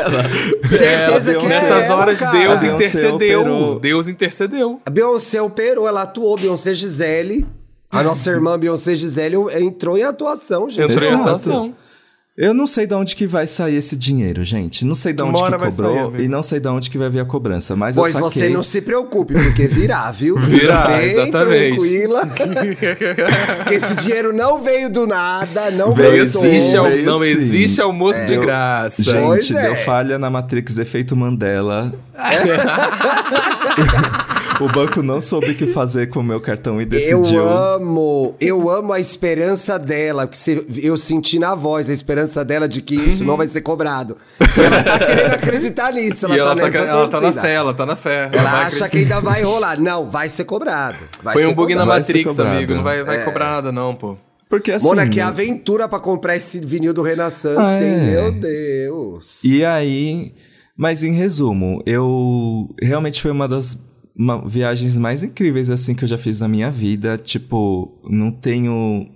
ela. 0.00 0.66
Certeza 0.66 1.32
É, 1.32 1.36
a 1.36 1.38
que 1.38 1.46
é 1.46 1.48
Nessas 1.48 1.84
ela, 1.84 1.96
horas, 1.96 2.18
cara. 2.18 2.38
Deus 2.38 2.60
A 2.62 2.66
intercedeu. 2.66 3.14
operou. 3.14 3.78
Deus 3.80 4.08
intercedeu. 4.08 4.80
A 4.84 4.90
Beyoncé 4.90 5.40
operou, 5.40 5.86
ela 5.86 6.02
atuou, 6.02 6.36
Beyoncé 6.36 6.74
Gisele. 6.74 7.46
A 7.92 8.02
nossa 8.02 8.30
irmã 8.30 8.58
Beyoncé 8.58 8.96
Gisele 8.96 9.36
entrou 9.60 9.96
em 9.96 10.02
atuação, 10.02 10.68
gente. 10.68 10.82
Entrou 10.90 11.02
em 11.04 11.06
Exato. 11.12 11.22
atuação. 11.22 11.74
Eu 12.36 12.52
não 12.52 12.66
sei 12.66 12.86
de 12.86 12.92
onde 12.94 13.16
que 13.16 13.26
vai 13.26 13.46
sair 13.46 13.76
esse 13.76 13.96
dinheiro, 13.96 14.44
gente. 14.44 14.84
Não 14.84 14.94
sei 14.94 15.14
de 15.14 15.22
onde 15.22 15.38
Uma 15.38 15.44
hora 15.46 15.56
que 15.56 15.62
vai 15.62 15.70
cobrou 15.70 16.10
sair, 16.12 16.24
e 16.24 16.28
não 16.28 16.42
sei 16.42 16.60
de 16.60 16.68
onde 16.68 16.90
que 16.90 16.98
vai 16.98 17.08
vir 17.08 17.20
a 17.20 17.24
cobrança. 17.24 17.74
Mas 17.74 17.96
Pois 17.96 18.12
saquei. 18.12 18.28
você 18.30 18.48
não 18.50 18.62
se 18.62 18.82
preocupe, 18.82 19.32
porque 19.32 19.66
virá, 19.66 20.10
viu? 20.12 20.36
Virá, 20.46 20.88
Bem 20.88 21.12
exatamente. 21.12 21.76
tranquila. 21.78 22.28
que 23.66 23.74
esse 23.74 23.96
dinheiro 23.96 24.34
não 24.34 24.62
veio 24.62 24.90
do 24.90 25.06
nada, 25.06 25.70
não 25.70 25.92
Veio 25.92 26.10
veio 26.10 26.26
sim, 26.26 26.46
Existe, 26.56 26.76
al- 26.76 26.90
não 27.04 27.20
sim. 27.20 27.24
existe 27.24 27.80
almoço 27.80 28.26
de 28.26 28.34
Eu- 28.34 28.42
graça. 28.42 28.96
Pois 29.02 29.46
Gente, 29.46 29.56
é. 29.58 29.62
deu 29.62 29.76
falha 29.76 30.18
na 30.18 30.28
Matrix 30.28 30.76
Efeito 30.76 31.16
Mandela. 31.16 31.90
o 34.64 34.68
banco 34.72 35.02
não 35.02 35.20
soube 35.20 35.50
o 35.50 35.54
que 35.54 35.66
fazer 35.68 36.08
com 36.08 36.20
o 36.20 36.22
meu 36.22 36.40
cartão 36.40 36.80
e 36.80 36.84
decidiu. 36.84 37.40
Eu 37.40 37.48
amo, 37.48 38.34
eu 38.40 38.70
amo 38.70 38.92
a 38.92 39.00
esperança 39.00 39.78
dela, 39.78 40.28
você- 40.30 40.64
eu 40.82 40.96
senti 40.96 41.38
na 41.38 41.54
voz 41.54 41.88
a 41.88 41.92
esperança 41.92 42.44
dela 42.44 42.68
de 42.68 42.80
que 42.82 42.94
isso 42.94 43.24
não 43.24 43.36
vai 43.36 43.48
ser 43.48 43.60
cobrado. 43.60 44.16
E 44.40 44.60
ela 44.60 44.82
tá 44.82 44.98
querendo 44.98 45.32
acreditar 45.34 45.92
nisso, 45.92 46.26
ela 46.26 46.34
e 46.34 46.38
tá 46.38 46.44
ela, 46.44 46.54
tá, 46.56 46.62
nessa 46.66 46.78
ela 46.78 47.08
tá 47.08 47.20
na 47.20 47.32
fé, 47.32 47.52
ela 47.54 47.74
tá 47.74 47.86
na 47.86 47.96
fé. 47.96 48.30
Ela 48.32 48.50
vai 48.50 48.64
acha 48.64 48.88
que 48.88 48.98
ainda 48.98 49.20
vai 49.20 49.42
rolar. 49.42 49.80
Não, 49.80 50.08
vai 50.08 50.28
ser 50.28 50.44
cobrado. 50.44 51.04
Vai 51.22 51.34
Foi 51.34 51.42
ser 51.42 51.48
um 51.48 51.54
bug 51.54 51.74
na 51.74 51.80
cobrado. 51.82 52.04
Ser 52.04 52.12
Matrix, 52.24 52.38
amigo. 52.40 52.74
Não 52.74 52.82
vai, 52.82 53.00
É. 53.00 53.04
vai 53.04 53.24
cobrar 53.24 53.46
nada, 53.56 53.72
não, 53.72 53.94
pô. 53.94 54.16
Porque 54.48 54.70
assim. 54.72 54.86
Mona, 54.86 55.08
que 55.08 55.20
aventura 55.20 55.88
pra 55.88 55.98
comprar 55.98 56.36
esse 56.36 56.60
vinil 56.60 56.94
do 56.94 57.02
Renaissance, 57.02 57.58
Ah, 57.58 57.82
hein? 57.82 57.88
é. 57.92 58.10
Meu 58.12 58.32
Deus. 58.32 59.42
E 59.44 59.64
aí. 59.64 60.32
Mas 60.76 61.02
em 61.02 61.12
resumo, 61.12 61.82
eu. 61.86 62.68
Realmente 62.80 63.20
foi 63.22 63.30
uma 63.30 63.48
das 63.48 63.78
uma- 64.18 64.46
viagens 64.46 64.96
mais 64.96 65.22
incríveis 65.22 65.68
assim 65.70 65.94
que 65.94 66.04
eu 66.04 66.08
já 66.08 66.18
fiz 66.18 66.40
na 66.40 66.48
minha 66.48 66.70
vida. 66.70 67.18
Tipo, 67.18 67.98
não 68.08 68.30
tenho. 68.30 69.08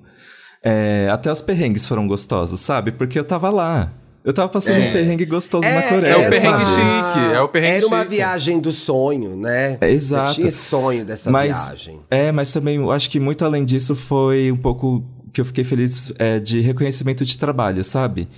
é, 0.62 1.08
até 1.10 1.32
os 1.32 1.40
perrengues 1.40 1.86
foram 1.86 2.06
gostosos, 2.06 2.60
sabe? 2.60 2.92
Porque 2.92 3.18
eu 3.18 3.24
tava 3.24 3.48
lá. 3.50 3.90
Eu 4.22 4.34
tava 4.34 4.50
passando 4.50 4.78
um 4.82 4.92
perrengue 4.92 5.24
gostoso 5.24 5.66
na 5.66 5.80
Coreia. 5.82 6.12
é 6.12 6.16
o 6.18 6.28
perrengue 6.30 6.66
sabe? 6.66 6.66
chique, 6.66 7.34
é 7.34 7.40
o 7.40 7.48
perrengue 7.48 7.76
Era 7.78 7.86
uma 7.86 8.00
chique. 8.02 8.14
viagem 8.16 8.60
do 8.60 8.70
sonho, 8.70 9.34
né? 9.34 9.78
É, 9.80 9.90
exato. 9.90 10.28
Você 10.28 10.34
tinha 10.34 10.48
esse 10.48 10.68
sonho 10.68 11.04
dessa 11.06 11.30
mas, 11.30 11.64
viagem. 11.66 12.00
É, 12.10 12.30
mas 12.30 12.52
também 12.52 12.76
eu 12.76 12.90
acho 12.92 13.08
que 13.08 13.18
muito 13.18 13.42
além 13.46 13.64
disso 13.64 13.96
foi 13.96 14.52
um 14.52 14.56
pouco 14.56 15.02
que 15.32 15.40
eu 15.40 15.44
fiquei 15.46 15.64
feliz 15.64 16.12
é, 16.18 16.38
de 16.38 16.60
reconhecimento 16.60 17.24
de 17.24 17.38
trabalho, 17.38 17.82
sabe? 17.82 18.28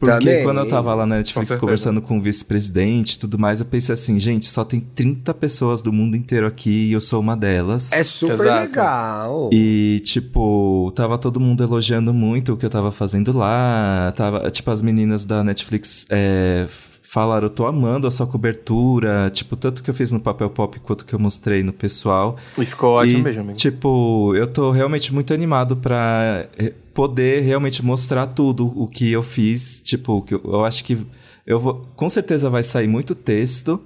Porque 0.00 0.18
Também. 0.18 0.44
quando 0.44 0.56
eu 0.60 0.66
tava 0.66 0.94
lá 0.94 1.04
na 1.04 1.16
Com 1.16 1.18
Netflix 1.18 1.48
certeza. 1.48 1.60
conversando 1.60 2.00
com 2.00 2.16
o 2.16 2.20
vice-presidente 2.22 3.12
e 3.12 3.18
tudo 3.18 3.38
mais, 3.38 3.60
eu 3.60 3.66
pensei 3.66 3.92
assim, 3.92 4.18
gente, 4.18 4.46
só 4.46 4.64
tem 4.64 4.80
30 4.80 5.34
pessoas 5.34 5.82
do 5.82 5.92
mundo 5.92 6.16
inteiro 6.16 6.46
aqui 6.46 6.86
e 6.88 6.92
eu 6.94 7.02
sou 7.02 7.20
uma 7.20 7.36
delas. 7.36 7.92
É 7.92 8.02
super 8.02 8.32
Exato. 8.32 8.60
legal. 8.66 9.50
E, 9.52 10.00
tipo, 10.02 10.90
tava 10.96 11.18
todo 11.18 11.38
mundo 11.38 11.62
elogiando 11.62 12.14
muito 12.14 12.54
o 12.54 12.56
que 12.56 12.64
eu 12.64 12.70
tava 12.70 12.90
fazendo 12.90 13.36
lá. 13.36 14.10
Tava, 14.16 14.50
tipo, 14.50 14.70
as 14.70 14.80
meninas 14.80 15.26
da 15.26 15.44
Netflix 15.44 16.06
é, 16.08 16.66
falaram, 17.10 17.46
eu 17.46 17.50
tô 17.50 17.66
amando 17.66 18.06
a 18.06 18.10
sua 18.10 18.26
cobertura. 18.26 19.30
Tipo, 19.30 19.56
tanto 19.56 19.82
que 19.82 19.90
eu 19.90 19.94
fiz 19.94 20.12
no 20.12 20.20
Papel 20.20 20.48
Pop 20.48 20.78
quanto 20.80 21.04
que 21.04 21.12
eu 21.12 21.18
mostrei 21.18 21.62
no 21.62 21.72
pessoal. 21.72 22.36
E 22.56 22.64
ficou 22.64 22.94
ótimo 22.94 23.18
E, 23.18 23.22
mesmo, 23.22 23.42
amigo. 23.42 23.58
Tipo, 23.58 24.32
eu 24.36 24.46
tô 24.46 24.70
realmente 24.70 25.12
muito 25.12 25.34
animado 25.34 25.76
pra 25.76 26.48
eh, 26.56 26.72
poder 26.94 27.40
realmente 27.42 27.84
mostrar 27.84 28.28
tudo 28.28 28.66
o 28.80 28.86
que 28.86 29.10
eu 29.10 29.24
fiz. 29.24 29.82
Tipo, 29.82 30.22
que 30.22 30.34
eu, 30.34 30.40
eu 30.44 30.64
acho 30.64 30.84
que 30.84 31.04
eu 31.44 31.58
vou. 31.58 31.84
Com 31.96 32.08
certeza 32.08 32.48
vai 32.48 32.62
sair 32.62 32.86
muito 32.86 33.14
texto, 33.14 33.82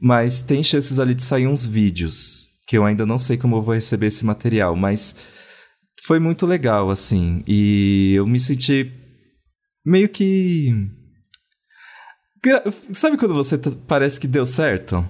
mas 0.00 0.40
tem 0.40 0.62
chances 0.62 0.98
ali 0.98 1.14
de 1.14 1.24
sair 1.24 1.46
uns 1.46 1.66
vídeos. 1.66 2.46
Que 2.66 2.78
eu 2.78 2.84
ainda 2.84 3.04
não 3.04 3.18
sei 3.18 3.36
como 3.36 3.56
eu 3.56 3.62
vou 3.62 3.74
receber 3.74 4.06
esse 4.06 4.24
material, 4.24 4.74
mas 4.74 5.14
foi 6.02 6.18
muito 6.18 6.46
legal, 6.46 6.88
assim. 6.88 7.44
E 7.46 8.14
eu 8.14 8.26
me 8.26 8.40
senti 8.40 8.90
meio 9.84 10.08
que. 10.08 10.72
Sabe 12.92 13.16
quando 13.16 13.34
você 13.34 13.58
parece 13.86 14.18
que 14.20 14.26
deu 14.26 14.46
certo? 14.46 15.06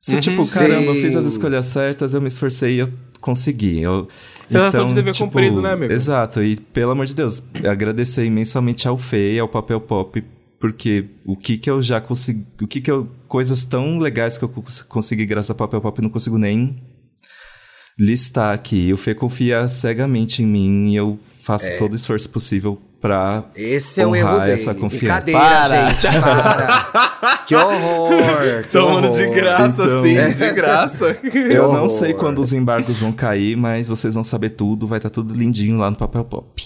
Se, 0.00 0.14
Uhum. 0.14 0.20
tipo, 0.20 0.46
caramba, 0.52 0.82
eu 0.90 0.94
fiz 0.96 1.16
as 1.16 1.22
Sim. 1.24 1.30
escolhas 1.30 1.66
certas, 1.66 2.12
eu 2.12 2.20
me 2.20 2.28
esforcei 2.28 2.74
e 2.76 2.78
eu 2.80 2.88
consegui. 3.20 3.80
Eu, 3.80 4.06
Sensação 4.44 4.86
de 4.86 4.94
dever 4.94 5.16
cumprido, 5.16 5.62
né, 5.62 5.72
amigo? 5.72 5.90
Exato, 5.92 6.42
e 6.42 6.56
pelo 6.56 6.90
amor 6.90 7.06
de 7.06 7.14
Deus, 7.14 7.42
agradecer 7.66 8.24
imensamente 8.26 8.86
ao 8.86 8.98
Fê 8.98 9.34
e 9.34 9.38
ao 9.38 9.48
Papel 9.48 9.80
Pop, 9.80 10.22
porque 10.60 11.06
o 11.24 11.34
que 11.36 11.56
que 11.56 11.70
eu 11.70 11.80
já 11.80 12.00
consegui. 12.02 12.46
O 12.60 12.66
que 12.66 12.80
que 12.82 12.90
eu. 12.90 13.08
Coisas 13.26 13.64
tão 13.64 13.98
legais 13.98 14.36
que 14.36 14.44
eu 14.44 14.48
cons- 14.50 14.82
consegui 14.82 15.24
graças 15.24 15.48
ao 15.50 15.56
Papel 15.56 15.80
Pop, 15.80 15.98
eu 15.98 16.02
não 16.02 16.10
consigo 16.10 16.36
nem 16.36 16.76
listar 17.98 18.52
aqui. 18.54 18.92
O 18.92 18.96
Fê 18.96 19.14
confia 19.14 19.66
cegamente 19.68 20.42
em 20.42 20.46
mim 20.46 20.90
e 20.92 20.96
eu 20.96 21.18
faço 21.22 21.66
É. 21.66 21.76
todo 21.76 21.92
o 21.92 21.96
esforço 21.96 22.28
possível 22.28 22.78
pra. 23.04 23.44
Esse 23.54 24.00
é 24.00 24.06
o 24.06 24.16
erro 24.16 24.38
dele. 24.40 24.52
essa 24.52 24.72
confiança. 24.72 24.96
Brincadeira, 25.20 25.38
Para! 25.40 25.90
gente, 25.92 26.20
para. 26.22 27.38
que 27.46 27.54
horror. 27.54 28.62
que 28.62 28.68
Tomando 28.70 29.10
de 29.10 29.26
graça, 29.26 29.82
Então- 29.82 30.02
sim, 30.02 30.32
de 30.32 30.52
graça. 30.54 31.16
Eu 31.52 31.70
não 31.70 31.86
sei 31.86 32.14
quando 32.14 32.38
os 32.40 32.54
embargos 32.54 33.00
vão 33.00 33.12
cair, 33.12 33.58
mas 33.58 33.88
vocês 33.88 34.14
vão 34.14 34.24
saber 34.24 34.50
tudo, 34.50 34.86
vai 34.86 34.98
estar 34.98 35.10
tudo 35.10 35.34
lindinho 35.34 35.76
lá 35.76 35.90
no 35.90 35.96
Papel 35.98 36.24
Pop. 36.24 36.62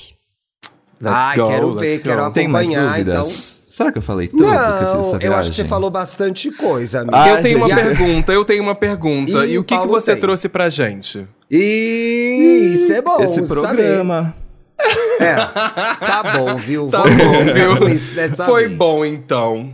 Ai, 1.04 1.34
quero 1.34 1.74
ver, 1.74 1.98
quero 2.00 2.30
Tem 2.30 2.46
mais 2.46 2.68
acompanhar, 2.68 2.92
dúvidas? 2.92 3.60
Será 3.68 3.90
que 3.90 3.98
eu 3.98 4.02
falei 4.02 4.28
tudo 4.28 4.44
que 4.44 4.48
eu 4.48 4.52
fiz 4.52 4.60
essa 4.60 4.92
Não, 4.94 5.12
eu 5.14 5.18
viagem? 5.18 5.38
acho 5.40 5.50
que 5.50 5.56
você 5.56 5.64
falou 5.64 5.90
bastante 5.90 6.50
coisa, 6.52 7.00
amigo. 7.00 7.16
Ah, 7.16 7.28
eu 7.30 7.42
tenho 7.42 7.58
uma 7.58 7.66
gente. 7.66 7.82
pergunta, 7.82 8.32
eu 8.32 8.44
tenho 8.44 8.62
uma 8.62 8.74
pergunta. 8.76 9.44
Ih, 9.44 9.52
e 9.54 9.58
o 9.58 9.64
que, 9.64 9.76
que 9.76 9.86
você 9.88 10.12
tem. 10.12 10.20
trouxe 10.20 10.48
pra 10.48 10.70
gente? 10.70 11.26
E 11.50 12.72
isso 12.74 12.92
é 12.92 13.02
bom 13.02 13.20
Esse 13.22 13.44
saber. 13.44 14.04
É, 15.20 15.34
tá 15.36 16.22
bom, 16.38 16.56
viu? 16.56 16.88
Tá 16.88 17.02
bom, 17.02 17.08
viu? 17.52 17.76
Foi 18.46 18.66
vez. 18.66 18.76
bom, 18.76 19.04
então. 19.04 19.72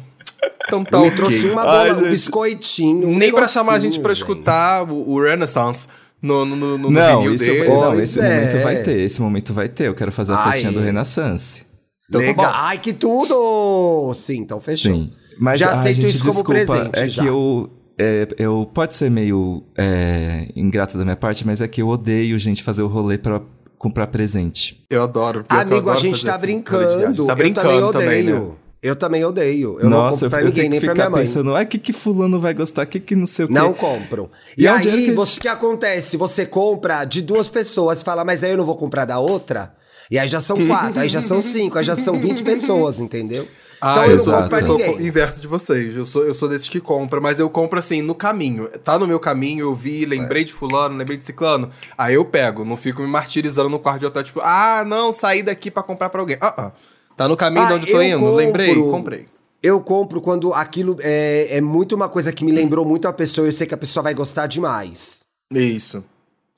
Então 0.67 0.83
tá 0.85 0.99
Me 1.01 1.11
trouxe 1.11 1.47
uma 1.47 1.63
bola, 1.63 1.83
Ai, 1.83 1.93
um 1.93 1.99
gente. 2.01 2.09
biscoitinho. 2.11 3.09
um 3.09 3.17
Nem 3.17 3.31
pra 3.33 3.47
chamar 3.47 3.75
a 3.75 3.79
gente 3.79 4.01
pra 4.01 4.13
escutar 4.13 4.91
o, 4.91 5.11
o 5.11 5.23
Renaissance 5.23 5.87
no, 6.21 6.45
no, 6.45 6.57
no, 6.57 6.79
no 6.79 6.91
Não, 6.91 7.19
vinil 7.21 7.35
isso 7.35 7.45
dele. 7.45 7.69
não, 7.69 8.01
esse 8.01 8.19
é. 8.19 8.23
momento 8.23 8.63
vai 8.63 8.83
ter, 8.83 9.01
esse 9.01 9.21
momento 9.23 9.53
vai 9.53 9.69
ter. 9.69 9.89
Eu 9.89 9.95
quero 9.95 10.11
fazer 10.11 10.33
a 10.33 10.39
Ai. 10.39 10.53
festinha 10.53 10.73
do 10.73 10.81
Renaissance. 10.81 11.65
Então 12.09 12.21
tá 12.21 12.27
Legal. 12.27 12.47
bom. 12.47 12.53
Ai, 12.55 12.79
que 12.79 12.93
tudo! 12.93 14.13
Sim, 14.15 14.39
então 14.39 14.61
fechou. 14.61 14.93
Sim. 14.95 15.13
Mas 15.39 15.61
Já 15.61 15.71
aceito 15.71 15.97
gente, 15.97 16.09
isso 16.11 16.19
como 16.21 16.33
desculpa, 16.33 16.53
presente, 16.53 16.99
É 17.01 17.09
já. 17.09 17.23
que 17.23 17.29
eu. 17.29 17.71
É, 17.97 18.27
eu 18.39 18.69
pode 18.75 18.93
ser 18.95 19.09
meio 19.11 19.63
é, 19.79 20.49
ingrato 20.57 20.99
da 20.99 21.05
minha 21.05 21.17
parte, 21.17 21.47
mas 21.47 21.61
é 21.61 21.69
que 21.69 21.81
eu 21.81 21.89
odeio, 21.89 22.37
gente, 22.41 22.63
fazer 22.63 22.83
o 22.83 22.89
rolê 22.89 23.17
pra 23.17 23.41
comprar 23.85 24.07
presente. 24.09 24.85
Eu 24.91 25.03
adoro. 25.03 25.45
pior 25.45 25.47
que 25.47 25.55
eu 25.55 25.61
Amigo, 25.61 25.89
a 25.91 25.93
adoro 25.93 26.01
gente 26.01 26.25
tá 26.25 26.39
brincando. 26.39 27.27
Tá 27.27 27.33
eu 27.33 27.37
brincando 27.37 27.69
também 27.69 27.93
também, 27.93 28.21
odeio. 28.23 28.41
né? 28.49 28.51
Eu 28.83 28.97
também 28.97 29.25
odeio. 29.25 29.79
Eu 29.81 29.89
não 29.89 29.99
Nossa, 29.99 30.13
compro 30.15 30.31
pra 30.31 30.41
eu 30.41 30.45
ninguém, 30.47 30.63
tenho 30.63 30.71
nem 30.73 30.81
que 30.81 30.87
pra 30.87 30.95
ficar 30.95 31.05
minha 31.09 31.17
mãe. 31.19 31.27
pensando, 31.27 31.55
o 31.55 31.67
que, 31.67 31.79
que 31.79 31.93
fulano 31.93 32.39
vai 32.41 32.53
gostar, 32.53 32.83
o 32.83 32.87
que, 32.87 33.01
que 33.01 33.17
não 33.17 33.27
sei 33.27 33.45
o 33.47 33.49
quê. 33.49 33.55
Não 33.55 33.73
compram. 33.73 34.29
E, 34.59 34.65
E 34.65 34.67
é 34.67 34.71
aí, 34.71 34.81
que 34.83 34.89
a 34.89 35.15
você- 35.15 35.31
gente- 35.33 35.39
o 35.39 35.41
que 35.43 35.49
acontece? 35.49 36.17
Você 36.19 36.45
compra 36.45 37.05
de 37.05 37.23
duas 37.23 37.49
pessoas, 37.49 38.03
fala, 38.03 38.25
mas 38.25 38.43
aí 38.45 38.51
eu 38.51 38.57
não 38.59 38.65
vou 38.65 38.77
comprar 38.77 39.05
da 39.07 39.19
outra? 39.19 39.75
E 40.11 40.19
aí 40.19 40.29
já 40.29 40.41
são 40.41 40.57
quatro, 40.69 41.01
aí 41.01 41.09
já 41.09 41.23
são 41.23 41.41
cinco, 41.41 41.79
aí 41.79 41.85
já 41.85 41.97
são 41.97 42.19
20 42.21 42.43
pessoas, 42.43 42.99
entendeu? 43.01 43.47
Ah, 43.85 43.93
então 43.93 44.05
eu, 44.05 44.11
eu 44.13 44.17
não 44.17 44.25
sou, 44.25 44.33
compro 44.35 44.49
pra 44.49 44.59
eu 44.61 44.67
sou 44.67 44.79
ninguém. 44.79 44.97
o 44.97 45.07
inverso 45.07 45.41
de 45.41 45.47
vocês. 45.47 45.95
Eu 45.95 46.05
sou, 46.05 46.25
eu 46.25 46.33
sou 46.33 46.49
desses 46.49 46.69
que 46.69 46.81
compra, 46.81 47.21
mas 47.21 47.39
eu 47.39 47.51
compro 47.51 47.79
assim, 47.79 48.01
no 48.01 48.15
caminho. 48.15 48.69
Tá 48.83 48.99
no 48.99 49.07
meu 49.07 49.21
caminho, 49.21 49.67
eu 49.67 49.75
vi, 49.75 50.05
lembrei 50.07 50.45
de 50.45 50.53
fulano, 50.53 50.97
lembrei 50.97 51.19
de 51.19 51.25
ciclano. 51.25 51.71
Aí 51.99 52.15
eu 52.15 52.25
pego, 52.25 52.65
não 52.65 52.77
fico 52.77 53.03
me 53.03 53.09
martirizando 53.09 53.69
no 53.69 53.79
quarto 53.79 54.01
de 54.01 54.07
hotel, 54.07 54.23
tipo, 54.23 54.41
ah, 54.43 54.85
não, 54.87 55.13
saí 55.13 55.43
daqui 55.43 55.71
pra 55.71 55.83
comprar 55.83 56.09
pra 56.09 56.21
alguém. 56.21 56.39
Ah, 56.41 56.55
ah. 56.57 56.73
Tá 57.17 57.29
no 57.29 57.37
caminho 57.37 57.65
Ah, 57.65 57.69
de 57.69 57.73
onde 57.75 57.87
eu 57.89 57.93
tô 57.93 58.03
eu 58.03 58.09
indo? 58.09 58.19
compro. 58.19 58.35
Lembrei, 58.37 58.75
comprei. 58.75 59.29
Eu 59.63 59.81
compro 59.81 60.21
quando 60.21 60.53
aquilo 60.53 60.97
é, 61.01 61.57
é 61.57 61.61
muito 61.61 61.95
uma 61.95 62.09
coisa 62.09 62.33
que 62.33 62.45
me 62.45 62.53
lembrou 62.53 62.85
muito 62.85 63.07
a 63.07 63.13
pessoa, 63.13 63.47
eu 63.47 63.53
sei 63.53 63.67
que 63.67 63.75
a 63.75 63.79
pessoa 63.79 64.03
vai 64.03 64.13
gostar 64.15 64.47
demais. 64.47 65.25
Isso. 65.53 66.03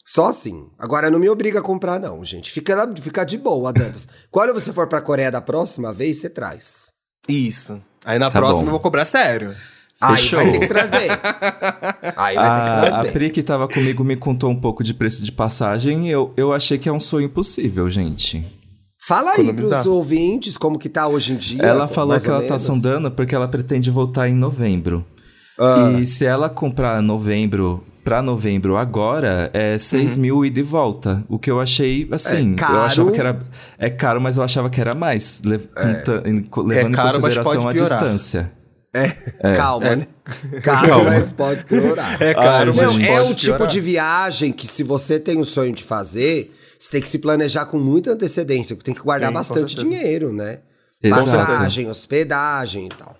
Só 0.04 0.28
assim. 0.28 0.68
Agora 0.78 1.10
não 1.10 1.18
me 1.18 1.28
obriga 1.28 1.58
a 1.58 1.62
comprar, 1.62 1.98
não, 2.00 2.24
gente. 2.24 2.50
Fica, 2.50 2.88
fica 3.00 3.24
de 3.24 3.36
boa, 3.36 3.72
Dantas. 3.72 4.08
Quando 4.30 4.54
você 4.54 4.72
for 4.72 4.88
pra 4.88 5.00
Coreia 5.02 5.30
da 5.30 5.40
próxima 5.40 5.92
vez, 5.92 6.18
você 6.18 6.30
traz. 6.30 6.92
Isso. 7.28 7.80
Aí 8.04 8.18
na 8.18 8.30
Tá 8.30 8.38
próxima 8.38 8.60
bom. 8.62 8.66
eu 8.68 8.72
vou 8.72 8.80
cobrar 8.80 9.04
sério. 9.04 9.54
Aí 10.00 10.16
Fechou. 10.16 10.38
vai 10.42 10.52
ter 10.52 10.58
que 10.60 10.66
trazer. 10.66 11.10
Aí 12.16 12.34
vai 12.36 12.50
ter 12.56 12.62
que 12.62 12.68
A, 12.68 12.76
a 12.86 12.90
trazer. 12.90 13.12
Pri 13.12 13.30
que 13.30 13.42
tava 13.42 13.66
comigo 13.66 14.04
me 14.04 14.14
contou 14.16 14.50
um 14.50 14.60
pouco 14.60 14.84
de 14.84 14.92
preço 14.92 15.24
de 15.24 15.32
passagem. 15.32 16.08
Eu, 16.08 16.32
eu 16.36 16.52
achei 16.52 16.76
que 16.78 16.88
é 16.88 16.92
um 16.92 17.00
sonho 17.00 17.26
impossível, 17.26 17.88
gente. 17.88 18.44
Fala 19.08 19.32
aí 19.36 19.52
pros 19.52 19.86
ouvintes 19.86 20.58
como 20.58 20.78
que 20.78 20.88
tá 20.88 21.06
hoje 21.06 21.32
em 21.32 21.36
dia. 21.36 21.62
Ela 21.62 21.86
falou 21.88 22.20
que 22.20 22.26
ela 22.28 22.40
tá 22.40 22.48
menos. 22.48 22.62
sondando 22.62 23.10
porque 23.10 23.34
ela 23.34 23.46
pretende 23.48 23.90
voltar 23.90 24.28
em 24.28 24.34
novembro. 24.34 25.06
Ah. 25.58 25.92
E 25.98 26.04
se 26.04 26.26
ela 26.26 26.50
comprar 26.50 27.00
novembro 27.00 27.82
pra 28.06 28.22
novembro 28.22 28.76
agora, 28.76 29.50
é 29.52 29.76
6 29.76 30.14
Uhum. 30.14 30.20
mil 30.22 30.44
ida 30.44 30.60
e 30.60 30.62
volta. 30.62 31.24
O 31.28 31.40
que 31.40 31.50
eu 31.50 31.60
achei, 31.60 32.08
assim, 32.12 32.52
É 32.52 32.56
caro. 32.56 32.74
eu 32.74 32.80
achava 32.82 33.10
que 33.10 33.18
era. 33.18 33.38
É 33.76 33.90
caro, 33.90 34.20
mas 34.20 34.36
eu 34.36 34.44
achava 34.44 34.70
que 34.70 34.80
era 34.80 34.94
mais, 34.94 35.40
le- 35.44 35.58
conta- 35.58 36.22
em- 36.24 36.48
levando 36.68 36.92
É 36.94 36.96
caro, 36.96 37.18
em 37.18 37.20
mas 37.20 37.34
consideração 37.36 37.68
a 37.68 37.72
distância. 37.72 38.52
Calma, 39.56 39.86
É. 39.88 39.96
né? 39.96 40.06
Calma, 40.62 41.02
mas 41.10 41.32
pode 41.32 41.64
piorar. 41.64 42.22
É 42.22 42.32
caro, 42.32 42.70
Ai, 42.80 42.88
gente. 42.90 43.06
é 43.08 43.20
o 43.22 43.34
tipo 43.34 43.56
piorar. 43.56 43.66
de 43.66 43.80
viagem 43.80 44.52
que 44.52 44.66
se 44.68 44.82
você 44.84 45.18
tem 45.18 45.38
o 45.38 45.44
sonho 45.44 45.72
de 45.72 45.82
fazer, 45.82 46.54
você 46.78 46.92
tem 46.92 47.00
que 47.02 47.08
se 47.08 47.18
planejar 47.18 47.66
com 47.66 47.78
muita 47.78 48.12
antecedência, 48.12 48.76
porque 48.76 48.86
tem 48.86 48.94
que 48.94 49.02
guardar 49.04 49.28
Sim, 49.30 49.34
bastante 49.34 49.74
dinheiro, 49.76 50.32
né? 50.32 50.58
Exato. 51.02 51.24
Passagem, 51.26 51.90
hospedagem 51.90 52.86
e 52.86 52.88
tal. 52.88 53.16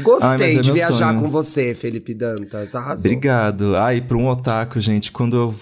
Gostei 0.00 0.46
Ai, 0.52 0.56
é 0.56 0.60
de 0.60 0.72
viajar 0.72 1.08
sonho. 1.10 1.20
com 1.20 1.28
você, 1.28 1.74
Felipe 1.74 2.14
Dantas. 2.14 2.74
Arrasou. 2.74 2.98
Obrigado. 3.04 3.76
Ai, 3.76 4.00
pra 4.00 4.16
um 4.16 4.26
otaku, 4.28 4.80
gente, 4.80 5.12
quando 5.12 5.36
eu. 5.36 5.54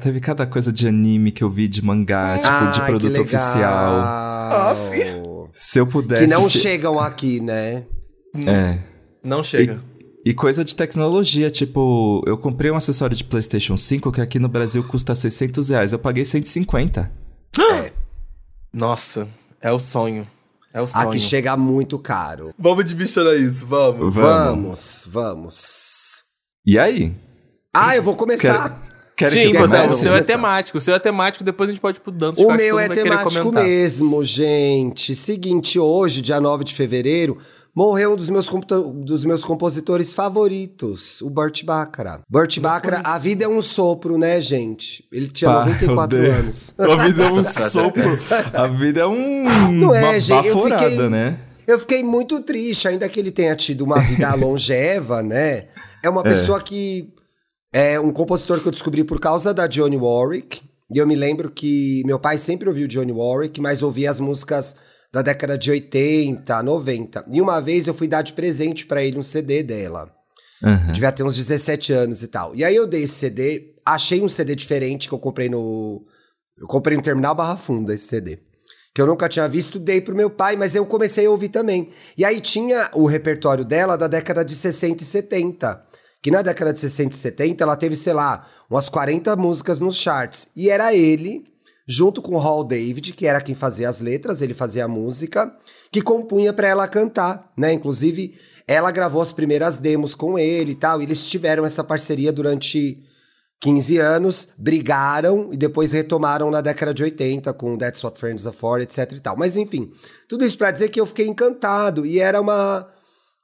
Teve 0.00 0.20
cada 0.20 0.46
coisa 0.46 0.72
de 0.72 0.88
anime 0.88 1.30
que 1.30 1.44
eu 1.44 1.50
vi 1.50 1.68
de 1.68 1.84
mangá, 1.84 2.38
tipo, 2.38 2.72
de 2.72 2.80
Ai, 2.80 2.86
produto 2.90 3.12
que 3.12 3.20
oficial. 3.20 3.92
legal. 4.90 5.50
Se 5.52 5.78
eu 5.78 5.86
pudesse. 5.86 6.24
que 6.26 6.30
não 6.30 6.46
te- 6.46 6.58
chegam 6.58 6.98
aqui, 6.98 7.40
né? 7.40 7.84
É. 8.46 8.78
Não 9.22 9.42
chega. 9.42 9.82
E 10.24 10.32
coisa 10.32 10.64
de 10.64 10.74
tecnologia, 10.74 11.50
tipo, 11.50 12.22
eu 12.26 12.36
comprei 12.38 12.70
um 12.70 12.76
acessório 12.76 13.16
de 13.16 13.24
PlayStation 13.24 13.76
5 13.76 14.10
que 14.12 14.20
aqui 14.20 14.38
no 14.38 14.48
Brasil 14.48 14.82
custa 14.84 15.14
600 15.14 15.68
reais. 15.68 15.92
Eu 15.92 15.98
paguei 15.98 16.24
150. 16.24 17.10
Nossa, 18.72 19.28
é 19.60 19.70
o 19.72 19.78
sonho. 19.78 20.26
É 20.72 20.80
o 20.80 20.86
sonho. 20.86 21.08
Aqui 21.08 21.20
chega 21.20 21.56
muito 21.56 21.98
caro. 21.98 22.54
Vamos 22.58 22.84
de 22.84 23.02
isso, 23.02 23.66
vamos. 23.66 24.14
Vamos, 24.14 25.08
vamos. 25.08 26.22
E 26.64 26.78
aí? 26.78 27.14
Ah, 27.72 27.96
eu 27.96 28.02
vou 28.02 28.14
começar. 28.14 28.82
Querem 29.16 29.46
Sim, 29.46 29.50
que 29.50 29.56
eu 29.56 29.74
é, 29.74 29.86
o 29.86 29.90
seu 29.90 30.14
é 30.14 30.22
temático. 30.22 30.78
O 30.78 30.80
seu 30.80 30.94
é 30.94 30.98
temático, 31.00 31.42
depois 31.42 31.68
a 31.68 31.72
gente 31.72 31.80
pode 31.80 31.98
ir 31.98 32.00
pro 32.00 32.12
Dantas. 32.12 32.44
O 32.44 32.46
que 32.46 32.56
que 32.56 32.62
meu 32.62 32.78
é 32.78 32.88
temático 32.88 33.50
mesmo, 33.50 34.24
gente. 34.24 35.16
Seguinte, 35.16 35.76
hoje, 35.76 36.22
dia 36.22 36.40
9 36.40 36.62
de 36.62 36.72
fevereiro, 36.72 37.36
morreu 37.78 38.14
um 38.14 38.16
dos 38.16 38.28
meus, 38.28 38.50
dos 39.04 39.24
meus 39.24 39.44
compositores 39.44 40.12
favoritos, 40.12 41.22
o 41.22 41.30
Burt 41.30 41.62
Bacharach. 41.64 42.24
Burt 42.28 42.58
Bacharach, 42.58 43.02
a 43.04 43.16
vida 43.18 43.44
é 43.44 43.48
um 43.48 43.62
sopro, 43.62 44.18
né, 44.18 44.40
gente? 44.40 45.04
Ele 45.12 45.28
tinha 45.28 45.48
Pá, 45.48 45.60
94 45.60 46.18
odeio. 46.18 46.34
anos. 46.34 46.74
A 46.76 46.96
vida 47.06 47.22
é 47.22 47.30
um 47.30 47.44
sopro. 47.44 48.02
A 48.52 48.66
vida 48.66 49.00
é 49.02 49.06
um. 49.06 49.44
Não 49.72 49.94
é, 49.94 50.02
uma 50.02 50.18
gente, 50.18 50.48
eu 50.48 50.56
baforada, 50.56 50.90
fiquei- 50.90 51.08
né? 51.08 51.38
Eu 51.68 51.78
fiquei 51.78 52.02
muito 52.02 52.40
triste, 52.40 52.88
ainda 52.88 53.08
que 53.08 53.20
ele 53.20 53.30
tenha 53.30 53.54
tido 53.54 53.82
uma 53.82 54.00
vida 54.00 54.34
longeva, 54.34 55.22
né? 55.22 55.68
É 56.02 56.08
uma 56.10 56.24
pessoa 56.24 56.60
que 56.60 57.12
é 57.72 58.00
um 58.00 58.10
compositor 58.10 58.58
que 58.60 58.66
eu 58.66 58.72
descobri 58.72 59.04
por 59.04 59.20
causa 59.20 59.54
da 59.54 59.68
Johnny 59.68 59.96
Warwick. 59.96 60.62
E 60.92 60.98
eu 60.98 61.06
me 61.06 61.14
lembro 61.14 61.48
que 61.48 62.02
meu 62.04 62.18
pai 62.18 62.38
sempre 62.38 62.68
ouviu 62.68 62.88
Johnny 62.88 63.12
Warwick, 63.12 63.60
mas 63.60 63.82
ouvia 63.82 64.10
as 64.10 64.18
músicas 64.18 64.74
da 65.12 65.22
década 65.22 65.56
de 65.56 65.70
80, 65.70 66.62
90. 66.62 67.24
E 67.30 67.40
uma 67.40 67.60
vez 67.60 67.86
eu 67.86 67.94
fui 67.94 68.06
dar 68.06 68.22
de 68.22 68.32
presente 68.32 68.86
pra 68.86 69.02
ele 69.02 69.18
um 69.18 69.22
CD 69.22 69.62
dela. 69.62 70.12
Aham. 70.62 70.92
Devia 70.92 71.12
ter 71.12 71.22
uns 71.22 71.36
17 71.36 71.92
anos 71.92 72.22
e 72.22 72.28
tal. 72.28 72.54
E 72.54 72.64
aí 72.64 72.74
eu 72.74 72.86
dei 72.86 73.04
esse 73.04 73.14
CD, 73.14 73.74
achei 73.84 74.20
um 74.22 74.28
CD 74.28 74.54
diferente 74.54 75.08
que 75.08 75.14
eu 75.14 75.18
comprei 75.18 75.48
no. 75.48 76.04
Eu 76.56 76.66
comprei 76.66 76.96
no 76.96 77.02
Terminal 77.02 77.34
Barra 77.34 77.56
Funda 77.56 77.94
esse 77.94 78.08
CD. 78.08 78.40
Que 78.92 79.00
eu 79.00 79.06
nunca 79.06 79.28
tinha 79.28 79.48
visto, 79.48 79.78
dei 79.78 80.00
pro 80.00 80.14
meu 80.14 80.28
pai, 80.28 80.56
mas 80.56 80.74
eu 80.74 80.84
comecei 80.84 81.26
a 81.26 81.30
ouvir 81.30 81.50
também. 81.50 81.90
E 82.16 82.24
aí 82.24 82.40
tinha 82.40 82.90
o 82.94 83.06
repertório 83.06 83.64
dela 83.64 83.96
da 83.96 84.08
década 84.08 84.44
de 84.44 84.56
60 84.56 85.02
e 85.02 85.06
70. 85.06 85.84
Que 86.20 86.32
na 86.32 86.42
década 86.42 86.72
de 86.72 86.80
60 86.80 87.14
e 87.14 87.18
70 87.18 87.62
ela 87.62 87.76
teve, 87.76 87.94
sei 87.94 88.12
lá, 88.12 88.44
umas 88.68 88.88
40 88.88 89.36
músicas 89.36 89.78
nos 89.78 89.96
charts. 89.96 90.48
E 90.56 90.68
era 90.68 90.92
ele, 90.92 91.44
junto 91.88 92.20
com 92.20 92.36
Hall 92.36 92.62
David, 92.62 93.14
que 93.14 93.26
era 93.26 93.40
quem 93.40 93.54
fazia 93.54 93.88
as 93.88 94.02
letras, 94.02 94.42
ele 94.42 94.52
fazia 94.52 94.84
a 94.84 94.88
música, 94.88 95.50
que 95.90 96.02
compunha 96.02 96.52
pra 96.52 96.68
ela 96.68 96.86
cantar, 96.86 97.50
né? 97.56 97.72
Inclusive, 97.72 98.38
ela 98.66 98.90
gravou 98.90 99.22
as 99.22 99.32
primeiras 99.32 99.78
demos 99.78 100.14
com 100.14 100.38
ele 100.38 100.72
e 100.72 100.74
tal. 100.74 101.00
E 101.00 101.04
eles 101.04 101.26
tiveram 101.26 101.64
essa 101.64 101.82
parceria 101.82 102.30
durante 102.30 103.02
15 103.60 103.96
anos, 103.96 104.48
brigaram 104.58 105.48
e 105.50 105.56
depois 105.56 105.92
retomaram 105.92 106.50
na 106.50 106.60
década 106.60 106.92
de 106.92 107.02
80 107.02 107.52
com 107.54 107.78
That's 107.78 108.04
What 108.04 108.20
Friends 108.20 108.46
Are 108.46 108.54
For, 108.54 108.82
etc 108.82 109.12
e 109.12 109.20
tal. 109.20 109.36
Mas 109.36 109.56
enfim, 109.56 109.90
tudo 110.28 110.44
isso 110.44 110.58
pra 110.58 110.70
dizer 110.70 110.90
que 110.90 111.00
eu 111.00 111.06
fiquei 111.06 111.26
encantado 111.26 112.04
e 112.04 112.20
era 112.20 112.38
uma 112.38 112.86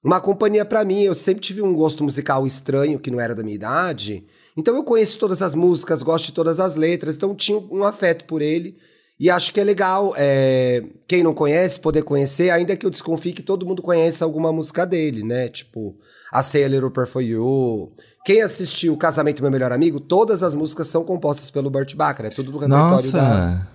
uma 0.04 0.20
companhia 0.20 0.64
pra 0.64 0.84
mim. 0.84 1.02
Eu 1.02 1.14
sempre 1.14 1.42
tive 1.42 1.62
um 1.62 1.72
gosto 1.72 2.04
musical 2.04 2.46
estranho, 2.46 2.98
que 2.98 3.10
não 3.10 3.18
era 3.18 3.34
da 3.34 3.42
minha 3.42 3.54
idade. 3.54 4.26
Então 4.56 4.76
eu 4.76 4.84
conheço 4.84 5.18
todas 5.18 5.40
as 5.42 5.54
músicas, 5.54 6.02
gosto 6.02 6.26
de 6.26 6.32
todas 6.32 6.60
as 6.60 6.76
letras, 6.76 7.16
então 7.16 7.34
tinha 7.34 7.58
um 7.58 7.82
afeto 7.82 8.24
por 8.26 8.42
ele. 8.42 8.76
E 9.18 9.30
acho 9.30 9.52
que 9.52 9.60
é 9.60 9.64
legal, 9.64 10.12
é, 10.16 10.82
quem 11.06 11.22
não 11.22 11.32
conhece, 11.32 11.78
poder 11.78 12.02
conhecer, 12.02 12.50
ainda 12.50 12.76
que 12.76 12.84
eu 12.84 12.90
desconfie 12.90 13.32
que 13.32 13.42
todo 13.42 13.64
mundo 13.64 13.80
conhece 13.80 14.24
alguma 14.24 14.52
música 14.52 14.84
dele, 14.84 15.22
né? 15.22 15.48
Tipo, 15.48 15.96
A 16.32 16.42
Say 16.42 16.64
a 16.64 16.68
Little 16.68 16.90
Prayer 16.90 17.08
For 17.08 17.22
You. 17.22 17.92
Quem 18.24 18.42
assistiu 18.42 18.92
O 18.92 18.96
Casamento 18.96 19.36
do 19.36 19.42
Meu 19.42 19.52
Melhor 19.52 19.70
Amigo, 19.70 20.00
todas 20.00 20.42
as 20.42 20.52
músicas 20.52 20.88
são 20.88 21.04
compostas 21.04 21.48
pelo 21.48 21.70
Burt 21.70 21.94
Bacharach. 21.94 22.32
É 22.32 22.34
tudo 22.34 22.50
do 22.50 22.58
repertório 22.58 22.90
Nossa! 22.90 23.18
da... 23.18 23.68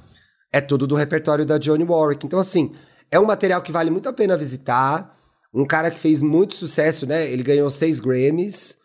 É 0.51 0.59
tudo 0.59 0.85
do 0.85 0.95
repertório 0.95 1.45
da 1.45 1.57
Johnny 1.57 1.85
Warwick. 1.85 2.25
Então, 2.25 2.39
assim, 2.39 2.73
é 3.09 3.19
um 3.19 3.25
material 3.25 3.61
que 3.61 3.71
vale 3.71 3.89
muito 3.89 4.09
a 4.09 4.13
pena 4.13 4.35
visitar. 4.35 5.15
Um 5.53 5.65
cara 5.65 5.89
que 5.89 5.99
fez 5.99 6.21
muito 6.21 6.53
sucesso, 6.55 7.05
né? 7.05 7.29
Ele 7.31 7.41
ganhou 7.43 7.69
seis 7.71 7.99
Grammys. 7.99 8.77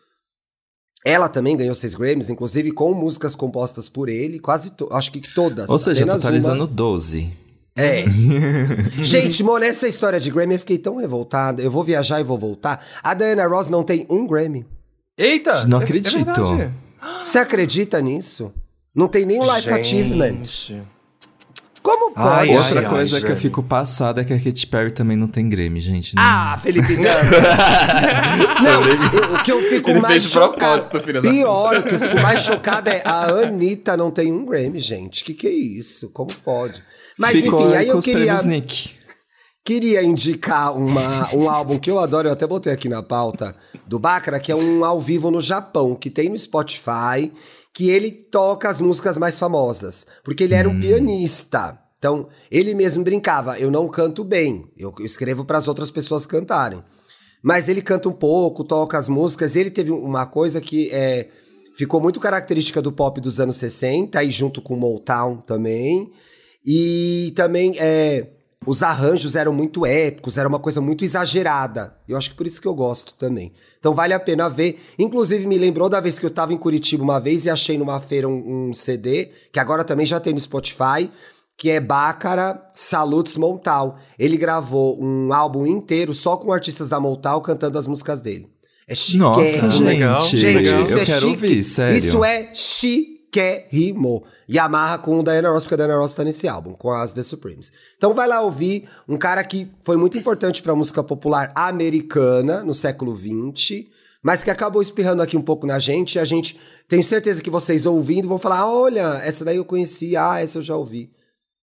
Ela 1.05 1.29
também 1.29 1.55
ganhou 1.55 1.75
seis 1.75 1.93
Grammys, 1.93 2.29
inclusive 2.29 2.71
com 2.71 2.91
músicas 2.93 3.35
compostas 3.35 3.87
por 3.87 4.09
ele, 4.09 4.39
quase, 4.39 4.71
acho 4.91 5.11
que 5.11 5.21
todas. 5.33 5.69
Ou 5.69 5.77
seja, 5.77 6.05
totalizando 6.05 6.63
uma- 6.63 6.67
12. 6.67 7.31
É. 7.77 8.05
Gente, 9.03 9.43
mo, 9.43 9.57
nessa 9.59 9.87
história 9.87 10.19
de 10.19 10.31
Grammy 10.31 10.55
eu 10.55 10.59
fiquei 10.59 10.77
tão 10.79 10.95
revoltada. 10.95 11.61
Eu 11.61 11.69
vou 11.69 11.83
viajar 11.83 12.19
e 12.19 12.23
vou 12.23 12.37
voltar. 12.39 12.83
A 13.03 13.13
Diana 13.13 13.45
Ross 13.47 13.67
não 13.67 13.83
tem 13.83 14.07
um 14.09 14.25
Grammy. 14.25 14.65
Eita! 15.17 15.65
Não 15.67 15.77
é- 15.77 15.81
é 15.81 15.83
acredito. 15.83 16.15
verdade. 16.15 16.71
Você 17.21 17.37
acredita 17.37 18.01
nisso? 18.01 18.51
Não 18.95 19.07
tem 19.07 19.25
nem 19.25 19.39
Life 19.39 19.69
Achievement. 19.69 20.43
Gente. 20.45 20.73
Pode? 20.73 20.94
Ai, 22.15 22.49
ai, 22.49 22.55
Outra 22.55 22.79
ai, 22.79 22.85
coisa 22.85 23.21
que 23.21 23.29
eu 23.31 23.35
fico 23.35 23.61
passada 23.61 24.21
é 24.21 24.23
que 24.23 24.31
a 24.33 24.39
Katy 24.39 24.67
Perry 24.67 24.91
também 24.91 25.17
não 25.17 25.27
tem 25.27 25.49
Grammy, 25.49 25.81
gente. 25.81 26.15
Não- 26.15 26.23
Ah, 26.23 26.57
Felipe 26.63 26.95
Dantas. 26.95 27.13
não, 28.63 29.35
o 29.35 29.43
que 29.43 29.51
eu 29.51 29.61
fico 29.63 29.89
Ele 29.89 29.99
mais 29.99 30.23
chocado. 30.23 30.87
Pior, 31.21 31.77
o 31.77 31.83
que 31.83 31.95
eu 31.95 31.99
fico 31.99 32.19
mais 32.21 32.41
chocado 32.41 32.89
é 32.89 33.01
a 33.03 33.25
Anitta 33.25 33.97
não 33.97 34.11
tem 34.11 34.31
um 34.31 34.45
Grammy, 34.45 34.79
gente. 34.79 35.23
Que 35.25 35.33
que 35.33 35.45
é 35.45 35.51
isso? 35.51 36.09
Como 36.11 36.29
pode? 36.43 36.81
Mas 37.17 37.41
Ficou 37.41 37.61
enfim, 37.61 37.75
aí 37.75 37.87
eu 37.89 37.99
queria 37.99 38.41
Nick. 38.43 38.91
Queria 39.65 40.03
indicar 40.03 40.77
uma, 40.77 41.33
um 41.33 41.49
álbum 41.49 41.79
que 41.79 41.89
eu 41.89 41.99
adoro, 41.99 42.27
eu 42.27 42.33
até 42.33 42.45
botei 42.45 42.71
aqui 42.71 42.87
na 42.87 43.01
pauta, 43.01 43.55
do 43.87 43.97
Bacra, 43.97 44.39
que 44.39 44.51
é 44.51 44.55
um 44.55 44.85
ao 44.85 45.01
vivo 45.01 45.31
no 45.31 45.41
Japão, 45.41 45.95
que 45.95 46.09
tem 46.11 46.29
no 46.29 46.37
Spotify, 46.37 47.31
que 47.73 47.89
ele 47.89 48.11
toca 48.11 48.69
as 48.69 48.79
músicas 48.79 49.17
mais 49.17 49.39
famosas. 49.39 50.05
Porque 50.23 50.43
ele 50.43 50.53
era 50.53 50.69
um 50.69 50.79
pianista. 50.79 51.79
Então, 52.05 52.27
ele 52.51 52.75
mesmo 52.75 53.03
brincava, 53.03 53.57
eu 53.57 53.71
não 53.71 53.87
canto 53.87 54.23
bem, 54.23 54.71
eu 54.77 54.93
escrevo 54.99 55.43
para 55.43 55.57
as 55.57 55.67
outras 55.67 55.89
pessoas 55.89 56.23
cantarem. 56.27 56.83
Mas 57.41 57.67
ele 57.67 57.81
canta 57.81 58.07
um 58.07 58.11
pouco, 58.11 58.63
toca 58.63 58.95
as 58.95 59.09
músicas, 59.09 59.55
ele 59.55 59.71
teve 59.71 59.89
uma 59.89 60.27
coisa 60.27 60.61
que 60.61 60.91
é, 60.91 61.29
ficou 61.75 61.99
muito 61.99 62.19
característica 62.19 62.79
do 62.79 62.91
pop 62.91 63.19
dos 63.19 63.39
anos 63.39 63.57
60, 63.57 64.19
aí 64.19 64.29
junto 64.29 64.61
com 64.61 64.75
o 64.75 64.77
Motown 64.77 65.37
também. 65.37 66.11
E 66.63 67.33
também 67.35 67.71
é, 67.79 68.27
os 68.67 68.83
arranjos 68.83 69.35
eram 69.35 69.51
muito 69.51 69.83
épicos, 69.83 70.37
era 70.37 70.47
uma 70.47 70.59
coisa 70.59 70.81
muito 70.81 71.03
exagerada. 71.03 71.95
Eu 72.07 72.17
acho 72.17 72.29
que 72.29 72.35
por 72.35 72.45
isso 72.45 72.61
que 72.61 72.67
eu 72.67 72.75
gosto 72.75 73.15
também. 73.15 73.51
Então 73.79 73.95
vale 73.95 74.13
a 74.13 74.19
pena 74.19 74.47
ver. 74.47 74.79
Inclusive, 74.97 75.47
me 75.47 75.57
lembrou 75.57 75.89
da 75.89 75.99
vez 75.99 76.19
que 76.19 76.25
eu 76.25 76.31
tava 76.31 76.53
em 76.53 76.57
Curitiba 76.57 77.03
uma 77.03 77.19
vez 77.19 77.45
e 77.45 77.49
achei 77.49 77.77
numa 77.77 77.99
feira 77.99 78.27
um, 78.27 78.69
um 78.69 78.73
CD, 78.73 79.31
que 79.51 79.59
agora 79.59 79.83
também 79.83 80.05
já 80.05 80.19
tem 80.19 80.33
no 80.33 80.39
Spotify, 80.39 81.09
que 81.57 81.69
é 81.69 81.79
Bácara 81.79 82.61
Salutes 82.73 83.37
Montal. 83.37 83.97
Ele 84.19 84.37
gravou 84.37 85.01
um 85.01 85.33
álbum 85.33 85.65
inteiro 85.65 86.13
só 86.13 86.37
com 86.37 86.51
artistas 86.51 86.89
da 86.89 86.99
Montal 86.99 87.41
cantando 87.41 87.77
as 87.77 87.87
músicas 87.87 88.21
dele. 88.21 88.49
É 88.87 88.93
Nossa, 89.17 89.45
chiquérrimo. 89.45 89.71
gente. 89.71 89.83
legal. 89.83 90.21
Gente, 90.21 90.45
Legal. 90.45 90.81
isso 90.81 90.91
eu 90.93 90.99
é 90.99 91.05
quero 91.05 91.21
chique. 91.21 91.31
ouvir, 91.43 91.63
sério. 91.63 91.97
Isso 91.97 92.23
é 92.23 92.49
chiquérrimo. 92.53 94.23
E 94.47 94.59
amarra 94.59 94.97
com 94.99 95.19
o 95.19 95.23
Diana 95.23 95.49
Ross, 95.49 95.63
porque 95.63 95.73
a 95.73 95.77
Diana 95.77 95.97
Ross 95.97 96.13
tá 96.13 96.23
nesse 96.23 96.47
álbum, 96.47 96.73
com 96.73 96.91
as 96.91 97.11
The 97.11 97.23
Supremes. 97.23 97.71
Então 97.97 98.13
vai 98.13 98.27
lá 98.27 98.41
ouvir 98.41 98.87
um 99.07 99.17
cara 99.17 99.43
que 99.43 99.67
foi 99.83 99.97
muito 99.97 100.17
importante 100.17 100.61
pra 100.61 100.75
música 100.75 101.03
popular 101.03 101.51
americana 101.55 102.63
no 102.63 102.75
século 102.75 103.15
XX, 103.15 103.85
mas 104.21 104.43
que 104.43 104.51
acabou 104.51 104.81
espirrando 104.81 105.21
aqui 105.21 105.35
um 105.35 105.41
pouco 105.41 105.65
na 105.65 105.79
gente. 105.79 106.15
E 106.15 106.19
a 106.19 106.25
gente, 106.25 106.59
tenho 106.87 107.03
certeza 107.03 107.41
que 107.41 107.49
vocês 107.49 107.85
ouvindo 107.85 108.27
vão 108.27 108.37
falar: 108.37 108.71
olha, 108.71 109.19
essa 109.23 109.43
daí 109.43 109.57
eu 109.57 109.65
conheci, 109.65 110.15
ah, 110.15 110.39
essa 110.39 110.59
eu 110.59 110.61
já 110.61 110.75
ouvi. 110.75 111.11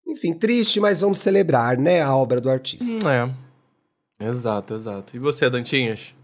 Enfim, 0.07 0.33
triste, 0.33 0.79
mas 0.79 1.01
vamos 1.01 1.17
celebrar, 1.19 1.77
né, 1.77 2.01
a 2.01 2.15
obra 2.15 2.39
do 2.39 2.49
artista. 2.49 2.85
Hum, 3.07 3.09
É. 3.09 3.29
Exato, 4.19 4.73
exato. 4.73 5.15
E 5.15 5.19
você, 5.19 5.47
Dantinhas? 5.49 6.15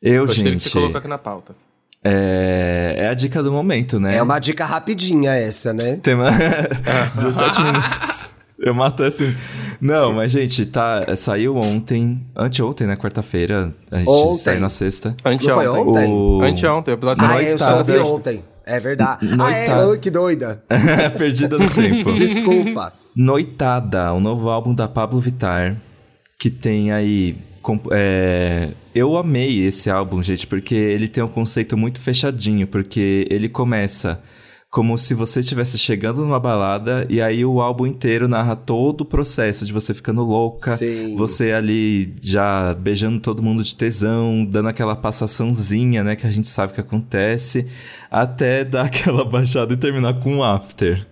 Eu, 0.00 0.26
Gostei 0.26 0.44
do 0.44 0.46
que 0.46 0.52
gente, 0.52 0.62
você 0.64 0.70
colocou 0.70 0.98
aqui 0.98 1.08
na 1.08 1.18
pauta. 1.18 1.54
é... 2.02 2.94
é 2.98 3.08
a 3.08 3.14
dica 3.14 3.42
do 3.42 3.52
momento, 3.52 3.98
né? 4.00 4.16
É 4.16 4.22
uma 4.22 4.38
dica 4.38 4.64
rapidinha 4.64 5.32
essa, 5.32 5.72
né? 5.74 5.96
Tem 5.96 6.14
uma... 6.14 6.30
17 7.16 7.62
minutos. 7.62 8.30
Eu 8.58 8.72
mato 8.72 9.02
assim. 9.02 9.34
Não, 9.80 10.12
mas, 10.12 10.30
gente, 10.32 10.64
tá. 10.64 11.04
Saiu 11.16 11.56
ontem, 11.56 12.22
anteontem, 12.36 12.86
né? 12.86 12.96
Quarta-feira. 12.96 13.74
A 13.90 13.98
gente 13.98 14.08
Ontem. 14.08 14.38
saiu 14.38 14.60
na 14.60 14.68
sexta. 14.70 15.08
Não 15.10 15.16
foi 15.24 15.34
Anteontem. 15.66 15.82
ontem? 15.82 16.08
O... 16.12 16.40
Anteontem, 16.42 16.94
o 16.94 16.96
episódio 16.96 17.24
Ah, 17.24 17.28
saiu 17.28 17.46
é, 17.48 17.52
eu 17.52 17.58
na 17.58 17.66
só 17.66 17.78
ouvi 17.78 17.92
sexta. 17.92 18.06
ontem. 18.08 18.44
É 18.66 18.80
verdade. 18.80 19.26
Ah, 19.38 19.50
é? 19.52 19.68
Noitada. 19.68 19.98
Que 19.98 20.10
doida. 20.10 20.62
Perdida 21.18 21.58
no 21.58 21.68
tempo. 21.70 22.12
Desculpa. 22.14 22.92
Noitada, 23.14 24.12
o 24.12 24.20
novo 24.20 24.48
álbum 24.48 24.74
da 24.74 24.88
Pablo 24.88 25.20
Vittar, 25.20 25.76
que 26.38 26.50
tem 26.50 26.90
aí. 26.92 27.36
é, 27.92 28.70
Eu 28.94 29.16
amei 29.16 29.64
esse 29.64 29.88
álbum, 29.90 30.22
gente, 30.22 30.46
porque 30.46 30.74
ele 30.74 31.06
tem 31.08 31.22
um 31.22 31.28
conceito 31.28 31.76
muito 31.76 32.00
fechadinho, 32.00 32.66
porque 32.66 33.26
ele 33.30 33.48
começa 33.48 34.20
como 34.74 34.98
se 34.98 35.14
você 35.14 35.38
estivesse 35.38 35.78
chegando 35.78 36.22
numa 36.22 36.40
balada 36.40 37.06
e 37.08 37.22
aí 37.22 37.44
o 37.44 37.60
álbum 37.60 37.86
inteiro 37.86 38.26
narra 38.26 38.56
todo 38.56 39.02
o 39.02 39.04
processo 39.04 39.64
de 39.64 39.72
você 39.72 39.94
ficando 39.94 40.24
louca, 40.24 40.76
Sim. 40.76 41.14
você 41.14 41.52
ali 41.52 42.16
já 42.20 42.74
beijando 42.74 43.20
todo 43.20 43.40
mundo 43.40 43.62
de 43.62 43.72
tesão, 43.72 44.44
dando 44.44 44.68
aquela 44.68 44.96
passaçãozinha, 44.96 46.02
né, 46.02 46.16
que 46.16 46.26
a 46.26 46.30
gente 46.32 46.48
sabe 46.48 46.72
que 46.72 46.80
acontece, 46.80 47.68
até 48.10 48.64
dar 48.66 48.86
aquela 48.86 49.24
baixada 49.24 49.72
e 49.72 49.76
terminar 49.76 50.14
com 50.14 50.38
um 50.38 50.42
after. 50.42 51.06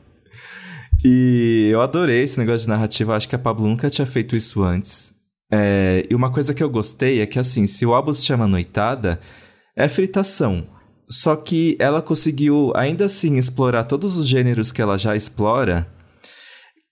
E 1.04 1.68
eu 1.70 1.80
adorei 1.80 2.24
esse 2.24 2.40
negócio 2.40 2.62
de 2.62 2.68
narrativa, 2.68 3.14
acho 3.14 3.28
que 3.28 3.36
a 3.36 3.38
Pablo 3.38 3.68
nunca 3.68 3.88
tinha 3.88 4.06
feito 4.06 4.36
isso 4.36 4.64
antes. 4.64 5.14
É, 5.52 6.04
e 6.10 6.16
uma 6.16 6.32
coisa 6.32 6.52
que 6.52 6.64
eu 6.64 6.68
gostei 6.68 7.20
é 7.20 7.26
que, 7.26 7.38
assim, 7.38 7.68
se 7.68 7.86
o 7.86 7.94
álbum 7.94 8.12
se 8.12 8.26
chama 8.26 8.48
Noitada, 8.48 9.20
é 9.76 9.88
fritação. 9.88 10.66
Só 11.12 11.36
que 11.36 11.76
ela 11.78 12.00
conseguiu, 12.00 12.72
ainda 12.74 13.04
assim, 13.04 13.36
explorar 13.36 13.84
todos 13.84 14.16
os 14.16 14.26
gêneros 14.26 14.72
que 14.72 14.80
ela 14.80 14.96
já 14.96 15.14
explora 15.14 15.86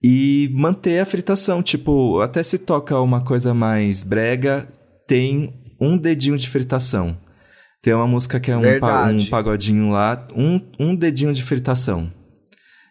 e 0.02 0.50
manter 0.52 1.00
a 1.00 1.06
fritação. 1.06 1.62
Tipo, 1.62 2.20
até 2.20 2.42
se 2.42 2.58
toca 2.58 3.00
uma 3.00 3.22
coisa 3.22 3.54
mais 3.54 4.02
brega, 4.04 4.68
tem 5.06 5.54
um 5.80 5.96
dedinho 5.96 6.36
de 6.36 6.48
fritação. 6.48 7.16
Tem 7.82 7.94
uma 7.94 8.06
música 8.06 8.38
que 8.38 8.50
é 8.50 8.56
um, 8.56 8.60
pa- 8.78 9.04
um 9.26 9.26
pagodinho 9.30 9.90
lá, 9.90 10.22
um, 10.36 10.60
um 10.78 10.94
dedinho 10.94 11.32
de 11.32 11.42
fritação. 11.42 12.10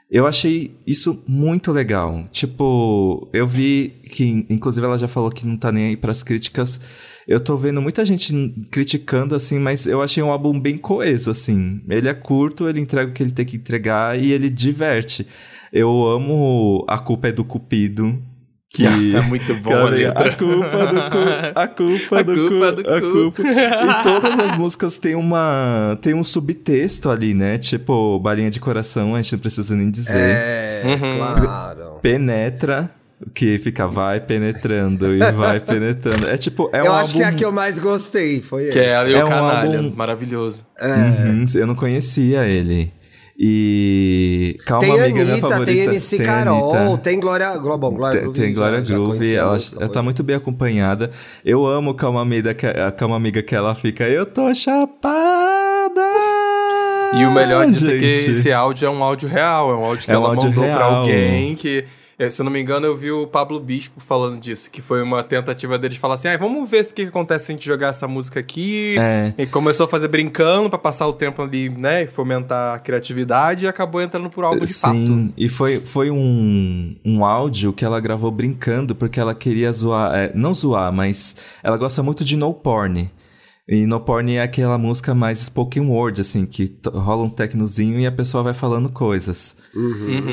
Eu 0.09 0.25
achei 0.25 0.75
isso 0.87 1.23
muito 1.27 1.71
legal. 1.71 2.27
Tipo, 2.31 3.29
eu 3.31 3.45
vi 3.45 4.01
que, 4.11 4.47
inclusive, 4.49 4.83
ela 4.83 4.97
já 4.97 5.07
falou 5.07 5.29
que 5.29 5.45
não 5.45 5.55
tá 5.55 5.71
nem 5.71 5.89
aí 5.89 5.95
pras 5.95 6.23
críticas. 6.23 6.81
Eu 7.29 7.39
tô 7.39 7.55
vendo 7.55 7.79
muita 7.79 8.03
gente 8.03 8.33
criticando, 8.71 9.35
assim, 9.35 9.59
mas 9.59 9.85
eu 9.85 10.01
achei 10.01 10.23
um 10.23 10.31
álbum 10.31 10.59
bem 10.59 10.79
coeso, 10.79 11.29
assim. 11.29 11.79
Ele 11.87 12.09
é 12.09 12.13
curto, 12.15 12.67
ele 12.67 12.79
entrega 12.79 13.11
o 13.11 13.13
que 13.13 13.21
ele 13.21 13.31
tem 13.31 13.45
que 13.45 13.55
entregar 13.57 14.17
e 14.17 14.31
ele 14.31 14.49
diverte. 14.49 15.27
Eu 15.71 16.07
amo 16.07 16.83
A 16.87 16.97
Culpa 16.97 17.27
é 17.27 17.31
do 17.31 17.43
Cupido. 17.43 18.19
Que... 18.71 18.83
É 19.15 19.21
muito 19.21 19.53
bom 19.55 19.69
a 19.71 19.73
Cara, 19.75 19.89
letra. 19.89 20.31
A 20.31 20.35
culpa 20.35 20.85
do 20.87 20.95
cu, 20.95 21.17
a 21.55 21.67
culpa 21.67 22.19
A 22.19 22.21
do 22.23 22.33
culpa 22.35 22.73
cu, 22.73 22.83
do 22.83 22.93
a 22.93 23.01
cu. 23.01 23.11
culpa. 23.11 23.41
E 23.99 24.03
todas 24.03 24.39
as 24.39 24.55
músicas 24.57 24.97
têm 24.97 25.13
uma 25.15 25.97
tem 26.01 26.13
um 26.15 26.23
subtexto 26.23 27.09
ali, 27.11 27.33
né? 27.35 27.57
Tipo, 27.59 28.19
balinha 28.19 28.49
de 28.49 28.59
coração, 28.59 29.13
a 29.15 29.21
gente 29.21 29.33
não 29.33 29.39
precisa 29.39 29.75
nem 29.75 29.89
dizer. 29.91 30.17
É, 30.17 30.81
Uhum. 30.85 31.17
claro. 31.17 31.99
Penetra, 32.01 32.89
que 33.33 33.59
fica 33.59 33.85
vai 33.87 34.19
penetrando 34.19 35.13
e 35.13 35.19
vai 35.33 35.59
penetrando. 35.61 36.27
É 36.27 36.37
tipo, 36.37 36.69
é 36.73 36.79
eu 36.81 36.85
um 36.91 36.95
acho 36.95 37.13
que 37.13 37.21
é 37.21 37.25
álbum 37.25 37.35
a 37.35 37.37
que 37.37 37.45
eu 37.45 37.51
mais 37.51 37.79
gostei, 37.79 38.41
foi 38.41 38.65
Que 38.69 38.79
é 38.79 38.83
essa. 38.85 38.91
ela 38.91 39.09
e 39.09 39.13
É 39.13 39.23
o 39.23 39.25
um 39.25 39.29
canalha. 39.29 39.77
álbum- 39.79 39.93
Maravilhoso. 39.95 40.65
Uhum, 40.81 41.45
eu 41.55 41.67
não 41.67 41.75
conhecia 41.75 42.45
ele. 42.45 42.93
E 43.41 44.57
Calma 44.65 44.81
Tem 44.85 44.91
Amiga, 44.99 45.13
minha 45.13 45.23
Anitta, 45.31 45.47
favorita. 45.49 45.71
tem 45.71 45.79
MC 45.85 46.17
Tem 46.17 46.25
Carol, 46.25 46.75
Anitta. 46.75 46.97
tem 46.97 47.19
Glória, 47.21 47.57
Glo- 47.57 47.77
bom, 47.77 47.91
Glória 47.91 48.15
Tem, 48.19 48.21
Groove. 48.23 48.39
tem 48.41 48.53
Glória 48.53 48.83
já- 48.83 48.93
Groove, 48.95 49.33
ela, 49.35 49.51
muito, 49.51 49.75
ela 49.79 49.89
tá 49.89 50.01
muito 50.01 50.23
bem 50.23 50.35
acompanhada. 50.35 51.09
Eu 51.45 51.65
amo 51.65 51.93
Calma 51.93 52.21
Amiga, 52.21 52.53
que, 52.53 52.65
a 52.65 52.91
Calma 52.91 53.15
Amiga 53.15 53.41
que 53.41 53.55
ela 53.55 53.73
fica, 53.75 54.03
eu 54.09 54.25
tô 54.25 54.53
chapada! 54.53 56.01
E 57.13 57.25
o 57.25 57.31
melhor 57.31 57.65
disso 57.67 57.89
é 57.89 57.97
que 57.97 58.05
esse 58.05 58.51
áudio 58.51 58.85
é 58.87 58.89
um 58.89 59.01
áudio 59.03 59.27
real, 59.29 59.71
é 59.71 59.75
um 59.75 59.85
áudio 59.85 60.05
que 60.05 60.11
É 60.11 60.17
um 60.17 60.21
ela 60.21 60.29
áudio 60.29 60.49
mandou 60.49 60.63
pra 60.65 60.75
real. 60.77 60.95
alguém 60.97 61.55
que 61.55 61.77
É, 61.79 61.85
Se 62.29 62.41
eu 62.41 62.43
não 62.43 62.51
me 62.51 62.59
engano, 62.59 62.85
eu 62.85 62.97
vi 62.97 63.11
o 63.11 63.25
Pablo 63.25 63.61
Bispo 63.61 64.01
falando 64.01 64.37
disso, 64.37 64.69
que 64.69 64.81
foi 64.81 65.01
uma 65.01 65.23
tentativa 65.23 65.77
deles 65.77 65.97
falar 65.97 66.15
assim: 66.15 66.27
ah, 66.27 66.37
vamos 66.37 66.69
ver 66.69 66.83
o 66.83 66.87
que 66.87 67.03
que 67.03 67.07
acontece 67.07 67.45
se 67.45 67.51
a 67.51 67.55
gente 67.55 67.65
jogar 67.65 67.87
essa 67.89 68.09
música 68.09 68.41
aqui. 68.41 68.93
É. 68.97 69.33
E 69.37 69.45
começou 69.45 69.85
a 69.85 69.87
fazer 69.87 70.09
brincando 70.09 70.69
pra 70.69 70.77
passar 70.77 71.07
o 71.07 71.13
tempo 71.13 71.41
ali, 71.41 71.69
né? 71.69 72.03
E 72.03 72.07
fomentar 72.07 72.75
a 72.75 72.79
criatividade 72.79 73.63
e 73.63 73.67
acabou 73.67 74.01
entrando 74.01 74.29
por 74.29 74.43
algo 74.43 74.65
de 74.65 74.73
fato. 74.73 74.95
Sim, 74.95 75.33
e 75.37 75.47
foi, 75.47 75.79
foi 75.79 76.11
um, 76.11 76.93
um 77.05 77.23
áudio 77.23 77.71
que 77.71 77.85
ela 77.85 77.99
gravou 78.01 78.31
brincando, 78.31 78.93
porque 78.93 79.19
ela 79.19 79.33
queria 79.33 79.71
zoar, 79.71 80.13
é, 80.13 80.31
não 80.35 80.53
zoar, 80.53 80.91
mas 80.91 81.37
ela 81.63 81.77
gosta 81.77 82.03
muito 82.03 82.25
de 82.25 82.35
no 82.35 82.53
porn. 82.53 83.09
E 83.71 83.85
no 83.85 83.99
porn 83.99 84.33
é 84.35 84.41
aquela 84.41 84.79
música 84.79 85.13
mais 85.13 85.37
spoken 85.41 85.83
word, 85.89 86.19
assim, 86.21 86.43
que 86.47 86.75
rola 86.91 87.23
um 87.23 87.29
tecnozinho 87.29 87.99
e 87.99 88.07
a 88.07 88.11
pessoa 88.11 88.41
vai 88.43 88.53
falando 88.55 88.89
coisas. 88.89 89.55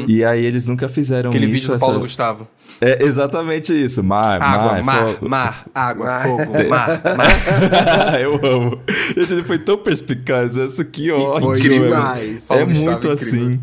E 0.08 0.24
aí 0.24 0.42
eles 0.42 0.66
nunca 0.66 0.88
fizeram 0.88 1.28
Aquele 1.28 1.44
isso. 1.44 1.52
vídeo 1.54 1.68
do 1.68 1.74
essa- 1.74 1.84
Paulo 1.84 2.00
Gustavo. 2.00 2.48
É 2.80 3.04
exatamente 3.04 3.72
isso. 3.74 4.02
Mar, 4.02 4.42
Água, 4.42 4.72
mar, 4.72 4.84
mar, 4.84 5.04
fogo. 5.14 5.28
mar, 5.28 5.66
água, 5.74 6.20
fogo, 6.22 6.68
mar, 6.68 7.00
mar. 7.16 8.20
Eu 8.20 8.34
amo. 8.42 8.80
Gente, 9.16 9.34
ele 9.34 9.42
foi 9.44 9.58
tão 9.58 9.78
perspicaz, 9.78 10.56
essa 10.56 10.84
que 10.84 11.10
ódio. 11.10 11.40
foi 11.48 11.60
demais. 11.60 12.50
É 12.50 12.64
Gustavo 12.64 12.66
muito 12.90 13.06
incrível. 13.08 13.12
assim. 13.12 13.60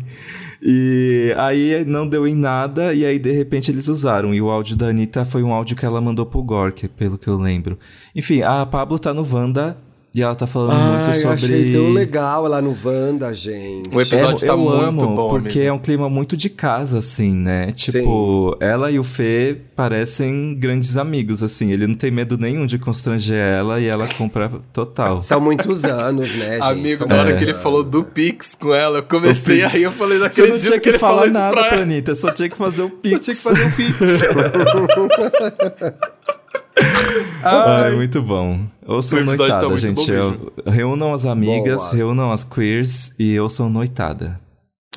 E 0.66 1.34
aí 1.36 1.84
não 1.84 2.08
deu 2.08 2.26
em 2.26 2.34
nada, 2.34 2.94
e 2.94 3.04
aí 3.04 3.18
de 3.18 3.30
repente 3.32 3.70
eles 3.70 3.86
usaram. 3.86 4.32
E 4.34 4.40
o 4.40 4.48
áudio 4.48 4.74
da 4.74 4.86
Anitta 4.86 5.22
foi 5.22 5.42
um 5.42 5.52
áudio 5.52 5.76
que 5.76 5.84
ela 5.84 6.00
mandou 6.00 6.24
pro 6.24 6.42
Gork, 6.42 6.88
pelo 6.88 7.18
que 7.18 7.28
eu 7.28 7.36
lembro. 7.36 7.78
Enfim, 8.16 8.40
a 8.40 8.64
Pablo 8.64 8.98
tá 8.98 9.12
no 9.12 9.28
Wanda 9.30 9.76
e 10.14 10.22
ela 10.22 10.34
tá 10.34 10.46
falando 10.46 10.78
Ai, 10.80 11.06
muito 11.06 11.08
eu 11.08 11.14
sobre. 11.22 11.34
achei 11.34 11.72
tão 11.72 11.92
legal 11.92 12.46
lá 12.46 12.62
no 12.62 12.74
Wanda, 12.84 13.34
gente. 13.34 13.90
O 13.92 14.00
episódio 14.00 14.44
É, 14.44 14.48
tá 14.48 14.54
eu 14.54 14.58
muito 14.58 14.84
amo, 14.84 15.06
bom, 15.14 15.30
porque 15.30 15.58
amigo. 15.58 15.70
é 15.70 15.72
um 15.72 15.78
clima 15.78 16.08
muito 16.08 16.36
de 16.36 16.48
casa, 16.48 16.98
assim, 16.98 17.34
né? 17.34 17.72
Tipo, 17.72 18.56
ela 18.60 18.90
e 18.90 18.98
o 18.98 19.04
Fê 19.04 19.56
parecem 19.74 20.54
grandes 20.54 20.96
amigos, 20.96 21.42
assim. 21.42 21.72
Ele 21.72 21.86
não 21.88 21.94
tem 21.94 22.12
medo 22.12 22.38
nenhum 22.38 22.64
de 22.64 22.78
constranger 22.78 23.36
ela 23.36 23.80
e 23.80 23.86
ela 23.86 24.06
compra 24.16 24.52
total. 24.72 25.20
São 25.20 25.40
muitos 25.40 25.84
anos, 25.84 26.32
né, 26.36 26.58
gente? 26.58 26.62
Amigo, 26.62 26.98
São 26.98 27.06
na 27.08 27.16
hora 27.16 27.36
que 27.36 27.42
ele 27.42 27.54
falou 27.54 27.82
do 27.82 28.04
Pix 28.04 28.54
com 28.54 28.72
ela, 28.72 28.98
eu 28.98 29.02
comecei 29.02 29.64
O 29.64 29.68
aí, 29.68 29.82
eu 29.82 29.90
falei, 29.90 30.18
não 30.18 30.30
Você 30.30 30.40
não 30.42 30.46
acredito 30.46 30.66
tinha 30.68 30.78
que, 30.78 30.80
que, 30.80 30.88
ele 30.90 30.98
falou 30.98 31.20
falar 31.22 31.32
nada 31.32 31.56
pra. 31.56 31.82
Anitta, 31.82 32.14
só 32.14 32.30
tinha 32.30 32.48
que 32.48 32.56
fazer 32.56 32.82
o 32.82 32.90
Pix. 32.90 33.24
Tinha 33.24 33.36
que 33.36 33.42
fazer 33.42 33.64
um 33.64 33.70
Pix. 33.72 33.98
Ai, 37.42 37.90
muito 37.92 38.22
bom. 38.22 38.60
Ouçam 38.86 39.18
O 39.18 39.22
episódio 39.22 39.38
tá 39.54 39.60
Noitada, 39.62 39.68
muito 39.68 39.80
gente. 39.80 40.12
bom 40.12 40.52
Eu- 40.66 40.72
reúnam 40.72 41.12
as 41.12 41.26
amigas, 41.26 41.82
Boa. 41.82 41.94
reúnam 41.94 42.32
as 42.32 42.44
queers 42.44 43.12
e 43.18 43.38
ouçam 43.38 43.68
Noitada. 43.68 44.40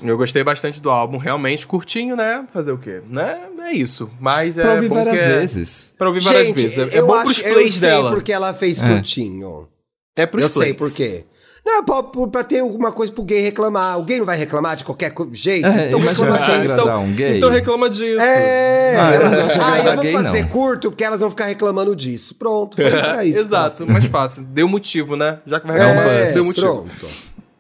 Eu 0.04 0.16
gostei 0.16 0.44
bastante 0.44 0.80
do 0.80 0.92
álbum, 0.92 1.18
realmente 1.18 1.66
curtinho, 1.66 2.16
né? 2.16 2.46
Fazer 2.54 2.72
o 2.72 2.78
quê? 2.78 3.02
Né? 3.10 3.40
É 3.66 3.72
isso. 3.74 4.10
Mas 4.20 4.54
pra 4.54 4.74
é 4.74 4.76
ouvir 4.76 4.90
bom 4.90 4.96
várias 5.04 5.22
é- 5.22 5.40
vezes. 5.40 5.94
Pra 5.98 6.08
ouvir 6.08 6.20
várias 6.22 6.48
Gente, 6.48 6.68
vezes. 6.68 6.78
É, 6.94 6.98
é 6.98 7.00
eu 7.00 7.08
bom 7.08 7.16
acho, 7.16 7.24
pros 7.26 7.42
plays 7.42 7.58
eu 7.76 7.80
sei 7.80 7.90
dela. 7.90 8.12
porque 8.12 8.32
ela 8.32 8.54
fez 8.54 8.80
curtinho. 8.80 9.68
É 10.16 10.26
pros 10.26 10.44
eu 10.44 10.50
sei 10.50 10.74
plays. 10.74 10.78
por 10.78 10.92
quê. 10.96 11.26
Não, 11.70 11.84
pra, 11.84 12.02
pra 12.30 12.44
ter 12.46 12.60
alguma 12.60 12.94
coisa 12.94 13.12
pro 13.12 13.24
gay 13.24 13.42
reclamar. 13.42 14.00
O 14.00 14.04
gay 14.04 14.18
não 14.20 14.26
vai 14.26 14.38
reclamar 14.38 14.78
de 14.78 14.86
qualquer 14.86 15.14
jeito? 15.34 15.68
É, 15.68 15.88
então 15.88 16.00
reclama 16.00 16.36
assim. 16.36 16.52
agradar 16.54 17.00
um 17.00 17.14
gay. 17.14 17.38
Então 17.38 17.50
reclama 17.50 17.90
disso. 17.90 18.22
É, 18.22 18.96
Ah, 18.96 19.14
eu 19.14 19.22
ah, 19.62 19.80
eu 19.80 19.94
vou 19.96 20.04
gay, 20.04 20.14
fazer 20.14 20.42
não. 20.44 20.50
curto 20.50 20.90
porque 20.90 21.04
elas 21.04 21.20
vão 21.20 21.30
ficar 21.30 21.46
reclamando 21.48 21.94
disso. 21.94 22.36
Pronto, 22.36 22.78
foi 22.78 22.90
pra 22.90 23.26
isso. 23.26 23.40
Exato, 23.40 23.86
mais 23.86 24.06
fácil. 24.06 24.44
Deu 24.44 24.68
motivo, 24.70 25.18
né? 25.18 25.40
Já 25.46 25.60
que 25.60 25.68
vai 25.68 25.78
É, 25.78 25.84
reclamar, 25.86 26.10
é 26.14 26.32
deu 26.32 26.46
motivo. 26.46 26.68
pronto. 26.68 27.08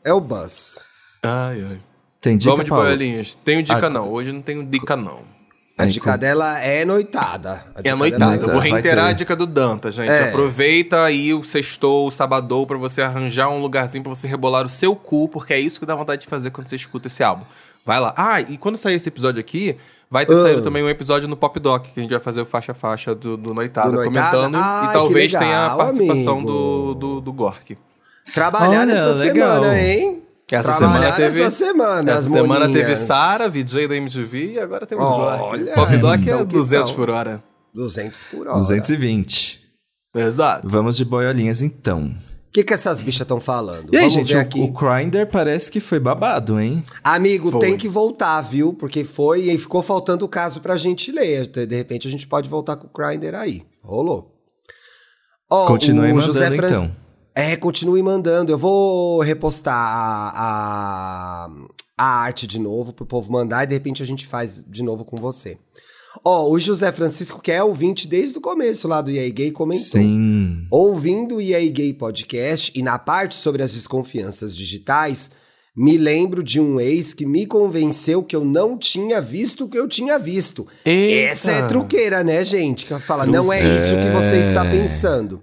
É 0.05 0.13
o 0.13 0.21
buzz. 0.21 0.79
Ai, 1.21 1.65
ai. 1.69 1.79
Tem 2.21 2.37
dica, 2.37 2.51
Vamos 2.51 2.63
de 2.65 2.69
Paulo? 2.69 2.85
boiolinhas. 2.85 3.33
Tenho 3.33 3.61
dica 3.61 3.87
Ah, 3.87 3.89
não. 3.89 4.09
Hoje 4.09 4.31
não 4.31 4.41
tenho 4.41 4.63
dica 4.63 4.95
não. 4.95 5.19
A 5.77 5.83
Aí, 5.83 5.89
dica 5.89 6.11
com- 6.13 6.17
dela 6.17 6.59
é 6.59 6.83
noitada. 6.83 7.63
É 7.83 7.93
noitada. 7.93 8.35
Eu 8.43 8.49
vou 8.49 8.59
reiterar 8.59 9.05
ter. 9.05 9.11
a 9.11 9.13
dica 9.13 9.35
do 9.35 9.45
Danta, 9.45 9.91
gente. 9.91 10.09
É. 10.09 10.29
Aproveita 10.29 11.03
aí 11.03 11.33
o 11.35 11.43
sextou, 11.43 12.07
o 12.07 12.11
sabadou 12.11 12.65
pra 12.65 12.77
você 12.77 13.01
arranjar 13.03 13.49
um 13.49 13.61
lugarzinho 13.61 14.03
pra 14.03 14.13
você 14.13 14.27
rebolar 14.27 14.65
o 14.65 14.69
seu 14.69 14.95
cu, 14.95 15.27
porque 15.29 15.53
é 15.53 15.59
isso 15.59 15.79
que 15.79 15.85
dá 15.85 15.93
vontade 15.95 16.21
de 16.21 16.27
fazer 16.27 16.49
quando 16.49 16.67
você 16.67 16.75
escuta 16.75 17.05
esse 17.07 17.23
álbum. 17.23 17.43
Vai 17.85 17.99
lá. 17.99 18.11
Ah, 18.17 18.41
e 18.41 18.57
quando 18.57 18.75
sair 18.75 18.95
esse 18.95 19.07
episódio 19.07 19.39
aqui, 19.39 19.77
vai 20.09 20.25
ter 20.25 20.33
Ah. 20.33 20.37
saído 20.37 20.61
também 20.63 20.83
um 20.83 20.89
episódio 20.89 21.27
no 21.27 21.37
Pop 21.37 21.59
Doc, 21.59 21.85
que 21.93 21.99
a 21.99 22.01
gente 22.01 22.09
vai 22.11 22.19
fazer 22.19 22.41
o 22.41 22.45
faixa 22.45 22.71
a 22.71 22.75
faixa 22.75 23.13
do, 23.13 23.37
do 23.37 23.53
Noitada, 23.53 23.91
Do 23.91 23.97
Noitada? 23.97 24.31
comentando. 24.37 24.55
Ai, 24.59 24.89
e 24.89 24.93
talvez 24.93 25.31
que 25.31 25.37
tenha 25.37 25.57
a 25.57 25.61
legal, 25.63 25.77
participação 25.77 26.33
amigo. 26.39 26.51
do, 26.51 26.93
do, 26.95 27.21
do 27.21 27.33
Gork. 27.33 27.77
Trabalhar 28.33 28.81
Olha, 28.81 28.85
nessa 28.85 29.13
legal. 29.23 29.63
semana, 29.63 29.79
hein? 29.79 30.23
Essa 30.49 30.73
semana 30.73 31.11
teve. 31.11 31.39
nessa 31.43 31.51
semana, 31.51 32.11
essa 32.13 32.29
semana 32.29 32.71
teve. 32.71 32.95
Sara, 32.95 33.49
VJ 33.49 33.87
da 33.87 33.95
MTV, 33.95 34.53
e 34.53 34.59
agora 34.59 34.85
temos 34.87 35.03
Olha, 35.03 35.37
Gork. 35.37 35.65
Pop 35.75 35.97
Doc 35.97 36.15
estão 36.15 36.39
é 36.39 36.45
que 36.45 36.53
200 36.53 36.89
estão. 36.89 36.95
por 36.95 37.09
hora. 37.09 37.43
200 37.73 38.23
por 38.23 38.47
hora. 38.47 38.57
220. 38.57 39.59
Exato. 40.15 40.67
Vamos 40.69 40.95
de 40.97 41.03
boiolinhas, 41.05 41.61
então. 41.61 42.09
O 42.09 42.51
que, 42.57 42.63
que 42.63 42.73
essas 42.73 43.01
bichas 43.01 43.21
estão 43.21 43.39
falando? 43.39 43.93
E 43.93 43.97
aí, 43.97 44.01
Vamos 44.09 44.13
gente, 44.13 44.33
ver 44.33 44.37
o, 44.37 44.41
aqui. 44.41 44.61
o 44.61 44.67
Grindr 44.71 45.27
parece 45.27 45.69
que 45.69 45.79
foi 45.79 45.99
babado, 45.99 46.59
hein? 46.59 46.83
Amigo, 47.03 47.51
Foi. 47.51 47.59
tem 47.59 47.77
que 47.77 47.87
voltar, 47.87 48.41
viu? 48.41 48.73
Porque 48.73 49.03
foi 49.03 49.41
e 49.41 49.57
ficou 49.59 49.83
faltando 49.83 50.25
o 50.25 50.29
caso 50.29 50.59
pra 50.61 50.75
gente 50.77 51.11
ler. 51.11 51.45
De 51.45 51.75
repente 51.75 52.07
a 52.07 52.11
gente 52.11 52.25
pode 52.25 52.49
voltar 52.49 52.77
com 52.77 52.87
o 52.87 52.89
Grindr 52.91 53.35
aí. 53.35 53.63
Rolou. 53.83 54.33
Ó, 55.51 55.67
Continue 55.67 56.11
o 56.11 56.15
mandando, 56.15 56.21
José 56.21 56.51
Fran- 56.55 56.67
então. 56.69 56.95
É, 57.37 57.55
continue 57.55 58.01
mandando. 58.01 58.51
Eu 58.51 58.57
vou 58.57 59.21
repostar 59.21 59.75
a, 59.75 61.45
a, 61.45 61.49
a 61.95 62.03
arte 62.03 62.47
de 62.47 62.57
novo 62.57 62.91
pro 62.91 63.05
povo 63.05 63.31
mandar 63.31 63.63
e 63.63 63.67
de 63.67 63.75
repente 63.75 64.01
a 64.01 64.05
gente 64.07 64.25
faz 64.25 64.65
de 64.67 64.81
novo 64.81 65.05
com 65.05 65.17
você. 65.17 65.55
Ó, 66.25 66.49
o 66.49 66.57
José 66.57 66.91
Francisco, 66.91 67.39
que 67.39 67.51
é 67.51 67.63
ouvinte 67.63 68.07
desde 68.07 68.39
o 68.39 68.41
começo 68.41 68.87
lá 68.87 69.01
do 69.01 69.11
EA 69.11 69.29
Gay, 69.29 69.51
comentou. 69.51 70.01
Sim. 70.01 70.65
Ouvindo 70.71 71.35
o 71.35 71.41
EA 71.41 71.59
Gay 71.69 71.93
Podcast 71.93 72.71
e 72.73 72.81
na 72.81 72.97
parte 72.97 73.35
sobre 73.35 73.61
as 73.61 73.71
desconfianças 73.71 74.55
digitais, 74.55 75.29
me 75.75 75.95
lembro 75.95 76.41
de 76.41 76.59
um 76.59 76.79
ex 76.79 77.13
que 77.13 77.27
me 77.27 77.45
convenceu 77.45 78.23
que 78.23 78.35
eu 78.35 78.43
não 78.43 78.75
tinha 78.75 79.21
visto 79.21 79.65
o 79.65 79.69
que 79.69 79.77
eu 79.77 79.87
tinha 79.87 80.17
visto. 80.17 80.65
Eita. 80.83 81.31
Essa 81.31 81.51
é 81.51 81.67
truqueira, 81.67 82.23
né, 82.23 82.43
gente? 82.43 82.83
Que 82.83 82.97
fala, 82.97 83.27
não 83.27 83.53
é 83.53 83.59
isso 83.59 83.99
que 84.01 84.09
você 84.09 84.37
está 84.37 84.65
pensando. 84.65 85.39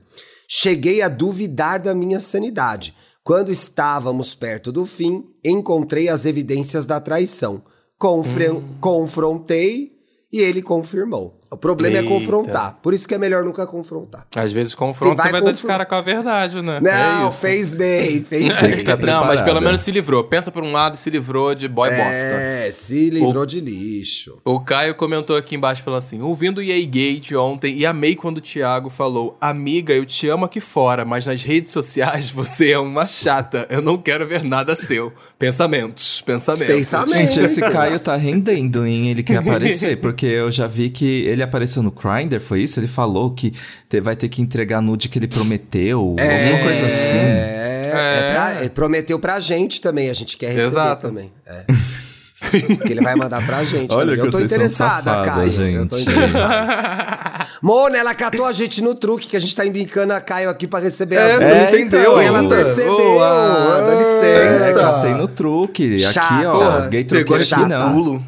Cheguei 0.56 1.02
a 1.02 1.08
duvidar 1.08 1.80
da 1.82 1.92
minha 1.96 2.20
sanidade. 2.20 2.94
Quando 3.24 3.50
estávamos 3.50 4.36
perto 4.36 4.70
do 4.70 4.86
fim, 4.86 5.24
encontrei 5.44 6.08
as 6.08 6.24
evidências 6.26 6.86
da 6.86 7.00
traição. 7.00 7.60
Confre- 7.98 8.50
Hum. 8.52 8.62
Confrontei 8.80 9.94
e 10.32 10.38
ele 10.38 10.62
confirmou. 10.62 11.40
O 11.54 11.56
problema 11.56 11.98
Eita. 11.98 12.08
é 12.08 12.12
confrontar. 12.12 12.78
Por 12.82 12.92
isso 12.92 13.06
que 13.06 13.14
é 13.14 13.18
melhor 13.18 13.44
nunca 13.44 13.64
confrontar. 13.64 14.26
Às 14.34 14.50
vezes 14.50 14.74
confronto, 14.74 15.14
Quem 15.14 15.16
vai 15.16 15.26
você 15.26 15.32
vai 15.32 15.42
dar 15.42 15.52
de 15.52 15.62
cara 15.62 15.86
com 15.86 15.94
a 15.94 16.00
verdade, 16.00 16.60
né? 16.60 16.80
Não, 16.80 17.28
é 17.28 17.30
fez 17.30 17.76
bem, 17.76 18.22
fez 18.24 18.60
bem. 18.60 18.82
tá 18.82 18.96
Não, 18.96 19.24
mas 19.24 19.40
pelo 19.40 19.60
menos 19.60 19.80
se 19.80 19.92
livrou. 19.92 20.24
Pensa 20.24 20.50
por 20.50 20.64
um 20.64 20.72
lado, 20.72 20.96
se 20.96 21.08
livrou 21.10 21.54
de 21.54 21.68
boy 21.68 21.90
bosta. 21.90 22.26
É, 22.26 22.70
se 22.72 23.08
livrou 23.08 23.46
de 23.46 23.60
lixo. 23.60 24.40
O 24.44 24.58
Caio 24.58 24.96
comentou 24.96 25.36
aqui 25.36 25.54
embaixo, 25.54 25.82
falou 25.84 25.98
assim, 25.98 26.20
ouvindo 26.20 26.58
o 26.58 26.62
EA 26.62 26.84
Gate 26.84 27.32
ontem 27.34 27.76
e 27.76 27.86
amei 27.86 28.16
quando 28.16 28.38
o 28.38 28.40
Thiago 28.40 28.90
falou, 28.90 29.36
amiga, 29.40 29.94
eu 29.94 30.04
te 30.04 30.28
amo 30.28 30.44
aqui 30.44 30.58
fora, 30.58 31.04
mas 31.04 31.24
nas 31.24 31.44
redes 31.44 31.70
sociais 31.70 32.30
você 32.34 32.72
é 32.72 32.78
uma 32.80 33.06
chata, 33.06 33.64
eu 33.70 33.80
não 33.80 33.96
quero 33.96 34.26
ver 34.26 34.42
nada 34.42 34.74
seu. 34.74 35.12
Pensamentos, 35.38 36.22
pensamentos. 36.24 36.74
Pensamento. 36.74 37.14
Gente, 37.14 37.40
esse 37.40 37.60
Caio 37.60 37.98
tá 38.00 38.16
rendendo, 38.16 38.86
hein? 38.86 39.10
Ele 39.10 39.22
quer 39.22 39.38
aparecer, 39.38 40.00
porque 40.00 40.26
eu 40.26 40.50
já 40.50 40.66
vi 40.66 40.90
que 40.90 41.24
ele 41.26 41.42
apareceu 41.42 41.82
no 41.82 41.90
Grindr, 41.90 42.40
foi 42.40 42.62
isso? 42.62 42.78
Ele 42.80 42.86
falou 42.86 43.32
que 43.32 43.52
te- 43.88 44.00
vai 44.00 44.14
ter 44.16 44.28
que 44.28 44.40
entregar 44.40 44.80
nude 44.80 45.08
que 45.08 45.18
ele 45.18 45.26
prometeu, 45.28 45.98
alguma 46.00 46.58
coisa 46.62 46.86
assim. 46.86 47.16
É, 47.16 47.82
é. 47.84 47.90
É. 47.94 48.32
pra- 48.32 48.56
ele 48.60 48.70
prometeu 48.70 49.18
pra 49.18 49.38
gente 49.40 49.80
também, 49.80 50.08
a 50.08 50.14
gente 50.14 50.36
quer 50.36 50.48
receber 50.48 50.66
Exato. 50.66 51.02
também. 51.08 51.32
É. 51.46 51.64
que 52.84 52.92
ele 52.92 53.00
vai 53.02 53.14
mandar 53.14 53.44
pra 53.46 53.64
gente. 53.64 53.92
Olha 53.92 54.14
também. 54.14 54.14
que 54.16 54.20
Eu 54.20 54.30
tô 54.30 54.38
vocês 54.38 54.50
são 54.50 54.56
interessada, 54.58 55.02
safadas, 55.12 55.54
Caio. 55.56 55.70
Eu 55.76 55.88
tô 55.88 55.96
gente. 55.96 56.10
interessada. 56.10 57.46
Mona, 57.62 57.96
ela 57.96 58.14
catou 58.14 58.44
a 58.46 58.52
gente 58.52 58.82
no 58.82 58.94
truque, 58.94 59.26
que 59.26 59.36
a 59.36 59.40
gente 59.40 59.54
tá 59.56 59.64
embicando 59.66 60.12
a 60.12 60.20
Caio 60.20 60.50
aqui 60.50 60.66
pra 60.66 60.80
receber 60.80 61.16
É, 61.16 61.18
a 61.18 61.28
você 61.36 61.48
gente. 61.48 61.72
não 61.72 61.78
entendeu 61.78 62.22
E 62.22 62.24
ela 62.26 62.40
ainda. 62.40 62.54
percebeu. 62.56 62.96
Boa, 62.96 63.80
dá 63.80 63.92
É, 63.92 64.58
licença. 64.58 64.80
catei 64.80 65.14
no 65.14 65.28
truque. 65.28 65.94
Aqui, 65.94 66.00
Chato. 66.12 66.46
ó, 66.46 66.80
gay 66.88 67.04
Pegou 67.04 67.36
truqueiro 67.38 67.42
aqui 67.42 67.44
chato. 67.50 67.68
não. 67.68 68.22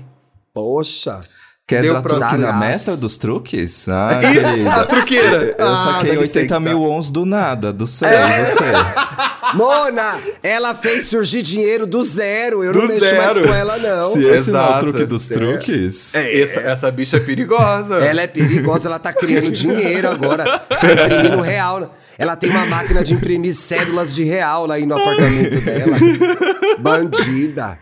Poxa. 0.54 1.20
Quer 1.68 1.82
Deu 1.82 1.94
dar 1.94 2.02
truque 2.02 2.36
na 2.36 2.52
mestra 2.52 2.96
dos 2.96 3.16
truques? 3.18 3.88
Ah, 3.88 4.20
querida. 4.22 4.70
A 4.72 4.84
truqueira. 4.86 5.56
Eu 5.58 5.66
Ah, 5.66 5.76
saquei 5.76 6.14
dá 6.14 6.20
80 6.20 6.40
licença. 6.40 6.60
mil 6.60 6.82
ons 6.84 7.10
do 7.10 7.26
nada, 7.26 7.72
do 7.72 7.86
céu, 7.88 8.08
e 8.08 8.44
você? 8.46 8.64
Mona, 9.54 10.18
ela 10.42 10.74
fez 10.74 11.06
surgir 11.06 11.42
dinheiro 11.42 11.86
do 11.86 12.02
zero. 12.02 12.64
Eu 12.64 12.72
Do 12.72 12.80
não 12.80 12.88
mexo 12.88 13.14
mais 13.16 13.34
zero. 13.34 13.46
com 13.48 13.54
ela, 13.54 13.78
não. 13.78 14.04
Se 14.04 14.20
esse 14.20 14.50
não 14.50 14.58
é 14.58 14.62
o 14.62 14.66
Exato. 14.66 14.80
truque 14.80 15.04
dos 15.04 15.26
truques... 15.26 16.14
Essa, 16.14 16.60
essa 16.60 16.90
bicha 16.90 17.16
é 17.16 17.20
perigosa. 17.20 17.96
Ela 17.96 18.22
é 18.22 18.26
perigosa, 18.26 18.88
ela 18.88 18.98
tá 18.98 19.12
criando 19.12 19.50
dinheiro 19.50 20.08
agora. 20.08 20.44
Tá 20.58 20.92
imprimindo 20.92 21.40
real. 21.40 21.94
Ela 22.18 22.34
tem 22.34 22.48
uma 22.50 22.64
máquina 22.66 23.02
de 23.04 23.12
imprimir 23.12 23.54
cédulas 23.54 24.14
de 24.14 24.24
real 24.24 24.66
lá 24.66 24.76
aí 24.76 24.86
no 24.86 24.96
apartamento 24.96 25.60
dela. 25.60 25.96
Bandida. 26.78 27.78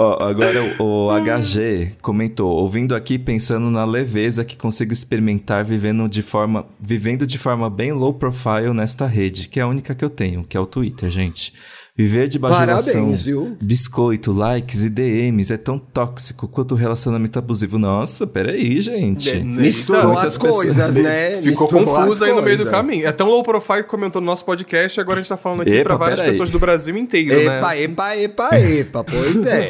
Ó, 0.00 0.22
agora 0.22 0.76
o, 0.78 1.08
o 1.08 1.10
HG 1.10 1.96
comentou, 2.00 2.52
ouvindo 2.52 2.94
aqui 2.94 3.18
pensando 3.18 3.68
na 3.68 3.84
leveza 3.84 4.44
que 4.44 4.56
consigo 4.56 4.92
experimentar 4.92 5.64
vivendo 5.64 6.08
de 6.08 6.22
forma, 6.22 6.64
vivendo 6.78 7.26
de 7.26 7.36
forma 7.36 7.68
bem 7.68 7.90
low 7.90 8.14
profile 8.14 8.72
nesta 8.72 9.08
rede, 9.08 9.48
que 9.48 9.58
é 9.58 9.64
a 9.64 9.66
única 9.66 9.96
que 9.96 10.04
eu 10.04 10.08
tenho, 10.08 10.44
que 10.44 10.56
é 10.56 10.60
o 10.60 10.66
Twitter, 10.66 11.10
gente. 11.10 11.52
Viver 11.98 12.28
de 12.28 12.38
bajulação, 12.38 12.92
Parabéns, 12.92 13.24
viu? 13.24 13.56
biscoito, 13.60 14.30
likes 14.30 14.84
e 14.84 14.88
DMs 14.88 15.52
é 15.52 15.56
tão 15.56 15.80
tóxico 15.80 16.46
quanto 16.46 16.72
o 16.72 16.76
relacionamento 16.76 17.36
abusivo. 17.40 17.76
Nossa, 17.76 18.24
peraí, 18.24 18.80
gente. 18.80 19.28
É, 19.30 19.40
Misturou 19.40 20.12
muitas 20.12 20.26
as 20.26 20.36
coisas, 20.36 20.94
né? 20.94 21.42
Ficou 21.42 21.66
Misturou 21.72 21.84
confuso 21.84 22.24
aí 22.24 22.32
no 22.32 22.40
meio 22.40 22.56
do 22.56 22.66
caminho. 22.66 23.04
É 23.04 23.10
tão 23.10 23.28
low 23.28 23.42
profile 23.42 23.82
que 23.82 23.88
comentou 23.88 24.22
no 24.22 24.26
nosso 24.26 24.44
podcast 24.44 24.96
e 24.96 25.00
agora 25.00 25.18
a 25.18 25.22
gente 25.22 25.28
tá 25.28 25.36
falando 25.36 25.62
aqui 25.62 25.72
Epa, 25.72 25.82
pra 25.82 25.96
várias 25.96 26.20
peraí. 26.20 26.30
pessoas 26.30 26.50
do 26.50 26.60
Brasil 26.60 26.96
inteiro, 26.96 27.32
Epa, 27.32 27.70
né? 27.70 27.82
epa, 27.82 28.16
epa, 28.16 28.60
epa, 28.60 29.02
pois 29.04 29.44
é. 29.44 29.68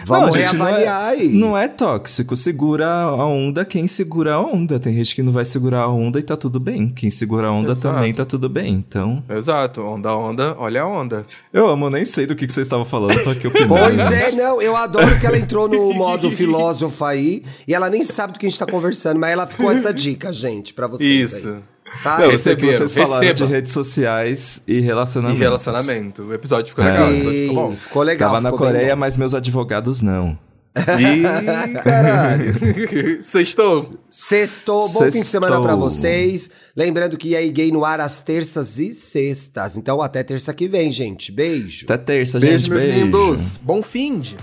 Vamos 0.05 0.26
Não, 0.26 0.32
gente, 0.32 0.57
reavaliar 0.57 1.01
não 1.01 1.07
é, 1.07 1.11
aí. 1.11 1.28
Não 1.28 1.59
é 1.59 1.68
tóxico. 1.68 2.36
Segura 2.36 2.86
a 2.88 3.26
onda 3.26 3.64
quem 3.64 3.86
segura 3.86 4.34
a 4.34 4.40
onda. 4.40 4.78
Tem 4.78 4.94
gente 4.94 5.14
que 5.14 5.22
não 5.22 5.32
vai 5.32 5.44
segurar 5.44 5.82
a 5.82 5.88
onda 5.88 6.18
e 6.18 6.22
tá 6.22 6.36
tudo 6.36 6.59
bem. 6.59 6.88
Quem 6.88 7.11
segura 7.11 7.48
a 7.48 7.53
onda 7.53 7.72
Exato. 7.72 7.80
também 7.80 8.12
tá 8.12 8.24
tudo 8.24 8.48
bem. 8.48 8.74
Então, 8.74 9.22
Exato, 9.28 9.82
onda, 9.82 10.14
onda, 10.14 10.57
olha 10.59 10.82
a 10.82 10.86
onda. 10.86 11.26
eu 11.53 11.68
amo, 11.68 11.90
nem 11.90 12.05
sei 12.05 12.26
do 12.26 12.34
que, 12.34 12.46
que 12.46 12.53
vocês 12.53 12.66
estavam 12.66 12.84
falando, 12.84 13.22
tô 13.22 13.30
aqui 13.30 13.46
opinando. 13.46 13.68
Pois 13.74 14.11
é, 14.11 14.32
não, 14.32 14.61
eu 14.61 14.76
adoro 14.76 15.18
que 15.18 15.26
ela 15.26 15.38
entrou 15.38 15.68
no 15.68 15.92
modo 15.94 16.30
filósofo 16.30 17.05
aí 17.05 17.42
e 17.66 17.74
ela 17.74 17.88
nem 17.90 18.03
sabe 18.03 18.32
do 18.32 18.38
que 18.38 18.46
a 18.46 18.48
gente 18.48 18.59
tá 18.59 18.66
conversando, 18.66 19.18
mas 19.18 19.32
ela 19.32 19.46
ficou 19.46 19.70
essa 19.70 19.92
dica, 19.92 20.32
gente, 20.32 20.72
pra 20.74 20.86
vocês. 20.86 21.32
Isso. 21.32 21.48
Aí. 21.48 21.70
Tá? 22.03 22.18
Não, 22.18 22.30
eu 22.30 22.38
sei 22.38 22.57
que 22.57 22.66
vocês 22.66 22.95
falaram 22.95 23.20
receba. 23.20 23.34
de 23.47 23.53
redes 23.53 23.72
sociais 23.72 24.62
e 24.66 24.74
E 24.74 24.80
relacionamentos. 24.80 25.41
relacionamento. 25.41 26.22
O 26.22 26.32
episódio 26.34 26.68
ficou 26.68 26.84
É. 26.84 26.91
legal, 26.93 27.09
o 27.09 27.12
episódio 27.12 27.41
ficou 27.49 27.55
bom. 27.70 27.76
Ficou 27.76 28.03
legal. 28.03 28.28
Tava 28.30 28.41
na 28.41 28.51
ficou 28.53 28.66
bem 28.66 28.74
Coreia, 28.76 28.97
mas 28.97 29.16
meus 29.16 29.34
advogados 29.34 30.01
não. 30.01 30.38
Ih, 30.76 31.82
caralho. 31.82 32.55
Sextou? 33.24 33.99
Sextou, 34.09 34.88
bom 34.88 35.01
fim 35.11 35.20
de 35.20 35.24
semana 35.26 35.55
Sextou. 35.57 35.62
pra 35.66 35.74
vocês. 35.74 36.49
Lembrando 36.76 37.16
que 37.18 37.34
aí 37.36 37.51
gay 37.51 37.72
no 37.72 37.84
ar 37.84 37.99
às 38.01 38.20
terças 38.20 38.78
e 38.78 38.95
sextas. 38.95 39.76
Então 39.76 40.01
até 40.01 40.22
terça 40.22 40.55
que 40.55 40.68
vem, 40.68 40.93
gente. 40.93 41.32
Beijo. 41.32 41.86
Até 41.86 41.99
terça, 41.99 42.38
Beijo, 42.38 42.59
gente. 42.61 42.70
meus 42.70 42.82
beijo. 42.84 42.99
lindos. 43.01 43.57
Bom 43.57 43.82
fim 43.82 44.20
de. 44.20 44.36